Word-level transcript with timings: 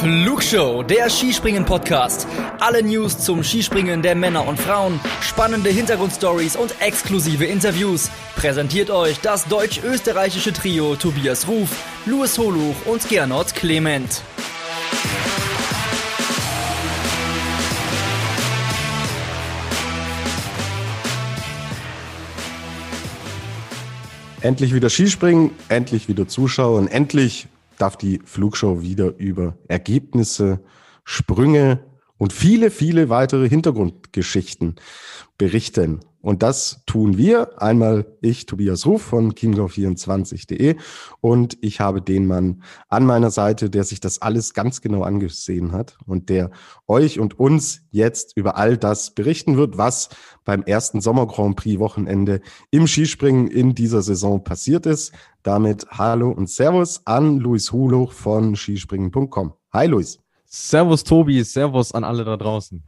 Flugshow, 0.00 0.82
der 0.82 1.10
Skispringen-Podcast. 1.10 2.26
Alle 2.58 2.82
News 2.82 3.18
zum 3.18 3.44
Skispringen 3.44 4.00
der 4.00 4.14
Männer 4.14 4.48
und 4.48 4.58
Frauen, 4.58 4.98
spannende 5.20 5.68
Hintergrundstories 5.68 6.56
und 6.56 6.74
exklusive 6.80 7.44
Interviews. 7.44 8.10
Präsentiert 8.34 8.88
euch 8.88 9.20
das 9.20 9.44
deutsch-österreichische 9.44 10.54
Trio 10.54 10.96
Tobias 10.96 11.46
Ruf, 11.46 11.68
Louis 12.06 12.38
Holuch 12.38 12.86
und 12.86 13.06
Gernot 13.10 13.54
Clement. 13.54 14.22
Endlich 24.40 24.72
wieder 24.72 24.88
Skispringen, 24.88 25.50
endlich 25.68 26.08
wieder 26.08 26.26
Zuschauer 26.26 26.78
und 26.78 26.88
endlich 26.88 27.48
darf 27.80 27.96
die 27.96 28.20
Flugshow 28.24 28.82
wieder 28.82 29.16
über 29.18 29.56
Ergebnisse, 29.68 30.60
Sprünge 31.04 31.80
und 32.20 32.34
viele, 32.34 32.70
viele 32.70 33.08
weitere 33.08 33.48
Hintergrundgeschichten 33.48 34.76
berichten. 35.38 36.00
Und 36.20 36.42
das 36.42 36.82
tun 36.84 37.16
wir. 37.16 37.62
Einmal 37.62 38.04
ich, 38.20 38.44
Tobias 38.44 38.84
Ruf 38.84 39.00
von 39.00 39.32
chiemgau24.de 39.32 40.76
und 41.22 41.56
ich 41.62 41.80
habe 41.80 42.02
den 42.02 42.26
Mann 42.26 42.62
an 42.90 43.06
meiner 43.06 43.30
Seite, 43.30 43.70
der 43.70 43.84
sich 43.84 44.00
das 44.00 44.20
alles 44.20 44.52
ganz 44.52 44.82
genau 44.82 45.02
angesehen 45.02 45.72
hat 45.72 45.96
und 46.04 46.28
der 46.28 46.50
euch 46.86 47.18
und 47.18 47.38
uns 47.38 47.86
jetzt 47.90 48.36
über 48.36 48.58
all 48.58 48.76
das 48.76 49.14
berichten 49.14 49.56
wird, 49.56 49.78
was 49.78 50.10
beim 50.44 50.62
ersten 50.62 51.00
Sommer 51.00 51.26
Grand 51.26 51.56
Prix 51.56 51.80
Wochenende 51.80 52.42
im 52.70 52.86
Skispringen 52.86 53.48
in 53.48 53.74
dieser 53.74 54.02
Saison 54.02 54.44
passiert 54.44 54.84
ist. 54.84 55.14
Damit 55.42 55.86
Hallo 55.92 56.30
und 56.30 56.50
Servus 56.50 57.00
an 57.06 57.38
Luis 57.38 57.72
Huloch 57.72 58.12
von 58.12 58.56
skispringen.com. 58.56 59.54
Hi 59.72 59.86
Luis. 59.86 60.20
Servus 60.52 61.04
Tobi, 61.04 61.44
Servus 61.44 61.92
an 61.92 62.02
alle 62.02 62.24
da 62.24 62.36
draußen. 62.36 62.82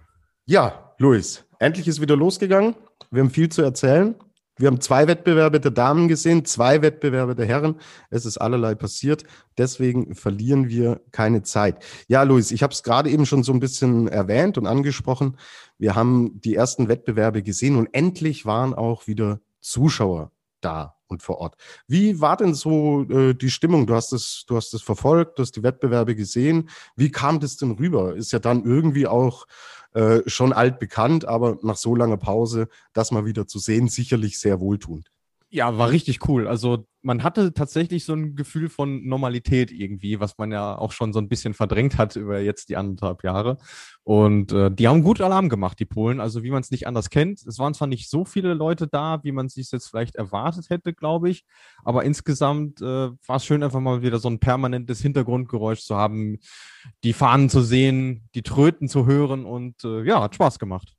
Ja, 0.47 0.93
Luis, 0.99 1.45
endlich 1.61 1.87
ist 1.87 2.01
wieder 2.01 2.17
losgegangen. 2.17 2.75
Wir 3.13 3.23
haben 3.23 3.31
viel 3.31 3.51
zu 3.51 3.63
erzählen. 3.63 4.17
Wir 4.59 4.67
haben 4.67 4.81
zwei 4.81 5.07
Wettbewerbe 5.07 5.61
der 5.61 5.71
Damen 5.71 6.09
gesehen, 6.09 6.45
zwei 6.45 6.83
Wettbewerbe 6.83 7.37
der 7.37 7.47
Herren. 7.47 7.77
Es 8.11 8.27
ist 8.27 8.37
allerlei 8.37 8.75
passiert. 8.75 9.23
Deswegen 9.59 10.17
verlieren 10.17 10.69
wir 10.69 11.03
keine 11.13 11.45
Zeit. 11.45 11.85
Ja, 12.09 12.25
Luis, 12.25 12.51
ich 12.51 12.65
habe 12.65 12.73
es 12.73 12.83
gerade 12.83 13.09
eben 13.11 13.27
schon 13.27 13.45
so 13.45 13.53
ein 13.53 13.61
bisschen 13.61 14.09
erwähnt 14.09 14.59
und 14.59 14.67
angesprochen. 14.67 15.37
Wir 15.79 15.95
haben 15.95 16.41
die 16.41 16.57
ersten 16.57 16.89
Wettbewerbe 16.89 17.45
gesehen 17.45 17.77
und 17.77 17.89
endlich 17.93 18.45
waren 18.45 18.75
auch 18.75 19.07
wieder 19.07 19.41
Zuschauer 19.61 20.33
da 20.61 20.97
und 21.13 21.23
vor 21.23 21.39
Ort. 21.39 21.57
Wie 21.87 22.21
war 22.21 22.37
denn 22.37 22.55
so 22.55 23.03
äh, 23.03 23.35
die 23.35 23.51
Stimmung? 23.51 23.87
Du 23.87 23.95
hast 23.95 24.13
es, 24.13 24.45
du 24.49 24.57
hast 24.57 24.75
es 24.75 24.83
verfolgt, 24.83 25.39
du 25.39 25.43
hast 25.43 25.55
die 25.57 25.63
Wettbewerbe 25.63 26.17
gesehen. 26.17 26.69
Wie 26.97 27.11
kam 27.11 27.39
das 27.39 27.57
denn 27.57 27.73
rüber? 27.73 28.17
Ist 28.17 28.33
ja 28.33 28.41
dann 28.41 28.65
irgendwie 28.65 29.07
auch 29.07 29.47
äh, 29.95 30.21
schon 30.27 30.53
altbekannt, 30.53 31.27
aber 31.27 31.59
nach 31.63 31.77
so 31.77 31.95
langer 31.95 32.17
Pause, 32.17 32.69
das 32.93 33.13
mal 33.13 33.27
wieder 33.27 33.47
zu 33.47 33.59
sehen, 33.59 33.89
sicherlich 33.89 34.41
sehr 34.41 34.59
wohltuend. 34.59 35.11
Ja, 35.55 35.77
war 35.77 35.91
richtig 35.91 36.27
cool. 36.29 36.49
Also 36.49 36.87
man 37.03 37.23
hatte 37.23 37.53
tatsächlich 37.53 38.07
so 38.07 38.15
ein 38.15 38.37
Gefühl 38.37 38.71
von 38.71 39.07
Normalität 39.07 39.71
irgendwie, 39.71 40.19
was 40.19 40.39
man 40.39 40.51
ja 40.51 40.79
auch 40.79 40.93
schon 40.93 41.13
so 41.13 41.19
ein 41.19 41.29
bisschen 41.29 41.53
verdrängt 41.53 41.99
hat 41.99 42.17
über 42.17 42.41
jetzt 42.41 42.71
die 42.71 42.77
anderthalb 42.79 43.23
Jahre. 43.23 43.59
Und 44.03 44.51
äh, 44.53 44.71
die 44.71 44.89
haben 44.89 45.03
gut 45.03 45.21
Alarm 45.21 45.51
gemacht, 45.51 45.79
die 45.79 45.85
Polen. 45.85 46.21
Also 46.21 46.43
wie 46.43 46.51
man 46.51 46.63
es 46.63 46.71
nicht 46.71 46.87
anders 46.87 47.11
kennt. 47.11 47.43
Es 47.47 47.59
waren 47.59 47.75
zwar 47.75 47.87
nicht 47.87 48.09
so 48.09 48.25
viele 48.25 48.55
Leute 48.55 48.89
da, 48.89 49.23
wie 49.25 49.33
man 49.33 49.45
es 49.45 49.53
sich 49.53 49.71
jetzt 49.71 49.91
vielleicht 49.91 50.15
erwartet 50.17 50.71
hätte, 50.71 50.95
glaube 50.95 51.29
ich. 51.29 51.45
Aber 51.85 52.03
insgesamt 52.05 52.81
äh, 52.81 53.11
war 53.11 53.37
es 53.37 53.45
schön, 53.45 53.63
einfach 53.63 53.81
mal 53.81 54.01
wieder 54.01 54.21
so 54.21 54.31
ein 54.31 54.39
permanentes 54.39 55.03
Hintergrundgeräusch 55.03 55.83
zu 55.83 55.97
haben, 55.97 56.39
die 57.05 57.13
Fahnen 57.13 57.51
zu 57.51 57.61
sehen, 57.61 58.27
die 58.35 58.43
Tröten 58.43 58.89
zu 58.89 59.05
hören 59.05 59.45
und 59.45 59.85
äh, 59.85 60.03
ja, 60.05 60.23
hat 60.23 60.35
Spaß 60.35 60.59
gemacht 60.59 60.95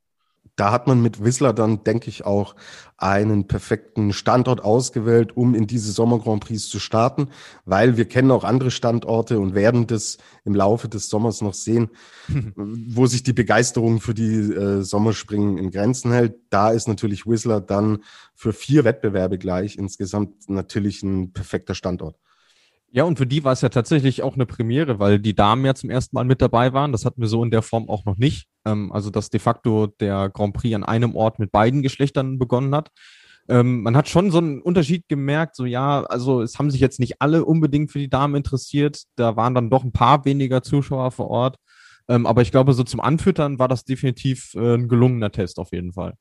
da 0.55 0.71
hat 0.71 0.87
man 0.87 1.01
mit 1.01 1.23
Whistler 1.23 1.51
dann, 1.51 1.83
denke 1.83 2.09
ich, 2.09 2.25
auch 2.25 2.55
einen 2.97 3.47
perfekten 3.47 4.13
Standort 4.13 4.63
ausgewählt, 4.63 5.35
um 5.35 5.55
in 5.55 5.67
diese 5.67 5.91
Sommer 5.91 6.19
Grand 6.19 6.43
Prix 6.45 6.69
zu 6.69 6.79
starten, 6.79 7.29
weil 7.65 7.97
wir 7.97 8.05
kennen 8.05 8.31
auch 8.31 8.43
andere 8.43 8.71
Standorte 8.71 9.39
und 9.39 9.55
werden 9.55 9.87
das 9.87 10.17
im 10.45 10.53
Laufe 10.53 10.87
des 10.87 11.09
Sommers 11.09 11.41
noch 11.41 11.53
sehen, 11.53 11.89
wo 12.55 13.07
sich 13.07 13.23
die 13.23 13.33
Begeisterung 13.33 13.99
für 13.99 14.13
die 14.13 14.35
äh, 14.35 14.83
Sommerspringen 14.83 15.57
in 15.57 15.71
Grenzen 15.71 16.11
hält. 16.11 16.35
Da 16.49 16.69
ist 16.69 16.87
natürlich 16.87 17.25
Whistler 17.25 17.59
dann 17.59 18.03
für 18.35 18.53
vier 18.53 18.83
Wettbewerbe 18.83 19.37
gleich 19.37 19.77
insgesamt 19.77 20.49
natürlich 20.49 21.01
ein 21.03 21.33
perfekter 21.33 21.75
Standort. 21.75 22.15
Ja, 22.95 23.05
und 23.05 23.17
für 23.17 23.25
die 23.25 23.43
war 23.43 23.53
es 23.53 23.61
ja 23.61 23.69
tatsächlich 23.69 24.21
auch 24.21 24.35
eine 24.35 24.45
Premiere, 24.45 24.99
weil 24.99 25.17
die 25.17 25.33
Damen 25.33 25.65
ja 25.65 25.73
zum 25.73 25.89
ersten 25.89 26.15
Mal 26.15 26.25
mit 26.25 26.43
dabei 26.43 26.73
waren. 26.73 26.91
Das 26.91 27.05
hatten 27.05 27.21
wir 27.21 27.27
so 27.27 27.43
in 27.43 27.49
der 27.49 27.63
Form 27.63 27.89
auch 27.89 28.05
noch 28.05 28.17
nicht. 28.17 28.45
Ähm, 28.65 28.91
also, 28.91 29.09
dass 29.09 29.31
de 29.31 29.39
facto 29.39 29.87
der 29.87 30.29
Grand 30.29 30.53
Prix 30.53 30.75
an 30.75 30.83
einem 30.83 31.15
Ort 31.15 31.39
mit 31.39 31.51
beiden 31.51 31.81
Geschlechtern 31.81 32.37
begonnen 32.37 32.75
hat. 32.75 32.91
Ähm, 33.49 33.81
man 33.81 33.97
hat 33.97 34.09
schon 34.09 34.29
so 34.29 34.37
einen 34.37 34.61
Unterschied 34.61 35.07
gemerkt, 35.09 35.55
so 35.55 35.65
ja, 35.65 36.03
also 36.03 36.43
es 36.43 36.59
haben 36.59 36.69
sich 36.69 36.81
jetzt 36.81 36.99
nicht 36.99 37.19
alle 37.19 37.45
unbedingt 37.45 37.91
für 37.91 37.97
die 37.97 38.09
Damen 38.11 38.35
interessiert. 38.35 39.01
Da 39.15 39.35
waren 39.35 39.55
dann 39.55 39.71
doch 39.71 39.83
ein 39.83 39.91
paar 39.91 40.23
weniger 40.25 40.61
Zuschauer 40.61 41.09
vor 41.09 41.29
Ort. 41.29 41.57
Ähm, 42.07 42.27
aber 42.27 42.43
ich 42.43 42.51
glaube, 42.51 42.73
so 42.73 42.83
zum 42.83 42.99
Anfüttern 42.99 43.57
war 43.57 43.67
das 43.67 43.85
definitiv 43.85 44.53
äh, 44.53 44.75
ein 44.75 44.87
gelungener 44.87 45.31
Test 45.31 45.57
auf 45.57 45.71
jeden 45.71 45.93
Fall. 45.93 46.13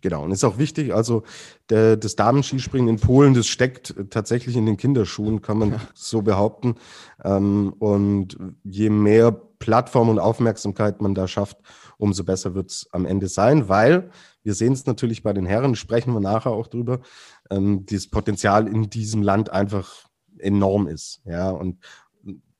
Genau, 0.00 0.22
und 0.22 0.30
ist 0.30 0.44
auch 0.44 0.58
wichtig, 0.58 0.94
also 0.94 1.24
der, 1.70 1.96
das 1.96 2.14
Damenskispringen 2.14 2.88
in 2.88 3.00
Polen, 3.00 3.34
das 3.34 3.48
steckt 3.48 3.94
tatsächlich 4.10 4.56
in 4.56 4.64
den 4.64 4.76
Kinderschuhen, 4.76 5.42
kann 5.42 5.58
man 5.58 5.72
ja. 5.72 5.80
so 5.94 6.22
behaupten. 6.22 6.76
Ähm, 7.24 7.74
und 7.78 8.38
je 8.62 8.90
mehr 8.90 9.32
Plattform 9.58 10.08
und 10.08 10.20
Aufmerksamkeit 10.20 11.02
man 11.02 11.14
da 11.14 11.26
schafft, 11.26 11.58
umso 11.96 12.22
besser 12.22 12.54
wird 12.54 12.70
es 12.70 12.86
am 12.92 13.06
Ende 13.06 13.26
sein, 13.26 13.68
weil 13.68 14.10
wir 14.44 14.54
sehen 14.54 14.72
es 14.72 14.86
natürlich 14.86 15.24
bei 15.24 15.32
den 15.32 15.46
Herren, 15.46 15.74
sprechen 15.74 16.14
wir 16.14 16.20
nachher 16.20 16.52
auch 16.52 16.68
drüber, 16.68 17.00
ähm, 17.50 17.84
das 17.86 18.08
Potenzial 18.08 18.68
in 18.68 18.88
diesem 18.88 19.22
Land 19.22 19.50
einfach 19.50 20.06
enorm 20.38 20.86
ist. 20.86 21.22
Ja, 21.24 21.50
und 21.50 21.78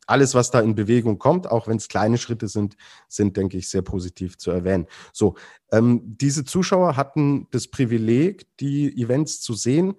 alles, 0.09 0.35
was 0.35 0.51
da 0.51 0.61
in 0.61 0.75
Bewegung 0.75 1.19
kommt, 1.19 1.51
auch 1.51 1.69
wenn 1.69 1.77
es 1.77 1.89
kleine 1.89 2.19
Schritte 2.19 2.49
sind, 2.49 2.77
sind, 3.09 3.37
denke 3.37 3.59
ich, 3.59 3.69
sehr 3.69 3.83
positiv 3.83 4.39
zu 4.39 4.51
erwähnen. 4.51 4.87
So, 5.13 5.37
ähm, 5.71 6.01
diese 6.05 6.45
Zuschauer 6.45 6.97
hatten 6.97 7.47
das 7.51 7.69
Privileg, 7.69 8.47
die 8.59 8.91
Events 9.01 9.41
zu 9.41 9.55
sehen. 9.55 9.95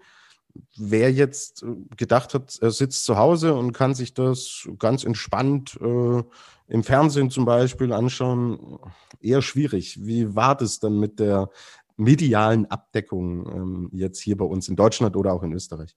Wer 0.75 1.11
jetzt 1.11 1.61
äh, 1.63 1.67
gedacht 1.95 2.33
hat, 2.33 2.57
er 2.59 2.71
sitzt 2.71 3.05
zu 3.05 3.17
Hause 3.17 3.53
und 3.53 3.71
kann 3.71 3.93
sich 3.93 4.15
das 4.15 4.67
ganz 4.79 5.03
entspannt 5.03 5.77
äh, 5.79 6.23
im 6.67 6.83
Fernsehen 6.83 7.29
zum 7.29 7.45
Beispiel 7.45 7.93
anschauen, 7.93 8.79
eher 9.21 9.43
schwierig. 9.43 10.05
Wie 10.05 10.35
war 10.35 10.55
das 10.55 10.79
dann 10.79 10.99
mit 10.99 11.19
der 11.19 11.49
medialen 11.97 12.65
Abdeckung 12.65 13.47
ähm, 13.47 13.89
jetzt 13.91 14.21
hier 14.21 14.37
bei 14.37 14.45
uns 14.45 14.69
in 14.69 14.75
Deutschland 14.75 15.15
oder 15.15 15.33
auch 15.33 15.43
in 15.43 15.53
Österreich? 15.53 15.95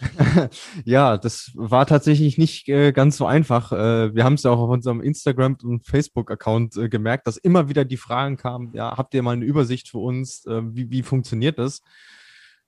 ja, 0.84 1.16
das 1.16 1.50
war 1.54 1.86
tatsächlich 1.86 2.38
nicht 2.38 2.68
äh, 2.68 2.92
ganz 2.92 3.16
so 3.16 3.26
einfach. 3.26 3.72
Äh, 3.72 4.14
wir 4.14 4.24
haben 4.24 4.34
es 4.34 4.44
ja 4.44 4.50
auch 4.50 4.60
auf 4.60 4.70
unserem 4.70 5.00
Instagram- 5.00 5.58
und 5.62 5.86
Facebook-Account 5.86 6.76
äh, 6.76 6.88
gemerkt, 6.88 7.26
dass 7.26 7.36
immer 7.36 7.68
wieder 7.68 7.84
die 7.84 7.96
Fragen 7.96 8.36
kamen, 8.36 8.72
ja, 8.74 8.96
habt 8.96 9.14
ihr 9.14 9.22
mal 9.22 9.32
eine 9.32 9.44
Übersicht 9.44 9.88
für 9.88 9.98
uns? 9.98 10.46
Äh, 10.46 10.62
wie, 10.74 10.90
wie 10.90 11.02
funktioniert 11.02 11.58
das? 11.58 11.82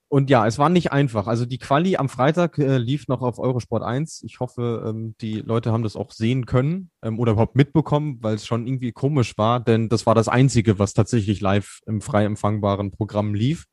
Und 0.09 0.29
ja, 0.29 0.45
es 0.45 0.59
war 0.59 0.67
nicht 0.67 0.91
einfach. 0.91 1.27
Also 1.27 1.45
die 1.45 1.57
Quali 1.57 1.95
am 1.95 2.09
Freitag 2.09 2.57
äh, 2.57 2.77
lief 2.77 3.07
noch 3.07 3.21
auf 3.21 3.39
Eurosport 3.39 3.81
1. 3.81 4.23
Ich 4.23 4.41
hoffe, 4.41 4.83
ähm, 4.85 5.15
die 5.21 5.35
Leute 5.35 5.71
haben 5.71 5.83
das 5.83 5.95
auch 5.95 6.11
sehen 6.11 6.45
können 6.45 6.91
ähm, 7.01 7.17
oder 7.17 7.31
überhaupt 7.31 7.55
mitbekommen, 7.55 8.17
weil 8.19 8.35
es 8.35 8.45
schon 8.45 8.67
irgendwie 8.67 8.91
komisch 8.91 9.37
war, 9.37 9.61
denn 9.61 9.87
das 9.87 10.05
war 10.05 10.13
das 10.13 10.27
Einzige, 10.27 10.79
was 10.79 10.93
tatsächlich 10.93 11.39
live 11.39 11.79
im 11.85 12.01
frei 12.01 12.25
empfangbaren 12.25 12.91
Programm 12.91 13.33
lief. 13.33 13.67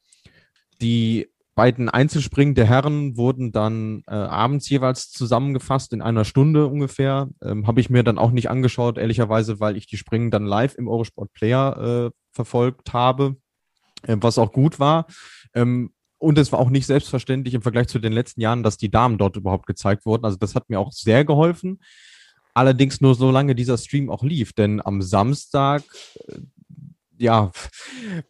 Die 0.80 1.28
beiden 1.58 1.88
Einzelspringen 1.88 2.54
der 2.54 2.66
Herren 2.66 3.16
wurden 3.16 3.50
dann 3.50 4.04
äh, 4.06 4.12
abends 4.12 4.68
jeweils 4.68 5.10
zusammengefasst 5.10 5.92
in 5.92 6.00
einer 6.00 6.24
Stunde 6.24 6.68
ungefähr. 6.68 7.30
Ähm, 7.42 7.66
Habe 7.66 7.80
ich 7.80 7.90
mir 7.90 8.04
dann 8.04 8.16
auch 8.16 8.30
nicht 8.30 8.48
angeschaut, 8.48 8.96
ehrlicherweise, 8.96 9.58
weil 9.58 9.76
ich 9.76 9.88
die 9.88 9.96
Springen 9.96 10.30
dann 10.30 10.46
live 10.46 10.76
im 10.76 10.86
Eurosport 10.86 11.32
Player 11.32 12.06
äh, 12.06 12.10
verfolgt 12.30 12.92
habe, 12.92 13.38
äh, 14.04 14.16
was 14.20 14.38
auch 14.38 14.52
gut 14.52 14.78
war. 14.78 15.08
Ähm, 15.52 15.90
und 16.18 16.38
es 16.38 16.52
war 16.52 16.60
auch 16.60 16.70
nicht 16.70 16.86
selbstverständlich 16.86 17.54
im 17.54 17.62
Vergleich 17.62 17.88
zu 17.88 17.98
den 17.98 18.12
letzten 18.12 18.40
Jahren, 18.40 18.62
dass 18.62 18.76
die 18.76 18.92
Damen 18.92 19.18
dort 19.18 19.34
überhaupt 19.34 19.66
gezeigt 19.66 20.06
wurden. 20.06 20.26
Also 20.26 20.38
das 20.38 20.54
hat 20.54 20.70
mir 20.70 20.78
auch 20.78 20.92
sehr 20.92 21.24
geholfen. 21.24 21.80
Allerdings 22.54 23.00
nur 23.00 23.16
solange 23.16 23.56
dieser 23.56 23.78
Stream 23.78 24.10
auch 24.10 24.22
lief, 24.22 24.52
denn 24.52 24.80
am 24.80 25.02
Samstag 25.02 25.82
äh, 26.28 26.38
ja, 27.18 27.50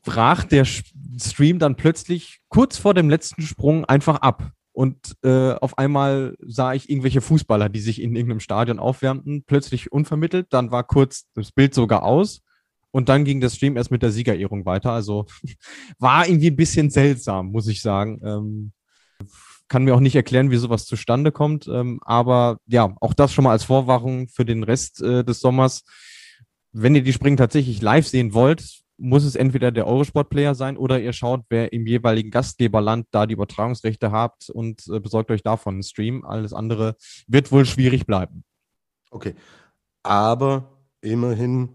brach 0.05 0.45
der 0.45 0.65
Stream 0.65 1.59
dann 1.59 1.77
plötzlich 1.77 2.41
kurz 2.49 2.77
vor 2.79 2.95
dem 2.95 3.11
letzten 3.11 3.43
Sprung 3.43 3.85
einfach 3.85 4.17
ab. 4.17 4.53
Und 4.73 5.17
äh, 5.25 5.55
auf 5.55 5.77
einmal 5.77 6.37
sah 6.41 6.73
ich 6.73 6.89
irgendwelche 6.89 7.21
Fußballer, 7.21 7.69
die 7.69 7.81
sich 7.81 8.01
in 8.01 8.15
irgendeinem 8.15 8.41
Stadion 8.41 8.79
aufwärmten, 8.79 9.43
plötzlich 9.45 9.91
unvermittelt. 9.91 10.47
Dann 10.51 10.71
war 10.71 10.85
kurz 10.85 11.27
das 11.35 11.51
Bild 11.51 11.75
sogar 11.75 12.05
aus. 12.05 12.43
Und 12.91 13.09
dann 13.09 13.25
ging 13.25 13.41
der 13.41 13.51
Stream 13.51 13.77
erst 13.77 13.91
mit 13.91 14.03
der 14.03 14.13
Siegerehrung 14.13 14.65
weiter. 14.67 14.93
Also 14.93 15.27
war 15.99 16.29
irgendwie 16.29 16.51
ein 16.51 16.57
bisschen 16.57 16.91
seltsam, 16.91 17.51
muss 17.51 17.67
ich 17.67 17.83
sagen. 17.83 18.21
Ähm, 18.25 18.73
kann 19.67 19.85
mir 19.85 19.95
auch 19.95 20.01
nicht 20.01 20.17
erklären, 20.17 20.51
wie 20.51 20.57
sowas 20.57 20.87
zustande 20.87 21.33
kommt. 21.33 21.67
Ähm, 21.67 21.99
aber 22.03 22.59
ja, 22.67 22.95
auch 23.01 23.15
das 23.15 23.33
schon 23.33 23.45
mal 23.45 23.53
als 23.53 23.65
Vorwarnung 23.65 24.29
für 24.29 24.45
den 24.45 24.63
Rest 24.63 25.03
äh, 25.03 25.25
des 25.25 25.41
Sommers. 25.41 25.85
Wenn 26.73 26.95
ihr 26.95 27.03
die 27.03 27.13
Springen 27.13 27.37
tatsächlich 27.37 27.81
live 27.83 28.07
sehen 28.07 28.35
wollt, 28.35 28.83
muss 28.99 29.25
es 29.25 29.37
entweder 29.37 29.71
der 29.71 29.87
Eurosport-Player 29.87 30.55
sein 30.55 30.77
oder 30.77 31.01
ihr 31.01 31.13
schaut, 31.13 31.45
wer 31.49 31.73
im 31.73 31.87
jeweiligen 31.87 32.31
Gastgeberland 32.31 33.07
da 33.13 33.27
die 33.27 33.35
Übertragungsrechte 33.35 34.11
habt 34.11 34.51
und 34.51 34.87
äh, 34.89 34.99
besorgt 34.99 35.31
euch 35.31 35.43
davon 35.43 35.75
einen 35.75 35.83
Stream. 35.85 36.25
Alles 36.25 36.53
andere 36.53 36.97
wird 37.29 37.53
wohl 37.53 37.65
schwierig 37.65 38.07
bleiben. 38.07 38.45
Okay. 39.11 39.35
Aber 40.03 40.83
immerhin, 41.01 41.71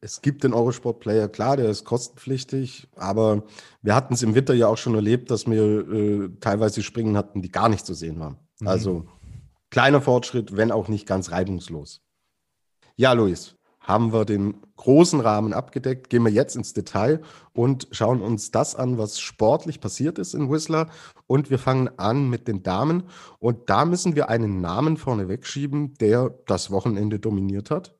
es 0.00 0.22
gibt 0.22 0.42
den 0.42 0.54
Eurosport-Player, 0.54 1.28
klar, 1.28 1.56
der 1.56 1.68
ist 1.68 1.84
kostenpflichtig, 1.84 2.88
aber 2.96 3.44
wir 3.82 3.94
hatten 3.94 4.14
es 4.14 4.22
im 4.22 4.34
Winter 4.34 4.54
ja 4.54 4.68
auch 4.68 4.78
schon 4.78 4.94
erlebt, 4.94 5.30
dass 5.30 5.46
wir 5.46 5.88
äh, 5.88 6.28
teilweise 6.40 6.82
Springen 6.82 7.16
hatten, 7.16 7.42
die 7.42 7.50
gar 7.50 7.68
nicht 7.68 7.84
zu 7.84 7.94
sehen 7.94 8.18
waren. 8.20 8.38
Mhm. 8.60 8.68
Also 8.68 9.06
kleiner 9.70 10.00
Fortschritt, 10.00 10.56
wenn 10.56 10.72
auch 10.72 10.88
nicht 10.88 11.06
ganz 11.06 11.30
reibungslos. 11.30 12.00
Ja, 12.96 13.12
Luis, 13.12 13.56
haben 13.84 14.12
wir 14.12 14.24
den 14.24 14.54
großen 14.76 15.20
Rahmen 15.20 15.52
abgedeckt. 15.52 16.08
Gehen 16.08 16.24
wir 16.24 16.32
jetzt 16.32 16.56
ins 16.56 16.72
Detail 16.72 17.20
und 17.52 17.86
schauen 17.90 18.22
uns 18.22 18.50
das 18.50 18.74
an, 18.74 18.98
was 18.98 19.20
sportlich 19.20 19.80
passiert 19.80 20.18
ist 20.18 20.34
in 20.34 20.50
Whistler. 20.50 20.88
Und 21.26 21.50
wir 21.50 21.58
fangen 21.58 21.90
an 21.98 22.28
mit 22.30 22.48
den 22.48 22.62
Damen. 22.62 23.04
Und 23.38 23.68
da 23.68 23.84
müssen 23.84 24.16
wir 24.16 24.30
einen 24.30 24.60
Namen 24.60 24.96
vorne 24.96 25.28
wegschieben, 25.28 25.94
der 25.94 26.30
das 26.46 26.70
Wochenende 26.70 27.20
dominiert 27.20 27.70
hat, 27.70 27.94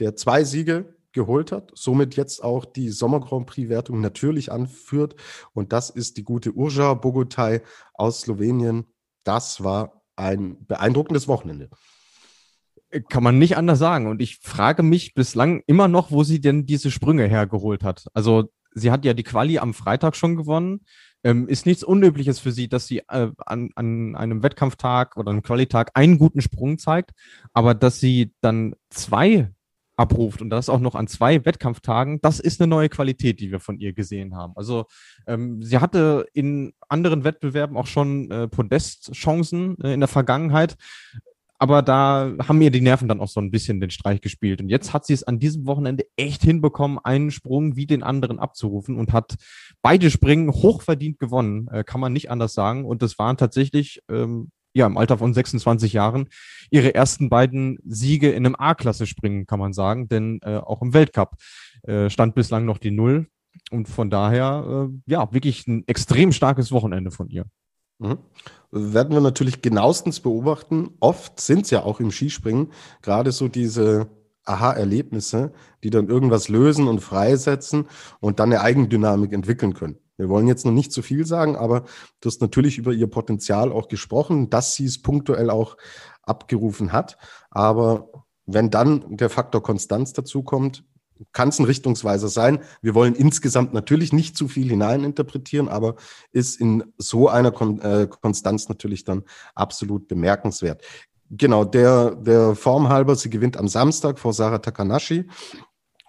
der 0.00 0.16
zwei 0.16 0.42
Siege 0.42 0.96
geholt 1.12 1.52
hat, 1.52 1.70
somit 1.74 2.16
jetzt 2.16 2.42
auch 2.42 2.64
die 2.64 2.90
Sommer 2.90 3.20
Grand 3.20 3.46
Prix 3.46 3.68
Wertung 3.68 4.00
natürlich 4.00 4.50
anführt. 4.50 5.14
Und 5.54 5.72
das 5.72 5.88
ist 5.88 6.16
die 6.16 6.24
gute 6.24 6.52
Urja 6.52 6.94
Bogotaj 6.94 7.62
aus 7.94 8.22
Slowenien. 8.22 8.86
Das 9.22 9.62
war 9.62 10.02
ein 10.16 10.66
beeindruckendes 10.66 11.28
Wochenende. 11.28 11.70
Kann 13.08 13.22
man 13.22 13.38
nicht 13.38 13.56
anders 13.56 13.78
sagen. 13.78 14.06
Und 14.06 14.22
ich 14.22 14.38
frage 14.38 14.82
mich 14.82 15.14
bislang 15.14 15.62
immer 15.66 15.88
noch, 15.88 16.10
wo 16.10 16.24
sie 16.24 16.40
denn 16.40 16.66
diese 16.66 16.90
Sprünge 16.90 17.26
hergeholt 17.26 17.84
hat. 17.84 18.06
Also 18.14 18.50
sie 18.72 18.90
hat 18.90 19.04
ja 19.04 19.14
die 19.14 19.24
Quali 19.24 19.58
am 19.58 19.74
Freitag 19.74 20.16
schon 20.16 20.36
gewonnen. 20.36 20.80
Ähm, 21.24 21.48
ist 21.48 21.66
nichts 21.66 21.82
Unübliches 21.82 22.38
für 22.38 22.52
sie, 22.52 22.68
dass 22.68 22.86
sie 22.86 22.98
äh, 23.08 23.30
an, 23.44 23.70
an 23.74 24.14
einem 24.14 24.42
Wettkampftag 24.42 25.16
oder 25.16 25.30
einem 25.30 25.42
Qualitag 25.42 25.90
einen 25.94 26.16
guten 26.16 26.40
Sprung 26.40 26.78
zeigt, 26.78 27.10
aber 27.52 27.74
dass 27.74 27.98
sie 27.98 28.32
dann 28.40 28.76
zwei 28.88 29.50
abruft 29.98 30.40
und 30.40 30.50
das 30.50 30.68
auch 30.68 30.78
noch 30.78 30.94
an 30.94 31.08
zwei 31.08 31.44
Wettkampftagen, 31.44 32.20
das 32.20 32.38
ist 32.38 32.60
eine 32.60 32.68
neue 32.68 32.88
Qualität, 32.88 33.40
die 33.40 33.50
wir 33.50 33.58
von 33.58 33.78
ihr 33.80 33.92
gesehen 33.92 34.36
haben. 34.36 34.52
Also 34.54 34.86
ähm, 35.26 35.60
sie 35.60 35.78
hatte 35.78 36.26
in 36.32 36.72
anderen 36.88 37.24
Wettbewerben 37.24 37.76
auch 37.76 37.88
schon 37.88 38.30
äh, 38.30 38.46
Podestchancen 38.46 39.76
äh, 39.82 39.92
in 39.94 40.00
der 40.00 40.08
Vergangenheit, 40.08 40.76
aber 41.58 41.82
da 41.82 42.32
haben 42.46 42.58
mir 42.58 42.70
die 42.70 42.80
Nerven 42.80 43.08
dann 43.08 43.20
auch 43.20 43.28
so 43.28 43.40
ein 43.40 43.50
bisschen 43.50 43.80
den 43.80 43.90
Streich 43.90 44.20
gespielt. 44.20 44.60
Und 44.60 44.68
jetzt 44.68 44.92
hat 44.92 45.04
sie 45.04 45.12
es 45.12 45.24
an 45.24 45.40
diesem 45.40 45.66
Wochenende 45.66 46.06
echt 46.16 46.42
hinbekommen, 46.42 46.98
einen 47.02 47.32
Sprung 47.32 47.74
wie 47.74 47.86
den 47.86 48.04
anderen 48.04 48.38
abzurufen 48.38 48.96
und 48.96 49.12
hat 49.12 49.34
beide 49.82 50.10
Springen 50.10 50.50
hochverdient 50.50 51.18
gewonnen, 51.18 51.68
äh, 51.68 51.82
kann 51.82 52.00
man 52.00 52.12
nicht 52.12 52.30
anders 52.30 52.54
sagen. 52.54 52.84
Und 52.84 53.02
das 53.02 53.18
waren 53.18 53.36
tatsächlich, 53.36 54.00
ähm, 54.08 54.50
ja, 54.72 54.86
im 54.86 54.96
Alter 54.96 55.18
von 55.18 55.34
26 55.34 55.92
Jahren 55.92 56.28
ihre 56.70 56.94
ersten 56.94 57.28
beiden 57.28 57.78
Siege 57.84 58.30
in 58.30 58.46
einem 58.46 58.54
A-Klasse-Springen, 58.56 59.46
kann 59.46 59.58
man 59.58 59.72
sagen. 59.72 60.08
Denn 60.08 60.38
äh, 60.42 60.58
auch 60.58 60.80
im 60.82 60.94
Weltcup 60.94 61.34
äh, 61.82 62.08
stand 62.08 62.36
bislang 62.36 62.66
noch 62.66 62.78
die 62.78 62.92
Null. 62.92 63.26
Und 63.72 63.88
von 63.88 64.10
daher, 64.10 64.88
äh, 64.88 65.12
ja, 65.12 65.32
wirklich 65.32 65.66
ein 65.66 65.82
extrem 65.88 66.30
starkes 66.30 66.70
Wochenende 66.70 67.10
von 67.10 67.28
ihr. 67.28 67.46
Mhm. 67.98 68.18
Werden 68.70 69.14
wir 69.14 69.20
natürlich 69.20 69.62
genauestens 69.62 70.20
beobachten. 70.20 70.90
Oft 71.00 71.40
sind 71.40 71.64
es 71.64 71.70
ja 71.70 71.82
auch 71.82 72.00
im 72.00 72.10
Skispringen 72.10 72.72
gerade 73.02 73.32
so 73.32 73.48
diese 73.48 74.08
Aha-Erlebnisse, 74.44 75.52
die 75.82 75.90
dann 75.90 76.08
irgendwas 76.08 76.48
lösen 76.48 76.88
und 76.88 77.00
freisetzen 77.00 77.86
und 78.20 78.40
dann 78.40 78.52
eine 78.52 78.62
Eigendynamik 78.62 79.32
entwickeln 79.32 79.74
können. 79.74 79.98
Wir 80.16 80.28
wollen 80.28 80.48
jetzt 80.48 80.66
noch 80.66 80.72
nicht 80.72 80.92
zu 80.92 81.02
viel 81.02 81.24
sagen, 81.26 81.56
aber 81.56 81.84
du 82.20 82.28
hast 82.28 82.40
natürlich 82.40 82.76
über 82.78 82.92
ihr 82.92 83.06
Potenzial 83.06 83.70
auch 83.70 83.88
gesprochen, 83.88 84.50
dass 84.50 84.74
sie 84.74 84.86
es 84.86 85.00
punktuell 85.00 85.48
auch 85.48 85.76
abgerufen 86.22 86.92
hat. 86.92 87.18
Aber 87.50 88.10
wenn 88.44 88.70
dann 88.70 89.16
der 89.16 89.30
Faktor 89.30 89.62
Konstanz 89.62 90.12
dazukommt, 90.12 90.84
kann 91.32 91.48
es 91.48 91.58
ein 91.58 91.64
Richtungsweiser 91.64 92.28
sein. 92.28 92.60
Wir 92.82 92.94
wollen 92.94 93.14
insgesamt 93.14 93.72
natürlich 93.72 94.12
nicht 94.12 94.36
zu 94.36 94.48
viel 94.48 94.68
hineininterpretieren, 94.68 95.68
aber 95.68 95.96
ist 96.32 96.60
in 96.60 96.84
so 96.98 97.28
einer 97.28 97.50
Kon 97.50 97.80
äh, 97.80 98.08
Konstanz 98.08 98.68
natürlich 98.68 99.04
dann 99.04 99.24
absolut 99.54 100.08
bemerkenswert. 100.08 100.82
Genau, 101.30 101.64
der, 101.64 102.14
der 102.14 102.54
Form 102.54 102.88
halber, 102.88 103.14
sie 103.14 103.28
gewinnt 103.28 103.58
am 103.58 103.68
Samstag 103.68 104.18
vor 104.18 104.32
Sarah 104.32 104.58
Takanashi 104.58 105.26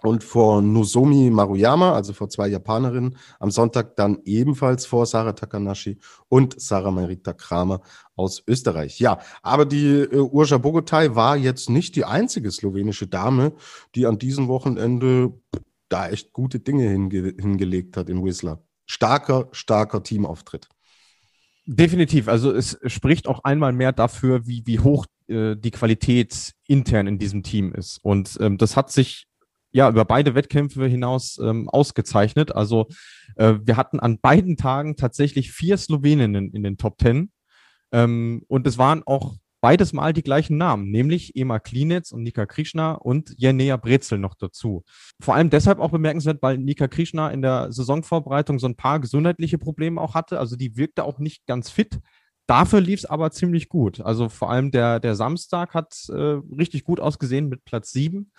und 0.03 0.23
vor 0.23 0.61
Nozomi 0.61 1.29
Maruyama, 1.29 1.93
also 1.93 2.13
vor 2.13 2.29
zwei 2.29 2.47
Japanerinnen, 2.47 3.17
am 3.39 3.51
Sonntag 3.51 3.95
dann 3.95 4.19
ebenfalls 4.25 4.85
vor 4.85 5.05
Sarah 5.05 5.33
Takanashi 5.33 5.99
und 6.29 6.59
Sarah 6.59 6.91
Marita 6.91 7.33
Kramer 7.33 7.81
aus 8.15 8.43
Österreich. 8.47 8.99
Ja, 8.99 9.19
aber 9.41 9.65
die 9.65 9.87
äh, 9.87 10.17
Urja 10.17 10.57
Bogotaj 10.57 11.15
war 11.15 11.37
jetzt 11.37 11.69
nicht 11.69 11.95
die 11.95 12.05
einzige 12.05 12.51
slowenische 12.51 13.07
Dame, 13.07 13.53
die 13.95 14.05
an 14.05 14.19
diesem 14.19 14.47
Wochenende 14.47 15.33
da 15.89 16.09
echt 16.09 16.33
gute 16.33 16.59
Dinge 16.59 16.87
hinge 16.87 17.33
hingelegt 17.39 17.97
hat 17.97 18.09
in 18.09 18.23
Whistler. 18.23 18.63
Starker, 18.85 19.49
starker 19.51 20.03
Teamauftritt. 20.03 20.67
Definitiv. 21.65 22.27
Also 22.27 22.51
es 22.51 22.79
spricht 22.87 23.27
auch 23.27 23.43
einmal 23.43 23.73
mehr 23.73 23.91
dafür, 23.91 24.47
wie, 24.47 24.63
wie 24.65 24.79
hoch 24.79 25.05
äh, 25.27 25.55
die 25.55 25.69
Qualität 25.69 26.53
intern 26.67 27.05
in 27.05 27.19
diesem 27.19 27.43
Team 27.43 27.71
ist. 27.73 27.99
Und 28.01 28.37
ähm, 28.41 28.57
das 28.57 28.75
hat 28.75 28.91
sich 28.91 29.27
ja 29.71 29.89
über 29.89 30.05
beide 30.05 30.35
Wettkämpfe 30.35 30.85
hinaus 30.87 31.39
ähm, 31.41 31.69
ausgezeichnet. 31.69 32.55
Also 32.55 32.87
äh, 33.35 33.55
wir 33.63 33.77
hatten 33.77 33.99
an 33.99 34.19
beiden 34.19 34.57
Tagen 34.57 34.95
tatsächlich 34.95 35.51
vier 35.51 35.77
Sloweninnen 35.77 36.51
in 36.51 36.63
den 36.63 36.77
Top 36.77 36.97
Ten. 36.97 37.31
Ähm, 37.91 38.43
und 38.47 38.67
es 38.67 38.77
waren 38.77 39.03
auch 39.05 39.35
beides 39.61 39.93
Mal 39.93 40.13
die 40.13 40.23
gleichen 40.23 40.57
Namen, 40.57 40.89
nämlich 40.89 41.35
Ema 41.35 41.59
Klinitz 41.59 42.11
und 42.11 42.23
Nika 42.23 42.45
Krishna 42.45 42.93
und 42.93 43.33
Jenea 43.37 43.77
Brezel 43.77 44.17
noch 44.17 44.35
dazu. 44.35 44.83
Vor 45.19 45.35
allem 45.35 45.49
deshalb 45.49 45.79
auch 45.79 45.91
bemerkenswert, 45.91 46.41
weil 46.41 46.57
Nika 46.57 46.87
Krishna 46.87 47.29
in 47.29 47.41
der 47.41 47.71
Saisonvorbereitung 47.71 48.59
so 48.59 48.67
ein 48.67 48.75
paar 48.75 48.99
gesundheitliche 48.99 49.57
Probleme 49.57 49.99
auch 49.99 50.13
hatte. 50.13 50.39
Also 50.39 50.55
die 50.55 50.77
wirkte 50.77 51.03
auch 51.03 51.19
nicht 51.19 51.45
ganz 51.45 51.69
fit. 51.69 51.99
Dafür 52.47 52.81
lief 52.81 53.01
es 53.01 53.05
aber 53.05 53.29
ziemlich 53.29 53.69
gut. 53.69 54.01
Also 54.01 54.27
vor 54.27 54.49
allem 54.49 54.71
der, 54.71 54.99
der 54.99 55.13
Samstag 55.13 55.75
hat 55.75 55.93
äh, 56.09 56.39
richtig 56.57 56.83
gut 56.83 56.99
ausgesehen 56.99 57.47
mit 57.47 57.63
Platz 57.63 57.91
sieben. 57.91 58.31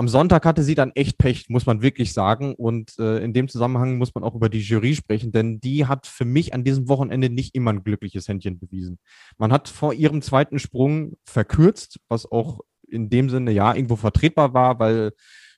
Am 0.00 0.08
Sonntag 0.08 0.46
hatte 0.46 0.62
sie 0.62 0.74
dann 0.74 0.92
echt 0.94 1.18
Pech, 1.18 1.50
muss 1.50 1.66
man 1.66 1.82
wirklich 1.82 2.14
sagen. 2.14 2.54
Und 2.54 2.98
äh, 2.98 3.18
in 3.22 3.34
dem 3.34 3.48
Zusammenhang 3.48 3.98
muss 3.98 4.14
man 4.14 4.24
auch 4.24 4.34
über 4.34 4.48
die 4.48 4.60
Jury 4.60 4.94
sprechen, 4.94 5.30
denn 5.30 5.60
die 5.60 5.84
hat 5.84 6.06
für 6.06 6.24
mich 6.24 6.54
an 6.54 6.64
diesem 6.64 6.88
Wochenende 6.88 7.28
nicht 7.28 7.54
immer 7.54 7.70
ein 7.70 7.84
glückliches 7.84 8.26
Händchen 8.26 8.58
bewiesen. 8.58 8.98
Man 9.36 9.52
hat 9.52 9.68
vor 9.68 9.92
ihrem 9.92 10.22
zweiten 10.22 10.58
Sprung 10.58 11.18
verkürzt, 11.26 12.00
was 12.08 12.24
auch 12.24 12.60
in 12.88 13.10
dem 13.10 13.28
Sinne 13.28 13.50
ja 13.50 13.74
irgendwo 13.74 13.96
vertretbar 13.96 14.54
war, 14.54 14.78
weil 14.78 15.12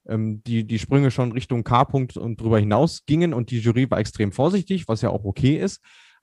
ähm, 0.09 0.43
die, 0.43 0.67
die 0.67 0.81
Sprünge 0.81 1.13
schon 1.13 1.31
Richtung 1.31 1.63
K-Punkt 1.63 2.17
und 2.17 2.41
drüber 2.41 2.59
hinaus 2.59 3.07
gingen 3.07 3.35
und 3.35 3.53
die 3.53 3.61
Jury 3.61 3.89
war 3.93 4.01
extrem 4.01 4.33
vorsichtig, 4.33 4.89
was 4.89 5.03
ja 5.03 5.11
auch 5.11 5.23
okay 5.23 5.57
ist 5.57 5.81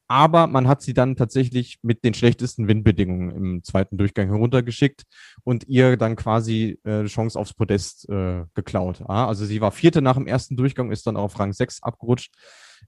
aber 0.09 0.47
man 0.47 0.67
hat 0.67 0.81
sie 0.81 0.95
dann 0.95 1.15
tatsächlich 1.15 1.77
mit 1.83 2.03
den 2.03 2.15
schlechtesten 2.15 2.67
Windbedingungen 2.67 3.29
im 3.29 3.63
zweiten 3.63 3.95
Durchgang 3.95 4.27
heruntergeschickt 4.29 5.03
und 5.43 5.67
ihr 5.67 5.97
dann 5.97 6.15
quasi 6.15 6.79
äh, 6.83 7.05
Chance 7.05 7.39
aufs 7.39 7.53
Podest 7.53 8.09
äh, 8.09 8.43
geklaut. 8.55 9.03
Ah, 9.07 9.27
also 9.27 9.45
sie 9.45 9.61
war 9.61 9.71
vierte 9.71 10.01
nach 10.01 10.15
dem 10.15 10.25
ersten 10.25 10.57
Durchgang, 10.57 10.91
ist 10.91 11.05
dann 11.05 11.15
auf 11.15 11.39
Rang 11.39 11.53
6 11.53 11.83
abgerutscht, 11.83 12.33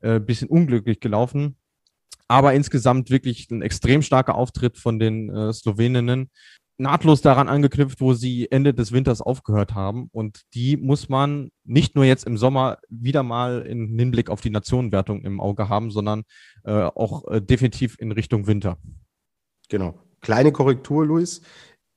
äh, 0.02 0.20
bisschen 0.20 0.50
unglücklich 0.50 1.00
gelaufen. 1.00 1.58
Aber 2.28 2.56
insgesamt 2.56 3.12
wirklich 3.12 3.52
ein 3.52 3.62
extrem 3.62 4.02
starker 4.02 4.34
Auftritt 4.34 4.78
von 4.78 4.98
den 4.98 5.30
äh, 5.30 5.54
Sloweninnen, 5.54 6.32
nahtlos 6.82 7.22
daran 7.22 7.48
angeknüpft, 7.48 8.02
wo 8.02 8.14
sie 8.14 8.52
Ende 8.52 8.74
des 8.74 8.92
Winters 8.92 9.22
aufgehört 9.22 9.76
haben. 9.76 10.10
Und 10.12 10.42
die 10.54 10.78
muss 10.78 11.10
man 11.10 11.52
nicht 11.64 11.96
nur 11.96 12.06
jetzt 12.06 12.26
im 12.26 12.38
Sommer 12.38 12.80
wieder 12.90 13.24
mal 13.24 13.62
in 13.62 13.98
Hinblick 13.98 14.30
auf 14.30 14.42
die 14.42 14.50
Nationenwertung 14.50 15.22
im 15.22 15.40
Auge 15.40 15.70
haben, 15.70 15.92
sondern 15.92 16.24
äh, 16.64 16.72
auch 16.72 17.28
äh, 17.30 17.42
definitiv 17.42 17.98
in 18.00 18.12
Richtung 18.12 18.48
Winter. 18.48 18.78
Genau. 19.70 20.00
Kleine 20.22 20.52
Korrektur, 20.52 21.06
Luis. 21.06 21.42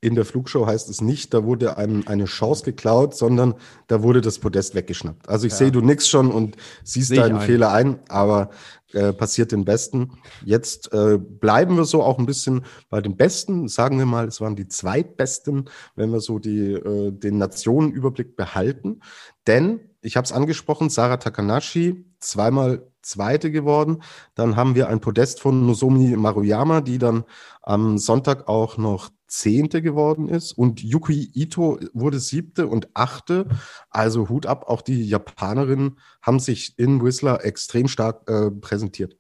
In 0.05 0.15
der 0.15 0.27
Flugshow 0.27 0.67
heißt 0.67 0.91
es 0.91 1.01
nicht, 1.01 1.33
da 1.33 1.45
wurde 1.45 1.79
einem 1.79 2.03
eine 2.07 2.27
Chance 2.27 2.63
geklaut, 2.63 3.15
sondern 3.15 3.55
da 3.87 4.03
wurde 4.03 4.21
das 4.21 4.39
Podest 4.39 4.75
weggeschnappt. 4.75 5.31
Also 5.31 5.47
ich 5.47 5.53
ja. 5.55 5.61
sehe, 5.61 5.73
du 5.73 5.81
nix 5.81 6.09
schon 6.09 6.31
und 6.31 6.57
siehst 6.83 7.17
deinen 7.17 7.37
ein. 7.37 7.41
Fehler 7.41 7.73
ein, 7.73 8.01
aber 8.11 8.51
äh, 8.93 9.15
passiert 9.15 9.51
den 9.51 9.65
Besten. 9.65 10.13
Jetzt 10.45 10.93
äh, 10.93 11.17
bleiben 11.19 11.79
wir 11.79 11.87
so 11.87 12.03
auch 12.03 12.19
ein 12.19 12.27
bisschen 12.27 12.67
bei 12.91 13.01
den 13.01 13.17
Besten. 13.17 13.67
Sagen 13.67 13.97
wir 13.97 14.05
mal, 14.05 14.29
es 14.29 14.43
waren 14.43 14.57
die 14.57 14.69
zweitbesten, 14.69 15.71
wenn 15.97 16.13
wir 16.13 16.21
so 16.21 16.39
die, 16.39 16.73
äh, 16.73 17.11
den 17.11 17.39
Nationenüberblick 17.39 18.37
behalten. 18.37 19.01
Denn, 19.47 19.81
ich 20.03 20.19
habe 20.19 20.27
es 20.27 20.33
angesprochen, 20.33 20.91
Sarah 20.91 21.17
Takanashi, 21.17 22.05
zweimal 22.21 22.87
Zweite 23.01 23.51
geworden. 23.51 24.03
Dann 24.35 24.57
haben 24.57 24.75
wir 24.75 24.89
ein 24.89 25.01
Podest 25.01 25.41
von 25.41 25.67
Nozomi 25.67 26.15
Maruyama, 26.17 26.81
die 26.83 26.99
dann 26.99 27.25
am 27.63 27.99
Sonntag 27.99 28.49
auch 28.49 28.77
noch 28.77 29.11
Zehnte 29.27 29.83
geworden 29.83 30.29
ist. 30.29 30.53
Und 30.53 30.83
Yuki 30.83 31.31
Ito 31.35 31.79
wurde 31.93 32.19
Siebte 32.19 32.67
und 32.67 32.89
Achte. 32.95 33.47
Also 33.91 34.29
Hut 34.29 34.47
ab, 34.47 34.65
auch 34.69 34.83
die 34.83 35.05
Japanerinnen 35.05 35.99
haben 36.23 36.41
sich 36.41 36.79
in 36.79 37.03
Whistler 37.03 37.45
extrem 37.45 37.89
stark 37.89 38.29
äh, 38.29 38.51
präsentiert. 38.51 39.17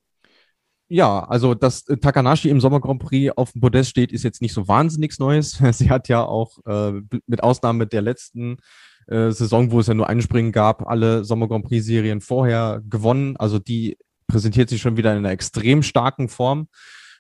Ja, 0.89 1.25
also 1.25 1.55
dass 1.55 1.89
äh, 1.89 1.97
Takanashi 1.97 2.51
im 2.51 2.61
Sommer 2.61 2.81
Grand 2.81 3.01
Prix 3.01 3.33
auf 3.37 3.53
dem 3.53 3.61
Podest 3.61 3.91
steht, 3.91 4.13
ist 4.13 4.23
jetzt 4.23 4.43
nicht 4.43 4.53
so 4.53 4.69
wahnsinnig 4.69 5.19
Neues. 5.19 5.59
Sie 5.73 5.91
hat 5.91 6.09
ja 6.09 6.25
auch 6.25 6.59
äh, 6.67 7.01
mit 7.27 7.43
Ausnahme 7.43 7.87
der 7.87 8.03
letzten 8.03 8.59
äh, 9.07 9.31
Saison, 9.31 9.71
wo 9.71 9.81
es 9.81 9.87
ja 9.87 9.95
nur 9.95 10.09
ein 10.09 10.23
Springen 10.23 10.53
gab, 10.53 10.87
alle 10.87 11.25
Sommer 11.25 11.49
Grand 11.49 11.65
Prix 11.65 11.85
Serien 11.85 12.21
vorher 12.21 12.83
gewonnen. 12.89 13.37
Also 13.37 13.59
die 13.59 13.97
präsentiert 14.27 14.69
sich 14.69 14.81
schon 14.81 14.97
wieder 14.97 15.13
in 15.13 15.19
einer 15.19 15.31
extrem 15.31 15.83
starken 15.83 16.29
Form. 16.29 16.69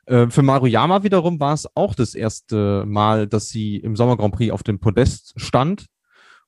Äh, 0.07 0.29
für 0.29 0.43
Maruyama 0.43 1.03
wiederum 1.03 1.41
war 1.41 1.55
es 1.55 1.69
auch 1.75 1.95
das 1.95 2.15
erste 2.15 2.85
Mal, 2.87 3.27
dass 3.27 3.49
sie 3.49 3.77
im 3.77 3.97
Sommer 3.97 4.17
Grand 4.17 4.35
Prix 4.35 4.53
auf 4.53 4.63
dem 4.63 4.79
Podest 4.79 5.35
stand. 5.37 5.87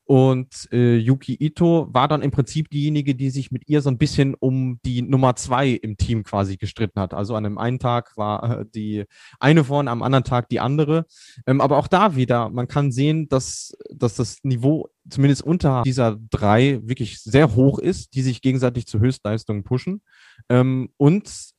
Und 0.06 0.68
äh, 0.70 0.98
Yuki 0.98 1.36
Ito 1.40 1.88
war 1.90 2.06
dann 2.06 2.22
im 2.22 2.30
Prinzip 2.30 2.70
diejenige, 2.70 3.16
die 3.16 3.28
sich 3.28 3.50
mit 3.50 3.68
ihr 3.68 3.82
so 3.82 3.90
ein 3.90 3.98
bisschen 3.98 4.34
um 4.34 4.78
die 4.84 5.02
Nummer 5.02 5.34
zwei 5.34 5.70
im 5.70 5.96
Team 5.96 6.22
quasi 6.22 6.56
gestritten 6.56 7.00
hat. 7.00 7.12
Also 7.12 7.34
an 7.34 7.44
einem 7.44 7.58
einen 7.58 7.80
Tag 7.80 8.16
war 8.16 8.60
äh, 8.60 8.64
die 8.72 9.04
eine 9.40 9.64
vorne, 9.64 9.90
am 9.90 10.04
anderen 10.04 10.22
Tag 10.22 10.48
die 10.48 10.60
andere. 10.60 11.06
Ähm, 11.44 11.60
aber 11.60 11.76
auch 11.76 11.88
da 11.88 12.14
wieder, 12.14 12.50
man 12.50 12.68
kann 12.68 12.92
sehen, 12.92 13.28
dass, 13.28 13.76
dass 13.90 14.14
das 14.14 14.44
Niveau 14.44 14.88
zumindest 15.10 15.42
unter 15.42 15.82
dieser 15.82 16.16
drei 16.30 16.78
wirklich 16.84 17.20
sehr 17.20 17.56
hoch 17.56 17.80
ist, 17.80 18.14
die 18.14 18.22
sich 18.22 18.42
gegenseitig 18.42 18.86
zu 18.86 19.00
Höchstleistungen 19.00 19.64
pushen. 19.64 20.02
Ähm, 20.48 20.90
und 20.98 21.55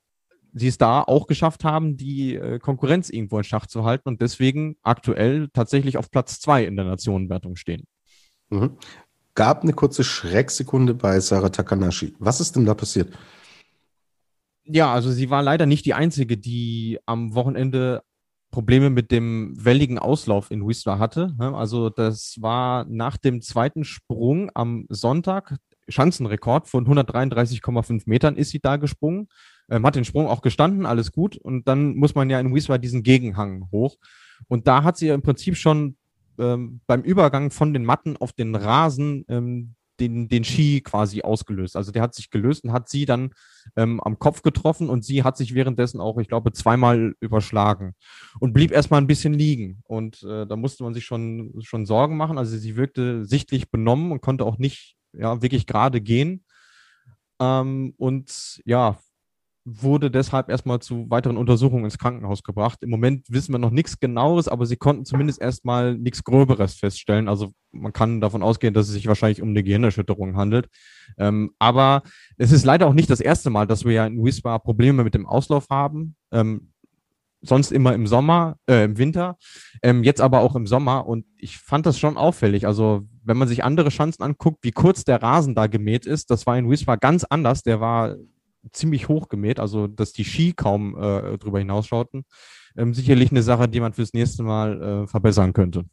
sie 0.57 0.67
es 0.67 0.77
da 0.77 1.01
auch 1.01 1.27
geschafft 1.27 1.63
haben, 1.63 1.97
die 1.97 2.35
äh, 2.35 2.59
Konkurrenz 2.59 3.09
irgendwo 3.09 3.37
in 3.37 3.43
Schach 3.43 3.67
zu 3.67 3.83
halten 3.83 4.09
und 4.09 4.21
deswegen 4.21 4.77
aktuell 4.83 5.49
tatsächlich 5.53 5.97
auf 5.97 6.11
Platz 6.11 6.39
zwei 6.39 6.65
in 6.65 6.75
der 6.75 6.85
Nationenwertung 6.85 7.55
stehen. 7.55 7.85
Mhm. 8.49 8.77
Gab 9.35 9.61
eine 9.61 9.73
kurze 9.73 10.03
Schrecksekunde 10.03 10.95
bei 10.95 11.19
Sarah 11.19 11.49
Takanashi. 11.49 12.15
Was 12.19 12.39
ist 12.39 12.55
denn 12.55 12.65
da 12.65 12.73
passiert? 12.73 13.15
Ja, 14.63 14.91
also 14.93 15.11
sie 15.11 15.29
war 15.29 15.43
leider 15.43 15.65
nicht 15.65 15.85
die 15.85 15.93
Einzige, 15.93 16.37
die 16.37 16.99
am 17.05 17.35
Wochenende 17.35 18.01
Probleme 18.51 18.89
mit 18.89 19.11
dem 19.11 19.53
welligen 19.63 19.99
Auslauf 19.99 20.51
in 20.51 20.65
Whistler 20.65 20.99
hatte. 20.99 21.35
Also 21.37 21.89
das 21.89 22.37
war 22.39 22.85
nach 22.85 23.17
dem 23.17 23.41
zweiten 23.41 23.83
Sprung 23.83 24.49
am 24.55 24.85
Sonntag, 24.89 25.57
Schanzenrekord 25.87 26.67
von 26.67 26.85
133,5 26.85 28.03
Metern 28.05 28.35
ist 28.35 28.49
sie 28.49 28.59
da 28.59 28.77
gesprungen, 28.77 29.27
ähm, 29.69 29.85
hat 29.85 29.95
den 29.95 30.05
Sprung 30.05 30.27
auch 30.27 30.41
gestanden, 30.41 30.85
alles 30.85 31.11
gut. 31.11 31.37
Und 31.37 31.67
dann 31.67 31.95
muss 31.95 32.15
man 32.15 32.29
ja 32.29 32.39
in 32.39 32.53
Whistler 32.53 32.77
diesen 32.77 33.03
Gegenhang 33.03 33.67
hoch. 33.71 33.97
Und 34.47 34.67
da 34.67 34.83
hat 34.83 34.97
sie 34.97 35.07
ja 35.07 35.15
im 35.15 35.21
Prinzip 35.21 35.57
schon 35.57 35.97
ähm, 36.39 36.81
beim 36.87 37.01
Übergang 37.01 37.51
von 37.51 37.73
den 37.73 37.85
Matten 37.85 38.17
auf 38.17 38.33
den 38.33 38.55
Rasen 38.55 39.25
ähm, 39.27 39.75
den, 39.99 40.27
den 40.27 40.43
Ski 40.43 40.81
quasi 40.81 41.21
ausgelöst. 41.21 41.75
Also 41.75 41.91
der 41.91 42.01
hat 42.01 42.13
sich 42.13 42.29
gelöst 42.29 42.63
und 42.63 42.71
hat 42.71 42.89
sie 42.89 43.05
dann 43.05 43.31
ähm, 43.75 43.99
am 44.01 44.19
Kopf 44.19 44.41
getroffen 44.41 44.89
und 44.89 45.03
sie 45.03 45.23
hat 45.23 45.37
sich 45.37 45.53
währenddessen 45.53 45.99
auch, 45.99 46.17
ich 46.19 46.27
glaube, 46.27 46.51
zweimal 46.51 47.15
überschlagen 47.19 47.93
und 48.39 48.53
blieb 48.53 48.71
erstmal 48.71 49.01
ein 49.01 49.07
bisschen 49.07 49.33
liegen. 49.33 49.81
Und 49.85 50.23
äh, 50.23 50.45
da 50.45 50.55
musste 50.55 50.83
man 50.83 50.93
sich 50.93 51.05
schon, 51.05 51.53
schon 51.61 51.85
Sorgen 51.85 52.17
machen. 52.17 52.37
Also 52.37 52.57
sie 52.57 52.75
wirkte 52.75 53.25
sichtlich 53.25 53.71
benommen 53.71 54.11
und 54.11 54.21
konnte 54.21 54.45
auch 54.45 54.57
nicht 54.57 54.96
ja, 55.13 55.41
wirklich 55.41 55.65
gerade 55.65 56.01
gehen. 56.01 56.45
Ähm, 57.39 57.93
und 57.97 58.61
ja, 58.65 58.97
wurde 59.69 60.09
deshalb 60.09 60.49
erstmal 60.49 60.79
zu 60.79 61.09
weiteren 61.09 61.35
Untersuchungen 61.35 61.83
ins 61.83 61.97
Krankenhaus 61.97 62.41
gebracht. 62.41 62.79
Im 62.83 62.89
Moment 62.89 63.25
wissen 63.29 63.51
wir 63.51 63.59
noch 63.59 63.69
nichts 63.69 63.99
Genaues, 63.99 64.47
aber 64.47 64.65
sie 64.65 64.77
konnten 64.77 65.03
zumindest 65.03 65.41
erstmal 65.41 65.97
nichts 65.97 66.23
Gröberes 66.23 66.75
feststellen. 66.75 67.27
Also 67.27 67.51
man 67.73 67.91
kann 67.91 68.21
davon 68.21 68.43
ausgehen, 68.43 68.73
dass 68.73 68.87
es 68.87 68.93
sich 68.93 69.07
wahrscheinlich 69.07 69.41
um 69.41 69.49
eine 69.49 69.63
Gehirnerschütterung 69.63 70.37
handelt. 70.37 70.69
Ähm, 71.17 71.51
aber 71.59 72.03
es 72.37 72.53
ist 72.53 72.63
leider 72.63 72.87
auch 72.87 72.93
nicht 72.93 73.09
das 73.09 73.19
erste 73.19 73.49
Mal, 73.49 73.67
dass 73.67 73.83
wir 73.83 73.91
ja 73.91 74.07
in 74.07 74.23
Wismar 74.23 74.59
Probleme 74.59 75.03
mit 75.03 75.13
dem 75.13 75.25
Auslauf 75.25 75.67
haben. 75.69 76.15
Ähm, 76.31 76.71
sonst 77.41 77.73
immer 77.73 77.93
im 77.93 78.07
Sommer, 78.07 78.55
äh, 78.69 78.85
im 78.85 78.97
Winter, 78.97 79.37
ähm, 79.83 80.01
jetzt 80.05 80.21
aber 80.21 80.39
auch 80.39 80.55
im 80.55 80.65
Sommer. 80.65 81.05
Und 81.07 81.25
ich 81.37 81.57
fand 81.57 81.85
das 81.85 81.99
schon 81.99 82.15
auffällig. 82.15 82.65
Also 82.67 83.05
wenn 83.27 83.37
man 83.37 83.47
sich 83.47 83.63
andere 83.63 83.89
Chancen 83.89 84.23
anguckt, 84.23 84.59
wie 84.63 84.71
kurz 84.71 85.03
der 85.03 85.21
Rasen 85.21 85.53
da 85.53 85.67
gemäht 85.67 86.05
ist, 86.05 86.31
das 86.31 86.47
war 86.47 86.57
in 86.57 86.69
Wismar 86.69 86.97
ganz 86.97 87.23
anders. 87.23 87.61
Der 87.61 87.81
war 87.81 88.15
ziemlich 88.71 89.07
hoch 89.07 89.27
gemäht, 89.27 89.59
also 89.59 89.87
dass 89.87 90.13
die 90.13 90.25
Ski 90.25 90.53
kaum 90.53 90.97
äh, 90.97 91.37
drüber 91.37 91.59
hinausschauten. 91.59 92.25
Ähm, 92.77 92.93
sicherlich 92.93 93.31
eine 93.31 93.43
Sache, 93.43 93.67
die 93.67 93.79
man 93.79 93.93
fürs 93.93 94.13
nächste 94.13 94.43
Mal 94.43 94.81
äh, 94.81 95.07
verbessern 95.07 95.53
könnte. 95.53 95.85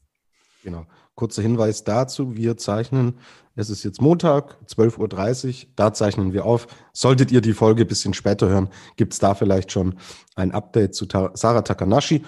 Genau. 0.63 0.87
Kurzer 1.15 1.43
Hinweis 1.43 1.85
dazu. 1.85 2.37
Wir 2.37 2.57
zeichnen, 2.57 3.19
es 3.55 3.71
ist 3.71 3.85
jetzt 3.85 4.01
Montag, 4.01 4.57
12.30 4.67 5.47
Uhr, 5.67 5.71
da 5.77 5.93
zeichnen 5.93 6.33
wir 6.33 6.45
auf. 6.45 6.67
Solltet 6.93 7.31
ihr 7.31 7.41
die 7.41 7.53
Folge 7.53 7.83
ein 7.83 7.89
bisschen 7.89 8.15
später 8.15 8.49
hören, 8.49 8.69
gibt 8.97 9.13
es 9.13 9.21
da 9.21 9.35
vielleicht 9.35 9.71
schon 9.71 9.97
ein 10.35 10.51
Update 10.51 10.95
zu 10.95 11.07
Ta 11.07 11.31
Sarah 11.35 11.63
Takanashi. 11.63 12.25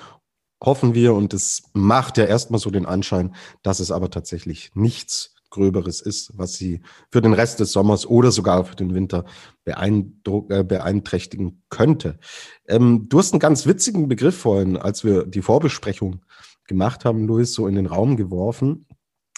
Hoffen 0.62 0.94
wir 0.94 1.14
und 1.14 1.34
es 1.34 1.64
macht 1.74 2.18
ja 2.18 2.24
erstmal 2.24 2.60
so 2.60 2.70
den 2.70 2.86
Anschein, 2.86 3.34
dass 3.62 3.80
es 3.80 3.90
aber 3.90 4.10
tatsächlich 4.10 4.70
nichts 4.74 5.34
Gröberes 5.50 6.00
ist, 6.00 6.32
was 6.36 6.54
sie 6.54 6.80
für 7.10 7.20
den 7.20 7.32
Rest 7.32 7.60
des 7.60 7.72
Sommers 7.72 8.06
oder 8.06 8.30
sogar 8.30 8.64
für 8.64 8.76
den 8.76 8.94
Winter 8.94 9.24
äh, 9.64 10.64
beeinträchtigen 10.64 11.62
könnte. 11.68 12.18
Ähm, 12.66 13.06
du 13.08 13.18
hast 13.18 13.32
einen 13.32 13.40
ganz 13.40 13.66
witzigen 13.66 14.08
Begriff 14.08 14.36
vorhin, 14.36 14.76
als 14.76 15.04
wir 15.04 15.24
die 15.24 15.42
Vorbesprechung 15.42 16.22
gemacht 16.66 17.04
haben, 17.04 17.26
Luis, 17.26 17.54
so 17.54 17.66
in 17.66 17.74
den 17.74 17.86
Raum 17.86 18.16
geworfen. 18.16 18.86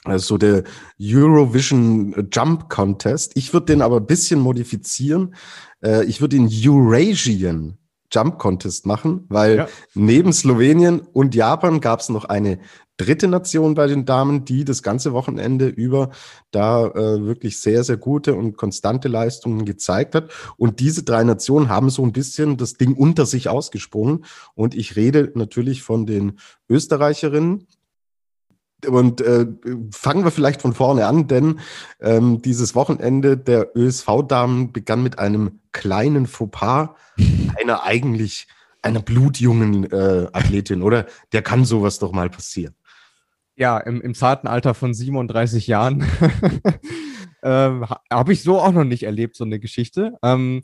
Also 0.05 0.39
der 0.39 0.65
Eurovision 1.01 2.29
Jump 2.33 2.69
Contest. 2.69 3.37
Ich 3.37 3.53
würde 3.53 3.67
den 3.67 3.83
aber 3.83 3.97
ein 3.99 4.07
bisschen 4.07 4.41
modifizieren. 4.41 5.35
Äh, 5.83 6.05
ich 6.05 6.21
würde 6.21 6.37
den 6.37 6.49
Eurasian 6.51 7.79
Jump 8.13 8.39
Contest 8.39 8.87
machen, 8.87 9.27
weil 9.29 9.57
ja. 9.57 9.69
neben 9.95 10.33
Slowenien 10.33 11.01
und 11.01 11.35
Japan 11.35 11.81
gab 11.81 12.01
es 12.01 12.09
noch 12.09 12.25
eine 12.25 12.59
dritte 12.99 13.29
Nation 13.29 13.75
bei 13.75 13.87
den 13.87 14.05
Damen, 14.05 14.45
die 14.45 14.65
das 14.65 14.83
ganze 14.83 15.13
Wochenende 15.13 15.69
über 15.69 16.11
da 16.51 16.87
äh, 16.89 17.25
wirklich 17.25 17.61
sehr, 17.61 17.85
sehr 17.85 17.97
gute 17.97 18.35
und 18.35 18.57
konstante 18.57 19.09
Leistungen 19.09 19.65
gezeigt 19.65 20.15
hat. 20.15 20.31
Und 20.57 20.81
diese 20.81 21.05
drei 21.05 21.23
Nationen 21.23 21.69
haben 21.69 21.91
so 21.91 22.03
ein 22.03 22.13
bisschen 22.13 22.57
das 22.57 22.75
Ding 22.75 22.95
unter 22.95 23.25
sich 23.25 23.49
ausgesprungen. 23.49 24.25
Und 24.55 24.75
ich 24.75 24.97
rede 24.97 25.31
natürlich 25.35 25.83
von 25.83 26.07
den 26.07 26.39
Österreicherinnen, 26.69 27.69
und 28.87 29.21
äh, 29.21 29.47
fangen 29.93 30.25
wir 30.25 30.31
vielleicht 30.31 30.63
von 30.63 30.75
vorne 30.75 31.07
an, 31.07 31.27
denn 31.27 31.61
ähm, 32.01 32.41
dieses 32.43 32.75
Wochenende 32.75 33.37
der 33.37 33.77
ÖSV-Damen 33.77 34.73
begann 34.73 35.03
mit 35.03 35.19
einem 35.19 35.61
kleinen 35.73 36.27
Fauxpas 36.27 36.91
einer 37.59 37.83
eigentlich 37.85 38.47
einer 38.83 39.01
blutjungen 39.01 39.91
äh, 39.91 40.29
Athletin, 40.33 40.83
oder? 40.83 41.07
Der 41.33 41.43
kann 41.43 41.65
sowas 41.65 41.99
doch 41.99 42.13
mal 42.13 42.31
passieren. 42.31 42.75
Ja, 43.57 43.79
im, 43.79 44.01
im 44.01 44.15
zarten 44.15 44.47
Alter 44.47 44.75
von 44.75 44.95
37 44.95 45.67
Jahren 45.67 46.07
ähm, 47.43 47.87
habe 48.11 48.33
ich 48.33 48.45
so 48.45 48.61
auch 48.61 48.73
noch 48.73 48.85
nicht 48.85 49.03
erlebt, 49.03 49.35
so 49.35 49.45
eine 49.45 49.59
Geschichte. 49.59 50.17
Ähm, 50.23 50.63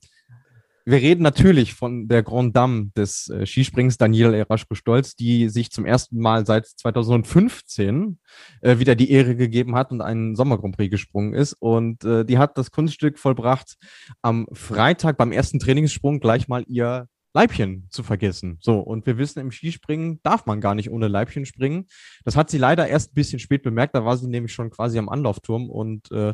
wir 0.86 0.98
reden 0.98 1.22
natürlich 1.22 1.74
von 1.74 2.08
der 2.08 2.22
Grand 2.22 2.54
Dame 2.54 2.90
des 2.96 3.28
äh, 3.30 3.46
Skisprings, 3.46 3.96
Daniel 3.96 4.34
Eraschko-Stolz, 4.34 5.16
die 5.16 5.48
sich 5.48 5.70
zum 5.70 5.86
ersten 5.86 6.18
Mal 6.18 6.44
seit 6.44 6.66
2015 6.66 8.18
äh, 8.60 8.78
wieder 8.78 8.94
die 8.94 9.10
Ehre 9.10 9.34
gegeben 9.34 9.74
hat 9.76 9.92
und 9.92 10.02
einen 10.02 10.36
Sommer 10.36 10.58
Grand 10.58 10.76
Prix 10.76 10.90
gesprungen 10.90 11.32
ist. 11.32 11.54
Und 11.54 12.04
äh, 12.04 12.24
die 12.24 12.38
hat 12.38 12.58
das 12.58 12.70
Kunststück 12.70 13.18
vollbracht, 13.18 13.76
am 14.20 14.46
Freitag 14.52 15.16
beim 15.16 15.32
ersten 15.32 15.58
Trainingssprung 15.58 16.20
gleich 16.20 16.48
mal 16.48 16.64
ihr 16.68 17.08
Leibchen 17.34 17.88
zu 17.90 18.02
vergessen. 18.02 18.58
So, 18.60 18.78
und 18.78 19.06
wir 19.06 19.18
wissen, 19.18 19.40
im 19.40 19.50
Skispringen 19.50 20.20
darf 20.22 20.46
man 20.46 20.60
gar 20.60 20.74
nicht 20.76 20.90
ohne 20.90 21.08
Leibchen 21.08 21.46
springen. 21.46 21.86
Das 22.24 22.36
hat 22.36 22.48
sie 22.48 22.58
leider 22.58 22.86
erst 22.86 23.10
ein 23.10 23.14
bisschen 23.14 23.40
spät 23.40 23.64
bemerkt, 23.64 23.94
da 23.96 24.04
war 24.04 24.16
sie 24.16 24.28
nämlich 24.28 24.52
schon 24.52 24.70
quasi 24.70 24.98
am 24.98 25.08
Anlaufturm 25.08 25.68
und 25.68 26.12
äh, 26.12 26.32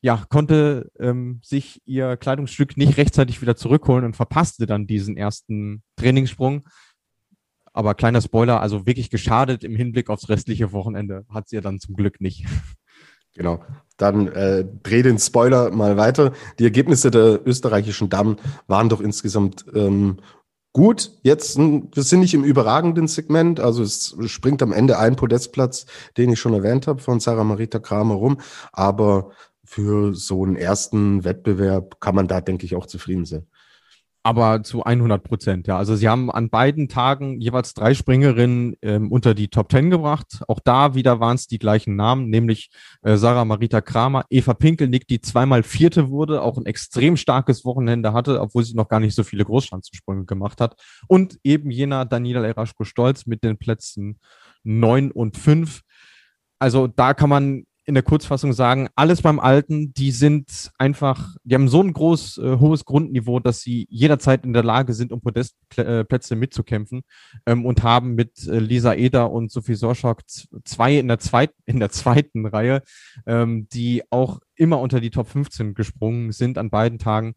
ja, 0.00 0.24
konnte 0.28 0.90
ähm, 0.98 1.40
sich 1.42 1.82
ihr 1.84 2.16
Kleidungsstück 2.16 2.76
nicht 2.76 2.96
rechtzeitig 2.96 3.42
wieder 3.42 3.56
zurückholen 3.56 4.04
und 4.04 4.16
verpasste 4.16 4.66
dann 4.66 4.86
diesen 4.86 5.16
ersten 5.16 5.82
Trainingssprung. 5.96 6.68
Aber 7.72 7.94
kleiner 7.94 8.20
Spoiler, 8.20 8.60
also 8.60 8.86
wirklich 8.86 9.10
geschadet 9.10 9.64
im 9.64 9.76
Hinblick 9.76 10.10
aufs 10.10 10.28
restliche 10.28 10.72
Wochenende 10.72 11.24
hat 11.28 11.48
sie 11.48 11.56
ja 11.56 11.62
dann 11.62 11.78
zum 11.78 11.94
Glück 11.94 12.20
nicht. 12.20 12.44
Genau. 13.34 13.62
Dann 13.98 14.26
äh, 14.26 14.64
dreh 14.82 15.02
den 15.02 15.18
Spoiler 15.18 15.70
mal 15.70 15.96
weiter. 15.96 16.32
Die 16.58 16.64
Ergebnisse 16.64 17.12
der 17.12 17.46
österreichischen 17.46 18.08
Damen 18.08 18.36
waren 18.66 18.88
doch 18.88 19.00
insgesamt 19.00 19.64
ähm, 19.74 20.16
gut. 20.72 21.12
Jetzt, 21.22 21.56
wir 21.56 22.02
sind 22.02 22.20
nicht 22.20 22.34
im 22.34 22.42
überragenden 22.42 23.06
Segment. 23.06 23.60
Also 23.60 23.84
es 23.84 24.16
springt 24.26 24.60
am 24.60 24.72
Ende 24.72 24.98
ein 24.98 25.14
Podestplatz, 25.14 25.86
den 26.16 26.30
ich 26.30 26.40
schon 26.40 26.54
erwähnt 26.54 26.88
habe, 26.88 27.00
von 27.00 27.20
Sarah 27.20 27.44
Marita 27.44 27.78
Kramer 27.78 28.14
rum. 28.14 28.40
Aber 28.72 29.30
für 29.68 30.14
so 30.14 30.44
einen 30.44 30.56
ersten 30.56 31.24
Wettbewerb 31.24 32.00
kann 32.00 32.14
man 32.14 32.28
da, 32.28 32.40
denke 32.40 32.64
ich, 32.66 32.74
auch 32.74 32.86
zufrieden 32.86 33.24
sein 33.24 33.46
aber 34.28 34.62
zu 34.62 34.84
100 34.84 35.22
Prozent, 35.22 35.66
ja. 35.68 35.78
Also 35.78 35.96
sie 35.96 36.06
haben 36.06 36.30
an 36.30 36.50
beiden 36.50 36.88
Tagen 36.88 37.40
jeweils 37.40 37.72
drei 37.72 37.94
Springerinnen 37.94 38.76
ähm, 38.82 39.10
unter 39.10 39.32
die 39.32 39.48
Top 39.48 39.70
Ten 39.70 39.88
gebracht. 39.88 40.42
Auch 40.48 40.60
da 40.60 40.94
wieder 40.94 41.18
waren 41.18 41.36
es 41.36 41.46
die 41.46 41.58
gleichen 41.58 41.96
Namen, 41.96 42.28
nämlich 42.28 42.70
äh, 43.00 43.16
Sarah 43.16 43.46
Marita 43.46 43.80
Kramer, 43.80 44.26
Eva 44.28 44.52
Pinkelnick, 44.52 45.06
die 45.06 45.22
zweimal 45.22 45.62
Vierte 45.62 46.10
wurde, 46.10 46.42
auch 46.42 46.58
ein 46.58 46.66
extrem 46.66 47.16
starkes 47.16 47.64
Wochenende 47.64 48.12
hatte, 48.12 48.42
obwohl 48.42 48.64
sie 48.64 48.74
noch 48.74 48.88
gar 48.88 49.00
nicht 49.00 49.14
so 49.14 49.22
viele 49.22 49.46
Großschanzensprünge 49.46 50.26
gemacht 50.26 50.60
hat. 50.60 50.78
Und 51.06 51.38
eben 51.42 51.70
jener 51.70 52.04
Daniela 52.04 52.46
Eraschko-Stolz 52.46 53.24
mit 53.24 53.42
den 53.42 53.56
Plätzen 53.56 54.18
neun 54.62 55.10
und 55.10 55.38
fünf. 55.38 55.80
Also 56.58 56.86
da 56.86 57.14
kann 57.14 57.30
man 57.30 57.64
in 57.88 57.94
der 57.94 58.02
Kurzfassung 58.02 58.52
sagen, 58.52 58.90
alles 58.96 59.22
beim 59.22 59.40
Alten, 59.40 59.94
die 59.94 60.10
sind 60.10 60.70
einfach, 60.76 61.36
die 61.42 61.54
haben 61.54 61.68
so 61.68 61.82
ein 61.82 61.94
groß, 61.94 62.36
äh, 62.36 62.58
hohes 62.58 62.84
Grundniveau, 62.84 63.40
dass 63.40 63.62
sie 63.62 63.86
jederzeit 63.88 64.44
in 64.44 64.52
der 64.52 64.62
Lage 64.62 64.92
sind, 64.92 65.10
um 65.10 65.22
Podestplätze 65.22 66.36
mitzukämpfen 66.36 67.00
ähm, 67.46 67.64
und 67.64 67.82
haben 67.82 68.14
mit 68.14 68.46
äh, 68.46 68.58
Lisa 68.58 68.92
Eder 68.92 69.30
und 69.30 69.50
Sophie 69.50 69.74
Sorschok 69.74 70.20
zwei 70.28 70.98
in 70.98 71.08
der 71.08 71.18
zweiten, 71.18 71.54
in 71.64 71.80
der 71.80 71.88
zweiten 71.88 72.44
Reihe, 72.44 72.82
ähm, 73.24 73.68
die 73.72 74.02
auch 74.10 74.40
immer 74.54 74.80
unter 74.80 75.00
die 75.00 75.10
Top 75.10 75.28
15 75.28 75.72
gesprungen 75.72 76.32
sind 76.32 76.58
an 76.58 76.68
beiden 76.68 76.98
Tagen. 76.98 77.36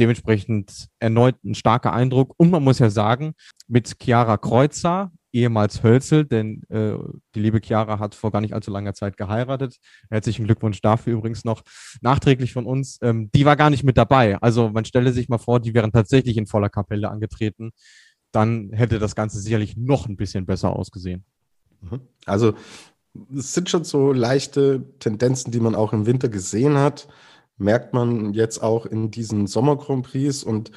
Dementsprechend 0.00 0.88
erneut 0.98 1.36
ein 1.44 1.54
starker 1.54 1.92
Eindruck. 1.92 2.34
Und 2.38 2.50
man 2.50 2.64
muss 2.64 2.80
ja 2.80 2.90
sagen, 2.90 3.34
mit 3.68 3.98
Chiara 4.02 4.36
Kreuzer 4.36 5.12
ehemals 5.32 5.82
Hölzel, 5.82 6.24
denn 6.24 6.62
äh, 6.68 6.94
die 7.34 7.40
liebe 7.40 7.60
Chiara 7.62 7.98
hat 7.98 8.14
vor 8.14 8.30
gar 8.30 8.40
nicht 8.40 8.54
allzu 8.54 8.70
langer 8.70 8.94
Zeit 8.94 9.16
geheiratet. 9.16 9.78
Herzlichen 10.10 10.44
Glückwunsch 10.44 10.80
dafür 10.80 11.14
übrigens 11.14 11.44
noch 11.44 11.62
nachträglich 12.00 12.52
von 12.52 12.66
uns. 12.66 12.98
Ähm, 13.02 13.30
die 13.34 13.44
war 13.44 13.56
gar 13.56 13.70
nicht 13.70 13.84
mit 13.84 13.96
dabei. 13.96 14.38
Also 14.40 14.68
man 14.68 14.84
stelle 14.84 15.12
sich 15.12 15.28
mal 15.28 15.38
vor, 15.38 15.60
die 15.60 15.74
wären 15.74 15.92
tatsächlich 15.92 16.36
in 16.36 16.46
voller 16.46 16.68
Kapelle 16.68 17.10
angetreten. 17.10 17.70
Dann 18.30 18.70
hätte 18.72 18.98
das 18.98 19.14
Ganze 19.14 19.38
sicherlich 19.40 19.76
noch 19.76 20.06
ein 20.06 20.16
bisschen 20.16 20.46
besser 20.46 20.76
ausgesehen. 20.76 21.24
Mhm. 21.80 22.00
Also 22.26 22.54
es 23.36 23.54
sind 23.54 23.68
schon 23.68 23.84
so 23.84 24.12
leichte 24.12 24.84
Tendenzen, 24.98 25.50
die 25.50 25.60
man 25.60 25.74
auch 25.74 25.92
im 25.92 26.06
Winter 26.06 26.28
gesehen 26.28 26.76
hat. 26.76 27.08
Merkt 27.56 27.94
man 27.94 28.32
jetzt 28.34 28.62
auch 28.62 28.86
in 28.86 29.10
diesen 29.10 29.46
Sommer 29.46 29.76
Grand 29.76 30.06
Prix 30.06 30.42
und 30.42 30.72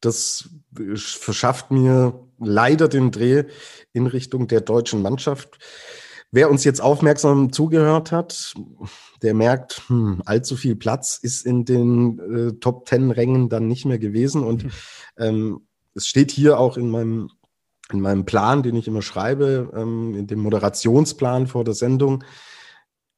das 0.00 0.50
verschafft 0.94 1.70
mir 1.70 2.18
leider 2.40 2.88
den 2.88 3.10
Dreh 3.10 3.44
in 3.92 4.06
Richtung 4.06 4.48
der 4.48 4.60
deutschen 4.60 5.02
Mannschaft. 5.02 5.58
Wer 6.32 6.50
uns 6.50 6.62
jetzt 6.62 6.80
aufmerksam 6.80 7.52
zugehört 7.52 8.12
hat, 8.12 8.54
der 9.22 9.34
merkt, 9.34 9.82
hm, 9.88 10.22
allzu 10.24 10.56
viel 10.56 10.76
Platz 10.76 11.18
ist 11.20 11.44
in 11.44 11.64
den 11.64 12.18
äh, 12.18 12.52
Top 12.60 12.86
Ten 12.86 13.10
Rängen 13.10 13.48
dann 13.48 13.66
nicht 13.66 13.84
mehr 13.84 13.98
gewesen. 13.98 14.44
Und 14.44 14.64
mhm. 14.64 14.70
ähm, 15.18 15.60
es 15.94 16.06
steht 16.06 16.30
hier 16.30 16.60
auch 16.60 16.76
in 16.76 16.88
meinem, 16.88 17.30
in 17.92 18.00
meinem 18.00 18.24
Plan, 18.24 18.62
den 18.62 18.76
ich 18.76 18.86
immer 18.86 19.02
schreibe, 19.02 19.72
ähm, 19.74 20.14
in 20.14 20.28
dem 20.28 20.38
Moderationsplan 20.38 21.48
vor 21.48 21.64
der 21.64 21.74
Sendung, 21.74 22.22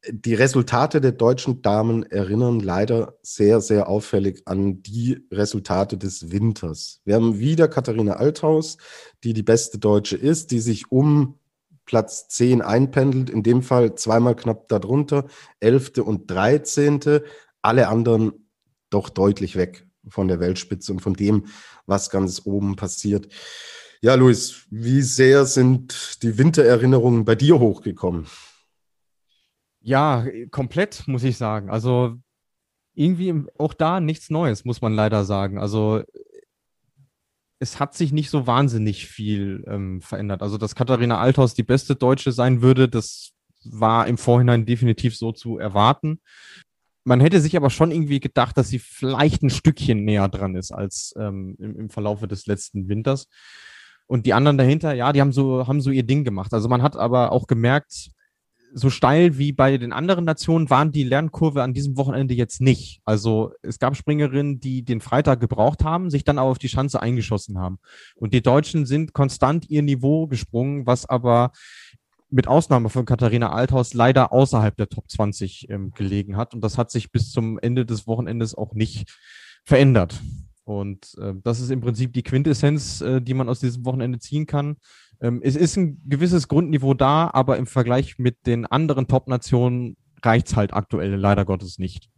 die 0.09 0.35
Resultate 0.35 1.01
der 1.01 1.13
deutschen 1.13 1.63
Damen 1.63 2.03
erinnern 2.03 2.61
leider 2.61 3.19
sehr, 3.23 3.61
sehr 3.61 3.89
auffällig 3.89 4.43
an 4.47 4.83
die 4.83 5.25
Resultate 5.31 5.97
des 5.97 6.33
Winters. 6.33 7.01
Wir 7.05 7.15
haben 7.15 7.39
wieder 7.39 7.69
Katharina 7.69 8.15
Althaus, 8.15 8.79
die 9.23 9.33
die 9.33 9.45
beste 9.45 9.79
Deutsche 9.79 10.17
ist, 10.17 10.51
die 10.51 10.61
sich 10.61 10.91
um 10.91 11.39
Platz 11.85 12.29
10 12.29 12.63
einpendelt, 12.63 13.31
in 13.31 13.43
dem 13.43 13.63
Fall 13.63 13.95
zweimal 13.95 14.35
knapp 14.35 14.69
darunter, 14.69 15.27
11. 15.61 15.99
und 15.99 16.31
13. 16.31 17.21
Alle 17.61 17.89
anderen 17.89 18.33
doch 18.91 19.09
deutlich 19.09 19.57
weg 19.57 19.87
von 20.09 20.27
der 20.27 20.41
Weltspitze 20.41 20.93
und 20.93 21.01
von 21.01 21.15
dem, 21.15 21.47
was 21.87 22.11
ganz 22.11 22.43
oben 22.45 22.75
passiert. 22.75 23.29
Ja, 24.01 24.15
Luis, 24.17 24.67
wie 24.71 25.03
sehr 25.03 25.47
sind 25.47 26.23
die 26.25 26.39
Wintererinnerungen 26.39 27.25
bei 27.25 27.37
dir 27.37 27.61
hochgekommen? 27.61 28.27
Ja, 29.83 30.25
komplett, 30.51 31.07
muss 31.09 31.25
ich 31.25 31.37
sagen. 31.37 31.71
Also 31.71 32.17
irgendwie 32.95 33.35
auch 33.59 33.75
da 33.75 34.01
nichts 34.01 34.31
Neues, 34.31 34.65
muss 34.65 34.81
man 34.81 34.95
leider 34.95 35.25
sagen. 35.25 35.59
Also 35.59 36.03
es 37.63 37.79
hat 37.79 37.95
sich 37.95 38.13
nicht 38.13 38.29
so 38.29 38.49
wahnsinnig 38.49 39.07
viel 39.07 39.65
ähm, 39.69 40.01
verändert. 40.01 40.43
Also, 40.43 40.59
dass 40.59 40.75
Katharina 40.75 41.19
Althaus 41.19 41.55
die 41.55 41.63
beste 41.63 41.95
Deutsche 41.95 42.33
sein 42.33 42.61
würde, 42.61 42.89
das 42.89 43.35
war 43.65 44.09
im 44.09 44.19
Vorhinein 44.19 44.67
definitiv 44.67 45.17
so 45.17 45.31
zu 45.31 45.59
erwarten. 45.59 46.21
Man 47.05 47.21
hätte 47.21 47.41
sich 47.41 47.57
aber 47.57 47.71
schon 47.71 47.93
irgendwie 47.93 48.19
gedacht, 48.19 48.59
dass 48.59 48.69
sie 48.69 48.81
vielleicht 48.81 49.45
ein 49.45 49.51
Stückchen 49.51 50.05
näher 50.05 50.29
dran 50.29 50.57
ist 50.57 50.73
als 50.73 51.15
ähm, 51.17 51.57
im, 51.61 51.77
im 51.77 51.89
Verlaufe 51.89 52.27
des 52.27 52.47
letzten 52.47 52.89
Winters. 52.89 53.29
Und 54.09 54.27
die 54.27 54.35
anderen 54.35 54.59
dahinter, 54.59 54.93
ja, 54.95 55.13
die 55.13 55.21
haben 55.21 55.33
so, 55.33 55.69
haben 55.69 55.81
so 55.81 55.91
ihr 55.91 56.03
Ding 56.03 56.25
gemacht. 56.25 56.53
Also 56.53 56.69
man 56.69 56.83
hat 56.83 56.97
aber 56.97 57.31
auch 57.31 57.47
gemerkt, 57.47 58.11
so 58.75 58.91
steil 58.91 59.39
wie 59.39 59.53
bei 59.53 59.77
den 59.79 59.93
anderen 59.93 60.25
Nationen 60.25 60.71
waren 60.71 60.93
die 60.93 61.05
Lernkurve 61.05 61.63
an 61.63 61.75
diesem 61.75 61.97
Wochenende 61.97 62.35
jetzt 62.35 62.61
nicht. 62.61 63.01
Also 63.05 63.53
es 63.63 63.79
gab 63.79 63.97
Springerinnen, 63.97 64.61
die 64.61 64.85
den 64.85 65.01
Freitag 65.01 65.41
gebraucht 65.41 65.85
haben, 65.85 66.11
sich 66.11 66.25
dann 66.25 66.39
aber 66.39 66.51
auf 66.51 66.59
die 66.59 66.69
Schanze 66.69 67.01
eingeschossen 67.01 67.59
haben. 67.59 67.79
Und 68.15 68.35
die 68.35 68.43
Deutschen 68.43 68.87
sind 68.87 69.13
konstant 69.13 69.69
ihr 69.69 69.83
Niveau 69.83 70.27
gesprungen, 70.27 70.87
was 70.87 71.07
aber 71.07 71.53
mit 72.31 72.49
Ausnahme 72.49 72.89
von 72.89 73.05
Katharina 73.05 73.53
Althaus 73.53 73.93
leider 73.93 74.33
außerhalb 74.33 74.77
der 74.77 74.89
Top 74.89 75.11
20 75.11 75.69
ähm, 75.69 75.93
gelegen 75.95 76.37
hat. 76.37 76.55
Und 76.55 76.63
das 76.65 76.79
hat 76.79 76.91
sich 76.91 77.13
bis 77.13 77.31
zum 77.31 77.59
Ende 77.59 77.85
des 77.85 78.07
Wochenendes 78.07 78.55
auch 78.55 78.73
nicht 78.73 79.13
verändert. 79.65 80.21
Und 80.65 81.15
äh, 81.21 81.35
das 81.43 81.61
ist 81.61 81.71
im 81.71 81.81
Prinzip 81.81 82.13
die 82.13 82.23
Quintessenz, 82.23 83.01
äh, 83.03 83.21
die 83.21 83.35
man 83.35 83.49
aus 83.49 83.61
diesem 83.61 83.85
Wochenende 83.85 84.19
ziehen 84.19 84.47
kann. 84.47 84.77
Ähm, 85.23 85.41
es 85.43 85.57
ist 85.57 85.77
ein 85.77 86.03
gewisses 86.05 86.49
Grundniveau 86.49 86.95
da, 86.95 87.31
aber 87.33 87.57
im 87.57 87.67
Vergleich 87.67 88.19
mit 88.19 88.47
den 88.47 88.67
anderen 88.67 89.07
Top-Nationen 89.07 89.97
reicht 90.23 90.49
es 90.49 90.57
halt 90.57 90.75
aktuell 90.75 91.15
leider 91.15 91.45
Gottes 91.45 91.79
nicht. 91.79 92.11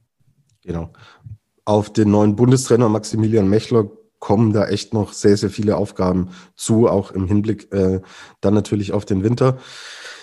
Genau. 0.63 0.93
Auf 1.67 1.93
den 1.93 2.11
neuen 2.11 2.35
Bundestrainer 2.35 2.89
Maximilian 2.89 3.49
Mechler 3.49 3.91
kommen 4.19 4.55
da 4.55 4.67
echt 4.67 4.95
noch 4.95 5.13
sehr, 5.13 5.37
sehr 5.37 5.51
viele 5.51 5.77
Aufgaben 5.77 6.31
zu, 6.57 6.89
auch 6.89 7.11
im 7.11 7.27
Hinblick 7.27 7.71
äh, 7.73 8.01
dann 8.41 8.55
natürlich 8.55 8.93
auf 8.93 9.05
den 9.05 9.23
Winter. 9.23 9.59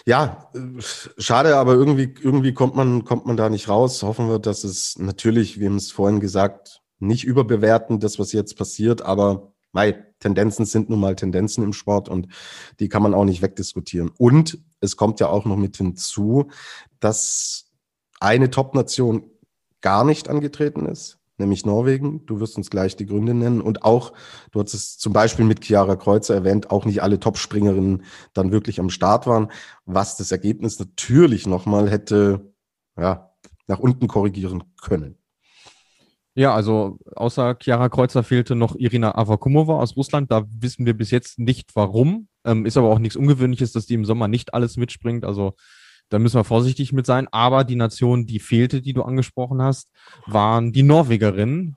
Ja, 0.07 0.49
äh, 0.55 0.81
schade, 1.17 1.55
aber 1.57 1.73
irgendwie, 1.73 2.13
irgendwie 2.19 2.53
kommt 2.53 2.75
man, 2.75 3.05
kommt 3.05 3.27
man 3.27 3.37
da 3.37 3.49
nicht 3.49 3.69
raus. 3.69 4.01
Hoffen 4.01 4.27
wir, 4.27 4.39
dass 4.39 4.63
es 4.63 4.97
natürlich, 4.97 5.59
wir 5.59 5.69
haben 5.69 5.75
es 5.75 5.91
vorhin 5.91 6.19
gesagt, 6.19 6.81
nicht 6.97 7.23
überbewerten, 7.25 7.99
das, 7.99 8.17
was 8.17 8.31
jetzt 8.31 8.57
passiert, 8.57 9.03
aber 9.03 9.53
mei, 9.71 10.03
Tendenzen 10.21 10.65
sind 10.65 10.89
nun 10.89 11.01
mal 11.01 11.15
Tendenzen 11.15 11.63
im 11.63 11.73
Sport 11.73 12.07
und 12.07 12.27
die 12.79 12.87
kann 12.87 13.03
man 13.03 13.13
auch 13.13 13.25
nicht 13.25 13.41
wegdiskutieren. 13.41 14.09
Und 14.17 14.59
es 14.79 14.95
kommt 14.95 15.19
ja 15.19 15.27
auch 15.27 15.45
noch 15.45 15.57
mit 15.57 15.75
hinzu, 15.75 16.49
dass 17.01 17.65
eine 18.21 18.49
Top-Nation 18.49 19.23
gar 19.81 20.05
nicht 20.05 20.29
angetreten 20.29 20.85
ist, 20.85 21.17
nämlich 21.37 21.65
Norwegen. 21.65 22.25
Du 22.27 22.39
wirst 22.39 22.55
uns 22.55 22.69
gleich 22.69 22.95
die 22.95 23.07
Gründe 23.07 23.33
nennen. 23.33 23.61
Und 23.61 23.83
auch, 23.83 24.13
du 24.51 24.61
hast 24.61 24.73
es 24.73 24.97
zum 24.97 25.11
Beispiel 25.11 25.43
mit 25.43 25.65
Chiara 25.65 25.95
Kreuzer 25.95 26.35
erwähnt, 26.35 26.71
auch 26.71 26.85
nicht 26.85 27.01
alle 27.01 27.19
Top-Springerinnen 27.19 28.03
dann 28.33 28.51
wirklich 28.51 28.79
am 28.79 28.91
Start 28.91 29.27
waren, 29.27 29.51
was 29.85 30.17
das 30.17 30.31
Ergebnis 30.31 30.79
natürlich 30.79 31.47
nochmal 31.47 31.89
hätte, 31.89 32.53
ja, 32.97 33.31
nach 33.67 33.79
unten 33.79 34.07
korrigieren 34.07 34.63
können. 34.81 35.20
Ja, 36.33 36.53
also 36.53 36.97
außer 37.15 37.57
Chiara 37.61 37.89
Kreuzer 37.89 38.23
fehlte 38.23 38.55
noch 38.55 38.75
Irina 38.75 39.15
Avakumova 39.15 39.79
aus 39.79 39.97
Russland. 39.97 40.31
Da 40.31 40.45
wissen 40.47 40.85
wir 40.85 40.93
bis 40.93 41.11
jetzt 41.11 41.39
nicht 41.39 41.75
warum. 41.75 42.27
Ähm, 42.45 42.65
ist 42.65 42.77
aber 42.77 42.89
auch 42.89 42.99
nichts 42.99 43.17
Ungewöhnliches, 43.17 43.73
dass 43.73 43.85
die 43.85 43.95
im 43.95 44.05
Sommer 44.05 44.27
nicht 44.27 44.53
alles 44.53 44.77
mitspringt. 44.77 45.25
Also 45.25 45.55
da 46.09 46.19
müssen 46.19 46.37
wir 46.37 46.43
vorsichtig 46.45 46.93
mit 46.93 47.05
sein. 47.05 47.27
Aber 47.31 47.63
die 47.65 47.75
Nation, 47.75 48.25
die 48.25 48.39
fehlte, 48.39 48.81
die 48.81 48.93
du 48.93 49.03
angesprochen 49.03 49.61
hast, 49.61 49.89
waren 50.25 50.71
die 50.71 50.83
Norwegerinnen 50.83 51.75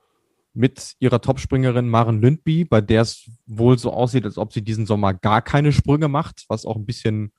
mit 0.53 0.93
ihrer 0.99 1.19
Topspringerin 1.19 1.89
Maren 1.89 2.21
Lündby, 2.21 2.63
bei 2.63 2.79
der 2.79 3.01
es 3.01 3.29
wohl 3.45 3.77
so 3.77 3.91
aussieht, 3.91 4.23
als 4.23 4.37
ob 4.37 4.53
sie 4.53 4.61
diesen 4.61 4.85
Sommer 4.85 5.13
gar 5.13 5.41
keine 5.41 5.73
Sprünge 5.73 6.07
macht, 6.07 6.45
was 6.47 6.65
auch 6.65 6.77
ein 6.77 6.85
bisschen 6.85 7.33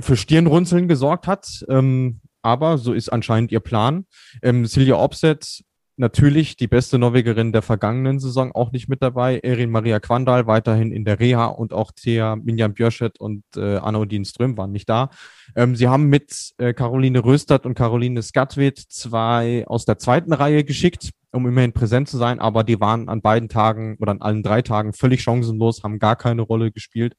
für 0.00 0.16
Stirnrunzeln 0.16 0.88
gesorgt 0.88 1.26
hat. 1.26 1.64
Ähm, 1.68 2.20
aber 2.46 2.78
so 2.78 2.92
ist 2.92 3.08
anscheinend 3.08 3.50
ihr 3.50 3.60
Plan. 3.60 4.06
Ähm, 4.40 4.66
Silja 4.66 4.96
Opset, 4.96 5.64
natürlich 5.96 6.56
die 6.56 6.68
beste 6.68 6.98
Norwegerin 6.98 7.52
der 7.52 7.62
vergangenen 7.62 8.20
Saison, 8.20 8.52
auch 8.52 8.70
nicht 8.70 8.88
mit 8.88 9.02
dabei. 9.02 9.40
Erin 9.42 9.70
Maria 9.70 9.98
Quandal 9.98 10.46
weiterhin 10.46 10.92
in 10.92 11.04
der 11.04 11.18
Reha 11.18 11.46
und 11.46 11.72
auch 11.72 11.90
Thea 11.90 12.36
Minjan 12.36 12.74
Björschet 12.74 13.18
und 13.18 13.42
äh, 13.56 13.78
Anna 13.78 13.98
Odin 13.98 14.24
Ström 14.24 14.56
waren 14.56 14.72
nicht 14.72 14.88
da. 14.88 15.10
Ähm, 15.56 15.74
sie 15.74 15.88
haben 15.88 16.04
mit 16.06 16.52
äh, 16.58 16.72
Caroline 16.72 17.24
Röstert 17.24 17.66
und 17.66 17.74
Caroline 17.74 18.22
Skatwit 18.22 18.78
zwei 18.78 19.64
aus 19.66 19.86
der 19.86 19.98
zweiten 19.98 20.32
Reihe 20.32 20.64
geschickt, 20.64 21.10
um 21.32 21.48
immerhin 21.48 21.72
präsent 21.72 22.08
zu 22.08 22.16
sein, 22.16 22.38
aber 22.38 22.62
die 22.62 22.78
waren 22.78 23.08
an 23.08 23.22
beiden 23.22 23.48
Tagen 23.48 23.96
oder 24.00 24.12
an 24.12 24.22
allen 24.22 24.42
drei 24.42 24.62
Tagen 24.62 24.92
völlig 24.92 25.22
chancenlos, 25.22 25.82
haben 25.82 25.98
gar 25.98 26.16
keine 26.16 26.42
Rolle 26.42 26.70
gespielt. 26.70 27.14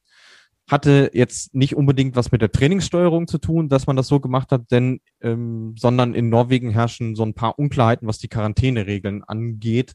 Hatte 0.68 1.10
jetzt 1.14 1.54
nicht 1.54 1.74
unbedingt 1.74 2.14
was 2.14 2.30
mit 2.30 2.42
der 2.42 2.52
Trainingssteuerung 2.52 3.26
zu 3.26 3.38
tun, 3.38 3.68
dass 3.68 3.86
man 3.86 3.96
das 3.96 4.06
so 4.06 4.20
gemacht 4.20 4.52
hat, 4.52 4.70
denn 4.70 5.00
ähm, 5.22 5.74
sondern 5.78 6.14
in 6.14 6.28
Norwegen 6.28 6.70
herrschen 6.70 7.16
so 7.16 7.24
ein 7.24 7.34
paar 7.34 7.58
Unklarheiten, 7.58 8.06
was 8.06 8.18
die 8.18 8.28
Quarantäneregeln 8.28 9.24
angeht. 9.24 9.94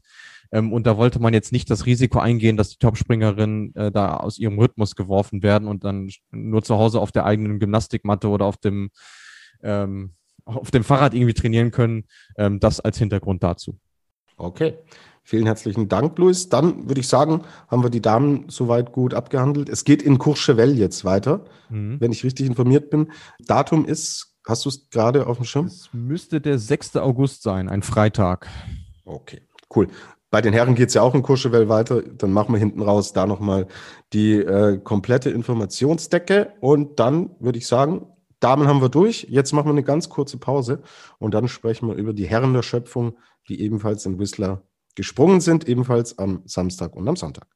Ähm, 0.50 0.72
und 0.72 0.86
da 0.86 0.96
wollte 0.96 1.20
man 1.20 1.32
jetzt 1.32 1.52
nicht 1.52 1.70
das 1.70 1.86
Risiko 1.86 2.18
eingehen, 2.18 2.56
dass 2.56 2.70
die 2.70 2.78
Topspringerinnen 2.78 3.74
äh, 3.76 3.92
da 3.92 4.16
aus 4.16 4.38
ihrem 4.38 4.58
Rhythmus 4.58 4.96
geworfen 4.96 5.42
werden 5.42 5.68
und 5.68 5.84
dann 5.84 6.10
nur 6.32 6.62
zu 6.62 6.76
Hause 6.76 7.00
auf 7.00 7.12
der 7.12 7.24
eigenen 7.24 7.60
Gymnastikmatte 7.60 8.28
oder 8.28 8.44
auf 8.44 8.56
dem 8.56 8.90
ähm, 9.62 10.14
auf 10.44 10.70
dem 10.70 10.84
Fahrrad 10.84 11.14
irgendwie 11.14 11.34
trainieren 11.34 11.70
können. 11.70 12.04
Ähm, 12.36 12.60
das 12.60 12.80
als 12.80 12.98
Hintergrund 12.98 13.42
dazu. 13.42 13.78
Okay. 14.36 14.74
Vielen 15.26 15.46
herzlichen 15.46 15.88
Dank, 15.88 16.18
Luis. 16.18 16.50
Dann 16.50 16.86
würde 16.86 17.00
ich 17.00 17.08
sagen, 17.08 17.44
haben 17.68 17.82
wir 17.82 17.88
die 17.88 18.02
Damen 18.02 18.44
soweit 18.48 18.92
gut 18.92 19.14
abgehandelt. 19.14 19.70
Es 19.70 19.84
geht 19.84 20.02
in 20.02 20.18
Courchevel 20.18 20.76
jetzt 20.76 21.06
weiter, 21.06 21.46
mhm. 21.70 21.98
wenn 21.98 22.12
ich 22.12 22.24
richtig 22.24 22.46
informiert 22.46 22.90
bin. 22.90 23.10
Datum 23.40 23.86
ist, 23.86 24.36
hast 24.46 24.66
du 24.66 24.68
es 24.68 24.90
gerade 24.90 25.26
auf 25.26 25.38
dem 25.38 25.46
Schirm? 25.46 25.64
Es 25.64 25.88
müsste 25.94 26.42
der 26.42 26.58
6. 26.58 26.96
August 26.96 27.42
sein, 27.42 27.70
ein 27.70 27.82
Freitag. 27.82 28.46
Okay, 29.06 29.40
cool. 29.74 29.88
Bei 30.30 30.42
den 30.42 30.52
Herren 30.52 30.74
geht 30.74 30.88
es 30.88 30.94
ja 30.94 31.00
auch 31.00 31.14
in 31.14 31.22
Courchevel 31.22 31.70
weiter. 31.70 32.02
Dann 32.02 32.30
machen 32.30 32.52
wir 32.52 32.58
hinten 32.58 32.82
raus 32.82 33.14
da 33.14 33.26
nochmal 33.26 33.66
die 34.12 34.34
äh, 34.34 34.78
komplette 34.78 35.30
Informationsdecke. 35.30 36.52
Und 36.60 37.00
dann 37.00 37.30
würde 37.40 37.56
ich 37.56 37.66
sagen, 37.66 38.08
Damen 38.40 38.68
haben 38.68 38.82
wir 38.82 38.90
durch. 38.90 39.26
Jetzt 39.30 39.52
machen 39.54 39.68
wir 39.68 39.72
eine 39.72 39.84
ganz 39.84 40.10
kurze 40.10 40.36
Pause 40.36 40.82
und 41.18 41.32
dann 41.32 41.48
sprechen 41.48 41.88
wir 41.88 41.94
über 41.94 42.12
die 42.12 42.26
Herren 42.26 42.52
der 42.52 42.62
Schöpfung, 42.62 43.16
die 43.48 43.62
ebenfalls 43.62 44.04
in 44.04 44.18
Whistler 44.18 44.62
gesprungen 44.94 45.40
sind, 45.40 45.68
ebenfalls 45.68 46.18
am 46.18 46.42
Samstag 46.44 46.94
und 46.94 47.08
am 47.08 47.16
Sonntag. 47.16 47.46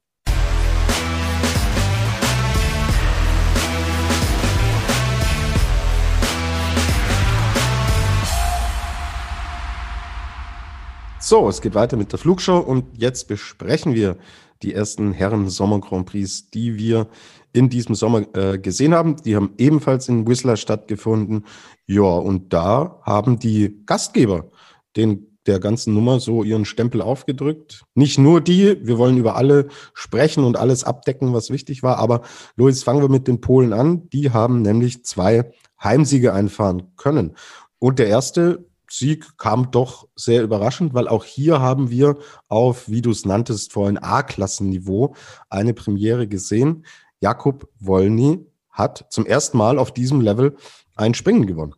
So, 11.21 11.47
es 11.47 11.61
geht 11.61 11.75
weiter 11.75 11.99
mit 11.99 12.11
der 12.11 12.19
Flugshow 12.19 12.59
und 12.59 12.87
jetzt 12.97 13.29
besprechen 13.29 13.95
wir 13.95 14.17
die 14.63 14.73
ersten 14.73 15.13
Herren 15.13 15.51
Sommer 15.51 15.79
Grand 15.79 16.07
Prix, 16.07 16.49
die 16.51 16.79
wir 16.79 17.07
in 17.53 17.69
diesem 17.69 17.95
Sommer 17.95 18.25
äh, 18.35 18.59
gesehen 18.59 18.95
haben. 18.95 19.17
Die 19.17 19.37
haben 19.37 19.53
ebenfalls 19.59 20.09
in 20.09 20.27
Whistler 20.27 20.57
stattgefunden. 20.57 21.45
Ja, 21.87 22.03
und 22.03 22.53
da 22.55 23.01
haben 23.03 23.39
die 23.39 23.83
Gastgeber 23.85 24.51
den 24.97 25.28
der 25.49 25.59
ganzen 25.59 25.95
Nummer 25.95 26.21
so 26.21 26.45
ihren 26.45 26.65
Stempel 26.65 27.03
aufgedrückt. 27.03 27.83
Nicht 27.95 28.19
nur 28.19 28.41
die, 28.41 28.79
wir 28.87 28.99
wollen 28.99 29.17
über 29.17 29.37
alle 29.37 29.69
sprechen 29.95 30.45
und 30.45 30.57
alles 30.57 30.85
abdecken, 30.85 31.33
was 31.33 31.51
wichtig 31.51 31.83
war. 31.83 31.99
Aber 31.99 32.23
Luis, 32.57 32.83
fangen 32.83 33.01
wir 33.01 33.09
mit 33.09 33.27
den 33.27 33.41
Polen 33.41 33.73
an. 33.73 34.09
Die 34.11 34.31
haben 34.31 34.63
nämlich 34.63 35.05
zwei 35.05 35.51
Heimsiege 35.83 36.33
einfahren 36.33 36.93
können. 36.97 37.37
Und 37.79 37.99
der 37.99 38.09
erste 38.09 38.67
Sieg 38.91 39.37
kam 39.39 39.71
doch 39.71 40.09
sehr 40.17 40.43
überraschend, 40.43 40.95
weil 40.95 41.09
auch 41.09 41.25
hier 41.25 41.61
haben 41.61 41.91
wir 41.91 42.19
auf, 42.49 42.89
wie 42.89 43.03
du 43.03 43.11
es 43.11 43.25
nanntest, 43.25 43.73
vorhin 43.73 43.99
A-Klassenniveau 43.99 45.15
eine 45.51 45.75
Premiere 45.75 46.27
gesehen. 46.27 46.85
Jakub 47.21 47.69
Wolny 47.81 48.47
hat 48.71 49.07
zum 49.11 49.27
ersten 49.27 49.59
Mal 49.59 49.79
auf 49.79 49.93
diesem 49.93 50.21
Level 50.21 50.57
ein 50.97 51.15
Springen 51.15 51.47
gewonnen. 51.47 51.75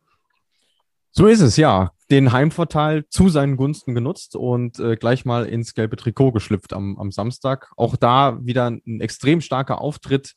So 1.13 1.27
ist 1.27 1.41
es, 1.41 1.57
ja. 1.57 1.93
Den 2.11 2.33
Heimvorteil 2.33 3.05
zu 3.09 3.29
seinen 3.29 3.57
Gunsten 3.57 3.95
genutzt 3.95 4.35
und 4.35 4.79
äh, 4.81 4.97
gleich 4.97 5.25
mal 5.25 5.47
ins 5.47 5.75
gelbe 5.75 5.97
Trikot 5.97 6.33
geschlüpft 6.33 6.73
am, 6.73 6.99
am 6.99 7.13
Samstag. 7.13 7.71
Auch 7.77 7.97
da 7.97 8.39
wieder 8.43 8.67
ein 8.67 9.01
extrem 9.01 9.41
starker 9.41 9.81
Auftritt 9.81 10.35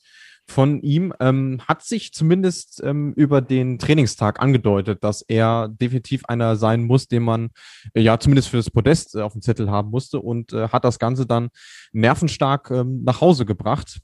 von 0.48 0.82
ihm. 0.82 1.14
Ähm, 1.20 1.62
hat 1.68 1.84
sich 1.84 2.14
zumindest 2.14 2.82
ähm, 2.84 3.14
über 3.16 3.42
den 3.42 3.80
Trainingstag 3.80 4.42
angedeutet, 4.42 5.04
dass 5.04 5.22
er 5.22 5.70
definitiv 5.70 6.26
einer 6.26 6.56
sein 6.56 6.84
muss, 6.84 7.08
den 7.08 7.24
man 7.24 7.50
äh, 7.94 8.02
ja 8.02 8.20
zumindest 8.20 8.50
für 8.50 8.58
das 8.58 8.70
Podest 8.70 9.16
äh, 9.16 9.22
auf 9.22 9.34
dem 9.34 9.42
Zettel 9.42 9.70
haben 9.72 9.90
musste 9.90 10.20
und 10.20 10.54
äh, 10.54 10.70
hat 10.70 10.84
das 10.84 11.00
Ganze 11.00 11.26
dann 11.26 11.50
nervenstark 11.92 12.72
ähm, 12.72 13.04
nach 13.04 13.22
Hause 13.22 13.46
gebracht. 13.46 14.00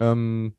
Ähm, 0.00 0.56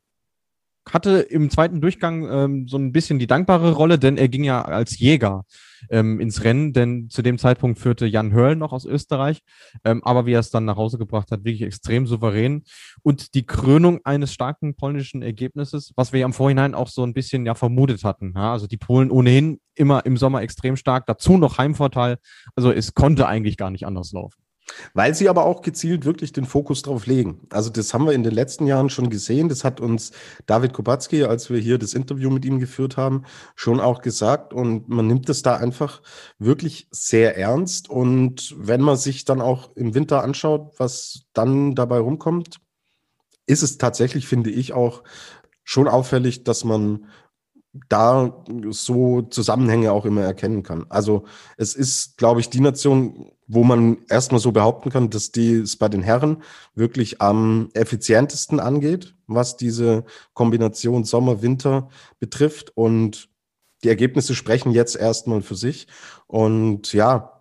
hatte 0.92 1.18
im 1.18 1.50
zweiten 1.50 1.80
Durchgang 1.80 2.28
ähm, 2.30 2.68
so 2.68 2.76
ein 2.76 2.92
bisschen 2.92 3.18
die 3.18 3.26
dankbare 3.26 3.72
Rolle, 3.72 3.98
denn 3.98 4.16
er 4.16 4.28
ging 4.28 4.44
ja 4.44 4.62
als 4.62 4.98
Jäger 4.98 5.44
ähm, 5.90 6.20
ins 6.20 6.44
Rennen, 6.44 6.72
denn 6.72 7.10
zu 7.10 7.22
dem 7.22 7.38
Zeitpunkt 7.38 7.78
führte 7.78 8.06
Jan 8.06 8.32
Hörl 8.32 8.56
noch 8.56 8.72
aus 8.72 8.84
Österreich, 8.84 9.40
ähm, 9.84 10.02
aber 10.04 10.26
wie 10.26 10.32
er 10.32 10.40
es 10.40 10.50
dann 10.50 10.64
nach 10.64 10.76
Hause 10.76 10.98
gebracht 10.98 11.30
hat, 11.30 11.44
wirklich 11.44 11.62
extrem 11.62 12.06
souverän 12.06 12.62
und 13.02 13.34
die 13.34 13.46
Krönung 13.46 14.00
eines 14.04 14.32
starken 14.32 14.74
polnischen 14.74 15.22
Ergebnisses, 15.22 15.92
was 15.96 16.12
wir 16.12 16.20
ja 16.20 16.26
im 16.26 16.32
Vorhinein 16.32 16.74
auch 16.74 16.88
so 16.88 17.02
ein 17.02 17.14
bisschen 17.14 17.46
ja 17.46 17.54
vermutet 17.54 18.04
hatten. 18.04 18.32
Ja? 18.34 18.52
Also 18.52 18.66
die 18.66 18.78
Polen 18.78 19.10
ohnehin 19.10 19.60
immer 19.74 20.06
im 20.06 20.16
Sommer 20.16 20.42
extrem 20.42 20.76
stark, 20.76 21.06
dazu 21.06 21.36
noch 21.36 21.58
Heimvorteil, 21.58 22.18
also 22.54 22.72
es 22.72 22.94
konnte 22.94 23.26
eigentlich 23.26 23.56
gar 23.56 23.70
nicht 23.70 23.86
anders 23.86 24.12
laufen. 24.12 24.45
Weil 24.94 25.14
sie 25.14 25.28
aber 25.28 25.44
auch 25.44 25.62
gezielt 25.62 26.04
wirklich 26.04 26.32
den 26.32 26.44
Fokus 26.44 26.82
drauf 26.82 27.06
legen. 27.06 27.46
Also 27.50 27.70
das 27.70 27.94
haben 27.94 28.04
wir 28.06 28.12
in 28.12 28.24
den 28.24 28.34
letzten 28.34 28.66
Jahren 28.66 28.90
schon 28.90 29.10
gesehen. 29.10 29.48
Das 29.48 29.64
hat 29.64 29.80
uns 29.80 30.12
David 30.46 30.72
Kubacki, 30.72 31.24
als 31.24 31.50
wir 31.50 31.58
hier 31.58 31.78
das 31.78 31.94
Interview 31.94 32.30
mit 32.30 32.44
ihm 32.44 32.58
geführt 32.58 32.96
haben, 32.96 33.22
schon 33.54 33.80
auch 33.80 34.02
gesagt. 34.02 34.52
Und 34.52 34.88
man 34.88 35.06
nimmt 35.06 35.28
es 35.28 35.42
da 35.42 35.56
einfach 35.56 36.02
wirklich 36.38 36.88
sehr 36.90 37.36
ernst. 37.36 37.88
Und 37.88 38.54
wenn 38.58 38.80
man 38.80 38.96
sich 38.96 39.24
dann 39.24 39.40
auch 39.40 39.74
im 39.76 39.94
Winter 39.94 40.22
anschaut, 40.22 40.74
was 40.78 41.22
dann 41.32 41.74
dabei 41.74 41.98
rumkommt, 41.98 42.56
ist 43.46 43.62
es 43.62 43.78
tatsächlich, 43.78 44.26
finde 44.26 44.50
ich, 44.50 44.72
auch 44.72 45.04
schon 45.62 45.88
auffällig, 45.88 46.44
dass 46.44 46.64
man 46.64 47.06
da 47.88 48.44
so 48.70 49.22
Zusammenhänge 49.22 49.92
auch 49.92 50.04
immer 50.04 50.22
erkennen 50.22 50.62
kann. 50.62 50.86
Also 50.88 51.24
es 51.56 51.74
ist, 51.74 52.16
glaube 52.16 52.40
ich, 52.40 52.50
die 52.50 52.60
Nation, 52.60 53.30
wo 53.46 53.64
man 53.64 53.98
erstmal 54.08 54.40
so 54.40 54.52
behaupten 54.52 54.90
kann, 54.90 55.10
dass 55.10 55.32
die 55.32 55.54
es 55.54 55.76
bei 55.76 55.88
den 55.88 56.02
Herren 56.02 56.42
wirklich 56.74 57.20
am 57.20 57.70
effizientesten 57.74 58.60
angeht, 58.60 59.14
was 59.26 59.56
diese 59.56 60.04
Kombination 60.34 61.04
Sommer-Winter 61.04 61.88
betrifft. 62.18 62.76
Und 62.76 63.28
die 63.84 63.88
Ergebnisse 63.88 64.34
sprechen 64.34 64.72
jetzt 64.72 64.96
erstmal 64.96 65.42
für 65.42 65.56
sich. 65.56 65.86
Und 66.26 66.92
ja, 66.92 67.36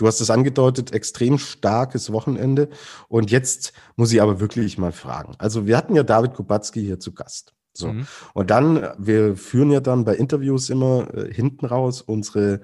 Du 0.00 0.06
hast 0.06 0.22
es 0.22 0.30
angedeutet, 0.30 0.94
extrem 0.94 1.36
starkes 1.36 2.10
Wochenende. 2.10 2.70
Und 3.08 3.30
jetzt 3.30 3.74
muss 3.96 4.10
ich 4.10 4.22
aber 4.22 4.40
wirklich 4.40 4.78
mal 4.78 4.92
fragen. 4.92 5.34
Also 5.36 5.66
wir 5.66 5.76
hatten 5.76 5.94
ja 5.94 6.02
David 6.02 6.32
Kubacki 6.32 6.80
hier 6.80 6.98
zu 6.98 7.12
Gast. 7.12 7.52
So. 7.72 7.92
Mhm. 7.92 8.06
Und 8.34 8.50
dann, 8.50 8.88
wir 8.98 9.36
führen 9.36 9.70
ja 9.70 9.80
dann 9.80 10.04
bei 10.04 10.16
Interviews 10.16 10.70
immer 10.70 11.12
äh, 11.14 11.32
hinten 11.32 11.66
raus 11.66 12.02
unsere, 12.02 12.62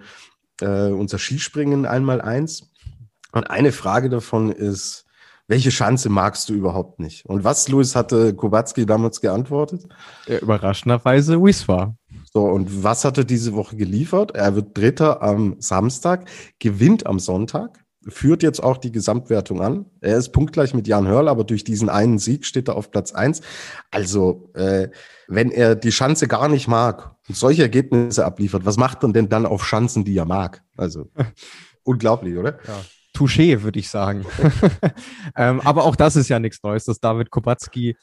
äh, 0.61 0.88
unser 0.90 1.19
Skispringen 1.19 1.87
einmal 1.87 2.21
eins. 2.21 2.71
Und 3.33 3.45
eine 3.45 3.73
Frage 3.73 4.09
davon 4.09 4.51
ist, 4.51 5.05
welche 5.49 5.71
Chance 5.71 6.09
magst 6.09 6.49
du 6.49 6.55
überhaupt 6.55 6.99
nicht? 6.99 7.25
Und 7.27 7.45
was, 7.45 7.69
Luis, 7.69 7.95
hatte 7.95 8.35
Kubacki 8.35 8.85
damals 8.85 9.21
geantwortet? 9.21 9.87
Ja, 10.27 10.38
überraschenderweise 10.38 11.40
Wiswa. 11.40 11.95
So, 12.33 12.45
und 12.45 12.83
was 12.83 13.05
hat 13.05 13.19
er 13.19 13.25
diese 13.25 13.55
Woche 13.55 13.77
geliefert? 13.77 14.33
Er 14.35 14.57
wird 14.57 14.77
Dritter 14.77 15.23
am 15.23 15.57
Samstag, 15.61 16.29
gewinnt 16.59 17.07
am 17.07 17.21
Sonntag 17.21 17.86
führt 18.09 18.42
jetzt 18.42 18.62
auch 18.62 18.79
die 18.79 18.92
Gesamtwertung 18.92 19.61
an. 19.61 19.87
Er 20.01 20.16
ist 20.16 20.31
punktgleich 20.31 20.75
mit 20.75 20.87
Jan 20.87 21.07
Hörl, 21.07 21.29
aber 21.29 21.45
durch 21.45 21.64
diesen 21.64 21.88
einen 21.88 22.19
Sieg 22.19 22.47
steht 22.47 22.69
er 22.69 22.77
auf 22.77 22.90
Platz 22.90 23.12
eins. 23.12 23.40
Also, 23.90 24.51
äh, 24.55 24.88
wenn 25.29 25.51
er 25.51 25.75
die 25.75 25.92
Schanze 25.92 26.29
gar 26.29 26.49
nicht 26.49 26.69
mag 26.69 27.16
und 27.29 27.37
solche 27.37 27.62
Ergebnisse 27.62 28.25
abliefert, 28.25 28.64
was 28.64 28.77
macht 28.77 29.03
er 29.03 29.12
denn 29.12 29.29
dann 29.29 29.47
auf 29.47 29.66
Schanzen, 29.66 30.05
die 30.05 30.16
er 30.16 30.25
mag? 30.25 30.62
Also, 30.77 31.09
unglaublich, 31.83 32.37
oder? 32.37 32.59
Ja. 32.66 32.81
Touché, 33.16 33.62
würde 33.62 33.79
ich 33.79 33.88
sagen. 33.88 34.27
ähm, 35.37 35.61
aber 35.62 35.85
auch 35.85 35.97
das 35.97 36.16
ist 36.16 36.29
ja 36.29 36.38
nichts 36.38 36.62
Neues, 36.62 36.85
dass 36.85 37.01
David 37.01 37.31
Kubacki 37.31 37.97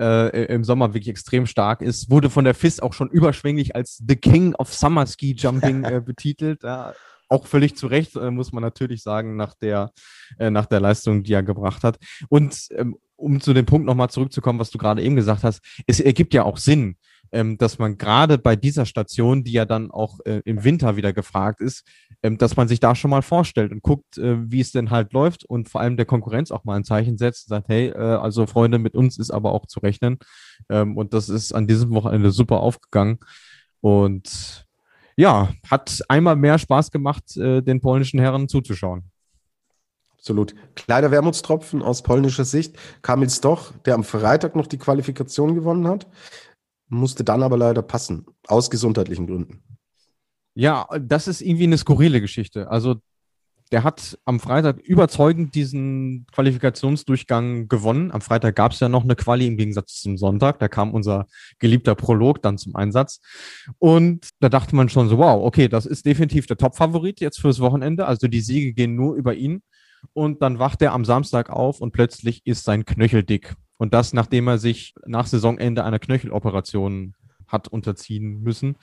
äh, 0.00 0.46
im 0.46 0.64
Sommer 0.64 0.94
wirklich 0.94 1.08
extrem 1.08 1.46
stark 1.46 1.82
ist. 1.82 2.10
Wurde 2.10 2.30
von 2.30 2.44
der 2.46 2.54
FIS 2.54 2.80
auch 2.80 2.94
schon 2.94 3.10
überschwänglich 3.10 3.76
als 3.76 4.02
The 4.08 4.16
King 4.16 4.54
of 4.54 4.72
Summer 4.72 5.06
Ski 5.06 5.34
Jumping 5.36 5.84
äh, 5.84 6.00
betitelt. 6.00 6.62
Ja, 6.62 6.94
auch 7.34 7.46
völlig 7.46 7.76
zu 7.76 7.86
Recht, 7.86 8.16
äh, 8.16 8.30
muss 8.30 8.52
man 8.52 8.62
natürlich 8.62 9.02
sagen, 9.02 9.36
nach 9.36 9.54
der, 9.54 9.90
äh, 10.38 10.50
nach 10.50 10.66
der 10.66 10.80
Leistung, 10.80 11.22
die 11.22 11.32
er 11.32 11.42
gebracht 11.42 11.84
hat. 11.84 11.98
Und 12.28 12.68
ähm, 12.70 12.96
um 13.16 13.40
zu 13.40 13.52
dem 13.52 13.66
Punkt 13.66 13.86
nochmal 13.86 14.10
zurückzukommen, 14.10 14.58
was 14.58 14.70
du 14.70 14.78
gerade 14.78 15.02
eben 15.02 15.16
gesagt 15.16 15.44
hast, 15.44 15.60
es 15.86 16.00
ergibt 16.00 16.34
ja 16.34 16.44
auch 16.44 16.58
Sinn, 16.58 16.96
ähm, 17.32 17.58
dass 17.58 17.78
man 17.78 17.98
gerade 17.98 18.38
bei 18.38 18.56
dieser 18.56 18.86
Station, 18.86 19.44
die 19.44 19.52
ja 19.52 19.64
dann 19.64 19.90
auch 19.90 20.20
äh, 20.24 20.40
im 20.44 20.62
Winter 20.62 20.96
wieder 20.96 21.12
gefragt 21.12 21.60
ist, 21.60 21.84
ähm, 22.22 22.38
dass 22.38 22.56
man 22.56 22.68
sich 22.68 22.80
da 22.80 22.94
schon 22.94 23.10
mal 23.10 23.22
vorstellt 23.22 23.72
und 23.72 23.82
guckt, 23.82 24.18
äh, 24.18 24.36
wie 24.50 24.60
es 24.60 24.72
denn 24.72 24.90
halt 24.90 25.12
läuft 25.12 25.44
und 25.44 25.68
vor 25.68 25.80
allem 25.80 25.96
der 25.96 26.06
Konkurrenz 26.06 26.50
auch 26.50 26.64
mal 26.64 26.76
ein 26.76 26.84
Zeichen 26.84 27.18
setzt 27.18 27.46
und 27.46 27.56
sagt, 27.56 27.68
hey, 27.68 27.88
äh, 27.88 27.98
also 27.98 28.46
Freunde, 28.46 28.78
mit 28.78 28.94
uns 28.94 29.18
ist 29.18 29.30
aber 29.30 29.52
auch 29.52 29.66
zu 29.66 29.80
rechnen. 29.80 30.18
Ähm, 30.68 30.96
und 30.96 31.12
das 31.12 31.28
ist 31.28 31.52
an 31.52 31.66
diesem 31.66 31.90
Wochenende 31.90 32.30
super 32.30 32.60
aufgegangen. 32.60 33.18
Und 33.80 34.63
ja, 35.16 35.52
hat 35.70 36.02
einmal 36.08 36.36
mehr 36.36 36.58
Spaß 36.58 36.90
gemacht, 36.90 37.36
äh, 37.36 37.62
den 37.62 37.80
polnischen 37.80 38.20
Herren 38.20 38.48
zuzuschauen. 38.48 39.10
Absolut. 40.12 40.54
Kleiner 40.74 41.10
Wermutstropfen 41.10 41.82
aus 41.82 42.02
polnischer 42.02 42.46
Sicht 42.46 42.76
kam 43.02 43.20
jetzt 43.20 43.44
doch, 43.44 43.72
der 43.84 43.94
am 43.94 44.04
Freitag 44.04 44.56
noch 44.56 44.66
die 44.66 44.78
Qualifikation 44.78 45.54
gewonnen 45.54 45.86
hat. 45.86 46.06
musste 46.88 47.24
dann 47.24 47.42
aber 47.42 47.58
leider 47.58 47.82
passen, 47.82 48.26
aus 48.46 48.70
gesundheitlichen 48.70 49.26
Gründen. 49.26 49.62
Ja, 50.54 50.86
das 51.00 51.28
ist 51.28 51.40
irgendwie 51.40 51.64
eine 51.64 51.78
skurrile 51.78 52.20
Geschichte. 52.20 52.70
Also 52.70 52.96
der 53.74 53.82
hat 53.82 54.16
am 54.24 54.38
Freitag 54.38 54.78
überzeugend 54.78 55.56
diesen 55.56 56.26
Qualifikationsdurchgang 56.30 57.66
gewonnen. 57.66 58.12
Am 58.12 58.20
Freitag 58.20 58.54
gab 58.54 58.70
es 58.70 58.78
ja 58.78 58.88
noch 58.88 59.02
eine 59.02 59.16
Quali 59.16 59.48
im 59.48 59.56
Gegensatz 59.56 60.00
zum 60.00 60.16
Sonntag. 60.16 60.60
Da 60.60 60.68
kam 60.68 60.94
unser 60.94 61.26
geliebter 61.58 61.96
Prolog 61.96 62.40
dann 62.40 62.56
zum 62.56 62.76
Einsatz. 62.76 63.20
Und 63.80 64.28
da 64.38 64.48
dachte 64.48 64.76
man 64.76 64.90
schon 64.90 65.08
so, 65.08 65.18
wow, 65.18 65.44
okay, 65.44 65.66
das 65.66 65.86
ist 65.86 66.06
definitiv 66.06 66.46
der 66.46 66.56
Top-Favorit 66.56 67.20
jetzt 67.20 67.40
fürs 67.40 67.58
Wochenende. 67.58 68.06
Also 68.06 68.28
die 68.28 68.42
Siege 68.42 68.74
gehen 68.74 68.94
nur 68.94 69.16
über 69.16 69.34
ihn. 69.34 69.60
Und 70.12 70.40
dann 70.40 70.60
wacht 70.60 70.80
er 70.80 70.92
am 70.92 71.04
Samstag 71.04 71.50
auf 71.50 71.80
und 71.80 71.90
plötzlich 71.90 72.42
ist 72.44 72.62
sein 72.62 72.84
Knöchel 72.84 73.24
dick. 73.24 73.54
Und 73.76 73.92
das, 73.92 74.12
nachdem 74.12 74.46
er 74.46 74.58
sich 74.58 74.94
nach 75.04 75.26
Saisonende 75.26 75.82
einer 75.82 75.98
Knöcheloperation 75.98 77.14
hat 77.48 77.66
unterziehen 77.66 78.40
müssen. 78.40 78.76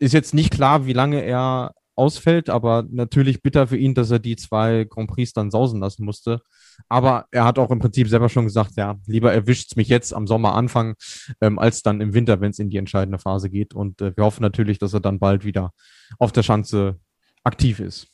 Ist 0.00 0.12
jetzt 0.12 0.34
nicht 0.34 0.50
klar, 0.50 0.86
wie 0.86 0.92
lange 0.92 1.20
er 1.22 1.72
ausfällt, 1.96 2.50
aber 2.50 2.84
natürlich 2.90 3.42
bitter 3.42 3.66
für 3.66 3.76
ihn, 3.76 3.94
dass 3.94 4.10
er 4.10 4.18
die 4.18 4.36
zwei 4.36 4.84
Grand 4.84 5.10
Prix 5.10 5.32
dann 5.32 5.50
sausen 5.50 5.80
lassen 5.80 6.04
musste. 6.04 6.40
Aber 6.88 7.26
er 7.30 7.44
hat 7.44 7.58
auch 7.58 7.70
im 7.70 7.78
Prinzip 7.78 8.08
selber 8.08 8.28
schon 8.28 8.44
gesagt, 8.44 8.72
ja, 8.76 8.96
lieber 9.06 9.32
erwischt's 9.32 9.76
mich 9.76 9.88
jetzt 9.88 10.12
am 10.12 10.26
Sommeranfang, 10.26 10.94
ähm, 11.40 11.58
als 11.58 11.82
dann 11.82 12.00
im 12.00 12.14
Winter, 12.14 12.40
wenn 12.40 12.50
es 12.50 12.58
in 12.58 12.70
die 12.70 12.78
entscheidende 12.78 13.18
Phase 13.18 13.50
geht. 13.50 13.74
Und 13.74 14.00
äh, 14.00 14.16
wir 14.16 14.24
hoffen 14.24 14.42
natürlich, 14.42 14.78
dass 14.78 14.94
er 14.94 15.00
dann 15.00 15.18
bald 15.18 15.44
wieder 15.44 15.72
auf 16.18 16.32
der 16.32 16.42
Schanze 16.42 16.98
aktiv 17.44 17.80
ist. 17.80 18.08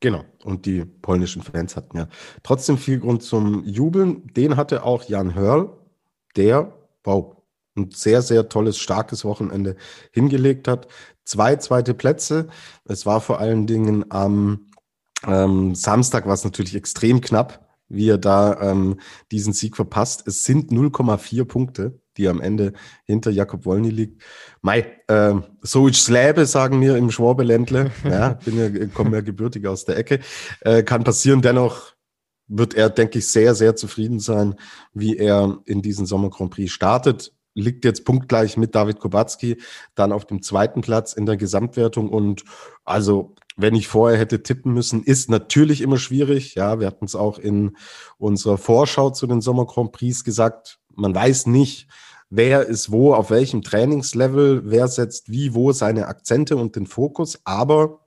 Genau. 0.00 0.24
Und 0.42 0.66
die 0.66 0.84
polnischen 0.84 1.42
Fans 1.42 1.76
hatten 1.76 1.96
ja 1.96 2.08
trotzdem 2.42 2.76
viel 2.76 2.98
Grund 3.00 3.22
zum 3.22 3.64
Jubeln. 3.64 4.26
Den 4.34 4.56
hatte 4.56 4.84
auch 4.84 5.04
Jan 5.04 5.34
Hörl, 5.34 5.70
der, 6.36 6.74
wow, 7.04 7.36
ein 7.76 7.90
sehr, 7.90 8.22
sehr 8.22 8.48
tolles, 8.48 8.78
starkes 8.78 9.24
Wochenende 9.24 9.76
hingelegt 10.12 10.68
hat. 10.68 10.88
Zwei 11.24 11.56
zweite 11.56 11.94
Plätze. 11.94 12.48
Es 12.84 13.06
war 13.06 13.20
vor 13.20 13.40
allen 13.40 13.66
Dingen 13.66 14.04
am 14.10 14.66
ähm, 15.26 15.74
Samstag 15.74 16.26
war 16.26 16.34
es 16.34 16.44
natürlich 16.44 16.74
extrem 16.74 17.20
knapp, 17.20 17.66
wie 17.88 18.08
er 18.08 18.18
da 18.18 18.60
ähm, 18.60 19.00
diesen 19.32 19.52
Sieg 19.52 19.76
verpasst. 19.76 20.26
Es 20.26 20.44
sind 20.44 20.70
0,4 20.70 21.44
Punkte, 21.44 22.00
die 22.16 22.28
am 22.28 22.40
Ende 22.40 22.72
hinter 23.04 23.30
Jakob 23.30 23.64
Wolny 23.64 23.90
liegt. 23.90 24.22
Mei, 24.60 24.86
äh, 25.08 25.34
so 25.62 25.88
ich 25.88 26.00
släbe, 26.00 26.46
sagen 26.46 26.80
wir 26.80 26.96
im 26.96 27.10
Schwabeländle. 27.10 27.90
Ja, 28.04 28.34
bin 28.44 28.58
ja, 28.58 28.86
komme 28.88 29.16
ja 29.16 29.20
gebürtig 29.22 29.66
aus 29.66 29.84
der 29.84 29.96
Ecke. 29.96 30.20
Äh, 30.60 30.82
kann 30.82 31.04
passieren, 31.04 31.42
dennoch 31.42 31.94
wird 32.46 32.74
er, 32.74 32.90
denke 32.90 33.18
ich, 33.18 33.28
sehr, 33.28 33.54
sehr 33.54 33.74
zufrieden 33.74 34.20
sein, 34.20 34.56
wie 34.92 35.16
er 35.16 35.58
in 35.64 35.80
diesen 35.80 36.04
Sommer 36.04 36.28
Grand 36.28 36.50
Prix 36.50 36.70
startet 36.70 37.33
liegt 37.54 37.84
jetzt 37.84 38.04
punktgleich 38.04 38.56
mit 38.56 38.74
David 38.74 39.00
Kubacki, 39.00 39.60
dann 39.94 40.12
auf 40.12 40.26
dem 40.26 40.42
zweiten 40.42 40.80
Platz 40.80 41.12
in 41.12 41.26
der 41.26 41.36
Gesamtwertung. 41.36 42.08
Und 42.08 42.44
also, 42.84 43.34
wenn 43.56 43.74
ich 43.74 43.88
vorher 43.88 44.18
hätte 44.18 44.42
tippen 44.42 44.72
müssen, 44.72 45.02
ist 45.02 45.30
natürlich 45.30 45.80
immer 45.80 45.96
schwierig. 45.96 46.54
Ja, 46.54 46.80
wir 46.80 46.86
hatten 46.86 47.04
es 47.04 47.14
auch 47.14 47.38
in 47.38 47.76
unserer 48.18 48.58
Vorschau 48.58 49.10
zu 49.10 49.26
den 49.26 49.40
Sommer 49.40 49.66
Grand 49.66 49.92
Prix 49.92 50.24
gesagt. 50.24 50.80
Man 50.94 51.14
weiß 51.14 51.46
nicht, 51.46 51.88
wer 52.30 52.66
ist 52.66 52.90
wo, 52.90 53.14
auf 53.14 53.30
welchem 53.30 53.62
Trainingslevel, 53.62 54.62
wer 54.64 54.88
setzt 54.88 55.30
wie, 55.30 55.54
wo 55.54 55.72
seine 55.72 56.08
Akzente 56.08 56.56
und 56.56 56.76
den 56.76 56.86
Fokus. 56.86 57.40
Aber 57.44 58.00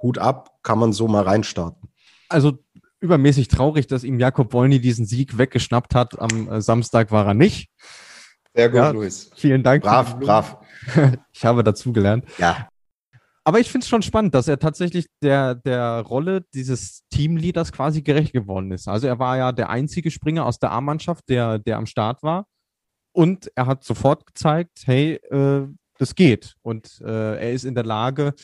Hut 0.00 0.18
ab, 0.18 0.62
kann 0.62 0.78
man 0.78 0.92
so 0.92 1.08
mal 1.08 1.22
reinstarten. 1.22 1.88
Also 2.28 2.58
übermäßig 3.00 3.48
traurig, 3.48 3.86
dass 3.86 4.04
ihm 4.04 4.18
Jakob 4.20 4.52
Wolny 4.52 4.80
diesen 4.80 5.06
Sieg 5.06 5.38
weggeschnappt 5.38 5.94
hat. 5.94 6.18
Am 6.20 6.48
äh, 6.48 6.60
Samstag 6.60 7.10
war 7.10 7.26
er 7.26 7.34
nicht. 7.34 7.70
Sehr 8.58 8.70
gut, 8.70 8.76
ja, 8.78 8.90
Luis. 8.90 9.30
Vielen 9.36 9.62
Dank. 9.62 9.84
Brav, 9.84 10.18
brav. 10.18 10.58
ich 11.32 11.44
habe 11.44 11.62
dazugelernt. 11.62 12.24
Ja. 12.38 12.68
Aber 13.44 13.60
ich 13.60 13.70
finde 13.70 13.84
es 13.84 13.88
schon 13.88 14.02
spannend, 14.02 14.34
dass 14.34 14.48
er 14.48 14.58
tatsächlich 14.58 15.06
der, 15.22 15.54
der 15.54 16.00
Rolle 16.00 16.44
dieses 16.52 17.04
Teamleaders 17.10 17.70
quasi 17.70 18.02
gerecht 18.02 18.32
geworden 18.32 18.72
ist. 18.72 18.88
Also 18.88 19.06
er 19.06 19.20
war 19.20 19.36
ja 19.36 19.52
der 19.52 19.70
einzige 19.70 20.10
Springer 20.10 20.44
aus 20.44 20.58
der 20.58 20.72
A-Mannschaft, 20.72 21.28
der, 21.28 21.60
der 21.60 21.76
am 21.76 21.86
Start 21.86 22.24
war. 22.24 22.46
Und 23.12 23.48
er 23.54 23.66
hat 23.66 23.84
sofort 23.84 24.26
gezeigt, 24.26 24.82
hey, 24.86 25.20
äh, 25.30 25.68
das 25.98 26.16
geht. 26.16 26.56
Und 26.62 27.00
äh, 27.00 27.36
er 27.38 27.52
ist 27.52 27.64
in 27.64 27.76
der 27.76 27.84
Lage, 27.84 28.34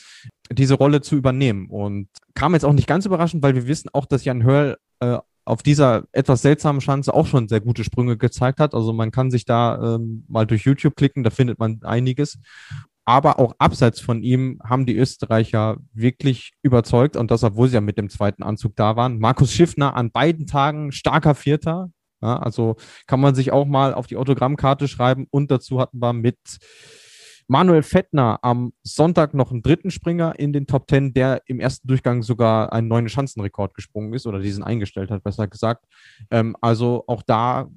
diese 0.49 0.75
Rolle 0.75 1.01
zu 1.01 1.17
übernehmen. 1.17 1.69
Und 1.69 2.07
kam 2.35 2.53
jetzt 2.53 2.63
auch 2.63 2.71
nicht 2.71 2.87
ganz 2.87 3.05
überraschend, 3.05 3.43
weil 3.43 3.55
wir 3.55 3.67
wissen 3.67 3.89
auch, 3.91 4.05
dass 4.05 4.23
Jan 4.23 4.43
Hörl 4.43 4.77
äh, 5.01 5.17
auf 5.45 5.61
dieser 5.61 6.05
etwas 6.11 6.41
seltsamen 6.41 6.81
Schanze 6.81 7.13
auch 7.13 7.27
schon 7.27 7.47
sehr 7.47 7.61
gute 7.61 7.83
Sprünge 7.83 8.17
gezeigt 8.17 8.59
hat. 8.59 8.73
Also 8.73 8.91
man 8.93 9.11
kann 9.11 9.31
sich 9.31 9.45
da 9.45 9.95
ähm, 9.95 10.25
mal 10.27 10.45
durch 10.45 10.63
YouTube 10.65 10.95
klicken, 10.95 11.23
da 11.23 11.29
findet 11.29 11.59
man 11.59 11.79
einiges. 11.83 12.39
Aber 13.07 13.37
auch 13.37 13.53
abseits 13.59 14.01
von 14.01 14.23
ihm 14.23 14.59
haben 14.63 14.87
die 14.87 14.97
Österreicher 14.97 15.77
wirklich 15.93 16.53
überzeugt 16.63 17.15
und 17.15 17.29
das, 17.29 17.43
obwohl 17.43 17.67
sie 17.67 17.75
ja 17.75 17.81
mit 17.81 17.99
dem 17.99 18.09
zweiten 18.09 18.41
Anzug 18.41 18.75
da 18.75 18.95
waren. 18.95 19.19
Markus 19.19 19.51
Schiffner 19.51 19.95
an 19.95 20.09
beiden 20.09 20.47
Tagen 20.47 20.91
starker 20.91 21.35
Vierter. 21.35 21.91
Ja, 22.21 22.39
also 22.39 22.77
kann 23.05 23.19
man 23.19 23.35
sich 23.35 23.51
auch 23.51 23.65
mal 23.65 23.93
auf 23.93 24.07
die 24.07 24.17
Autogrammkarte 24.17 24.87
schreiben 24.87 25.27
und 25.29 25.51
dazu 25.51 25.79
hatten 25.79 25.99
wir 25.99 26.13
mit 26.13 26.37
Manuel 27.47 27.83
Fettner 27.83 28.39
am 28.41 28.73
Sonntag 28.83 29.33
noch 29.33 29.51
einen 29.51 29.61
dritten 29.61 29.91
Springer 29.91 30.33
in 30.39 30.51
den 30.51 30.65
Top 30.65 30.87
Ten, 30.87 31.13
der 31.13 31.43
im 31.45 31.59
ersten 31.59 31.87
Durchgang 31.87 32.23
sogar 32.23 32.73
einen 32.73 32.87
neuen 32.87 33.07
Schanzenrekord 33.07 33.75
gesprungen 33.75 34.13
ist 34.13 34.25
oder 34.25 34.39
diesen 34.39 34.63
eingestellt 34.63 35.11
hat, 35.11 35.23
besser 35.23 35.47
gesagt. 35.47 35.85
Ähm, 36.31 36.55
also 36.61 37.03
auch 37.07 37.21
da, 37.21 37.69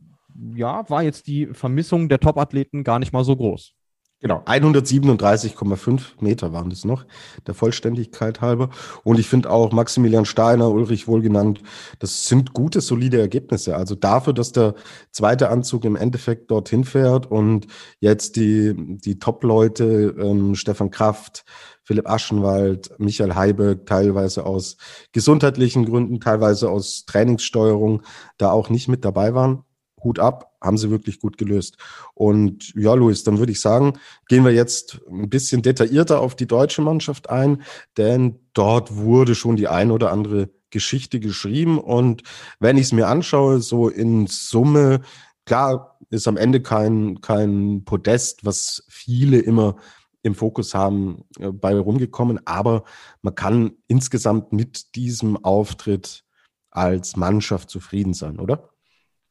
ja, 0.55 0.89
war 0.89 1.03
jetzt 1.03 1.27
die 1.27 1.49
Vermissung 1.53 2.09
der 2.09 2.21
Top-Athleten 2.21 2.83
gar 2.83 2.99
nicht 2.99 3.13
mal 3.13 3.25
so 3.25 3.37
groß. 3.37 3.75
Genau, 4.21 4.43
137,5 4.47 6.21
Meter 6.21 6.53
waren 6.53 6.71
das 6.71 6.85
noch, 6.85 7.07
der 7.47 7.55
Vollständigkeit 7.55 8.41
halber. 8.41 8.71
Und 9.05 9.21
ich 9.21 9.29
finde 9.29 9.49
auch 9.49 9.71
Maximilian 9.71 10.25
Steiner, 10.25 10.73
Ulrich 10.73 11.07
Wohlgenannt, 11.07 11.63
das 12.01 12.27
sind 12.27 12.53
gute, 12.53 12.81
solide 12.81 13.21
Ergebnisse. 13.21 13.77
Also 13.77 13.95
dafür, 13.95 14.33
dass 14.33 14.51
der 14.51 14.75
zweite 15.13 15.51
Anzug 15.51 15.85
im 15.85 15.95
Endeffekt 15.95 16.51
dorthin 16.51 16.83
fährt 16.83 17.31
und 17.31 17.69
jetzt 18.01 18.35
die, 18.35 18.75
die 18.77 19.21
Top-Leute, 19.21 20.17
ähm, 20.19 20.57
Stefan 20.57 20.91
Kraft, 20.91 21.45
Philipp 21.85 22.11
Aschenwald, 22.11 22.91
Michael 22.99 23.37
Heiberg, 23.37 23.87
teilweise 23.87 24.45
aus 24.47 24.79
gesundheitlichen 25.13 25.87
Gründen, 25.87 26.19
teilweise 26.19 26.71
aus 26.71 27.05
Trainingssteuerung, 27.07 28.03
da 28.37 28.51
auch 28.51 28.69
nicht 28.69 28.89
mit 28.89 29.05
dabei 29.05 29.33
waren. 29.35 29.63
Hut 30.03 30.19
ab, 30.19 30.57
haben 30.63 30.79
sie 30.79 30.91
wirklich 30.91 31.21
gut 31.21 31.39
gelöst. 31.39 31.77
Und 32.15 32.75
ja, 32.75 32.95
Luis, 32.95 33.25
dann 33.25 33.39
würde 33.39 33.53
ich 33.53 33.61
sagen, 33.61 33.99
gehen 34.29 34.45
wir 34.45 34.53
jetzt 34.53 35.01
ein 35.11 35.29
bisschen 35.29 35.63
detaillierter 35.63 36.21
auf 36.21 36.35
die 36.35 36.47
deutsche 36.47 36.83
Mannschaft 36.83 37.31
ein, 37.31 37.63
denn 37.97 38.41
dort 38.55 38.97
wurde 38.97 39.35
schon 39.35 39.57
die 39.57 39.69
ein 39.69 39.91
oder 39.91 40.13
andere 40.13 40.51
Geschichte 40.71 41.21
geschrieben. 41.21 41.79
Und 41.79 42.23
wenn 42.61 42.77
ich 42.77 42.85
es 42.85 42.93
mir 42.93 43.09
anschaue, 43.09 43.61
so 43.61 43.89
in 43.89 44.27
Summe, 44.27 45.01
klar 45.47 45.99
ist 46.11 46.29
am 46.29 46.37
Ende 46.37 46.61
kein, 46.61 47.21
kein 47.21 47.85
Podest, 47.85 48.45
was 48.45 48.85
viele 48.89 49.39
immer 49.39 49.77
im 50.23 50.35
Fokus 50.35 50.75
haben, 50.75 51.25
äh, 51.39 51.51
bei 51.51 51.77
rumgekommen. 51.79 52.41
Aber 52.47 52.85
man 53.23 53.35
kann 53.35 53.73
insgesamt 53.87 54.53
mit 54.53 54.95
diesem 54.95 55.37
Auftritt 55.43 56.25
als 56.71 57.17
Mannschaft 57.17 57.71
zufrieden 57.71 58.15
sein, 58.15 58.39
oder? 58.39 58.71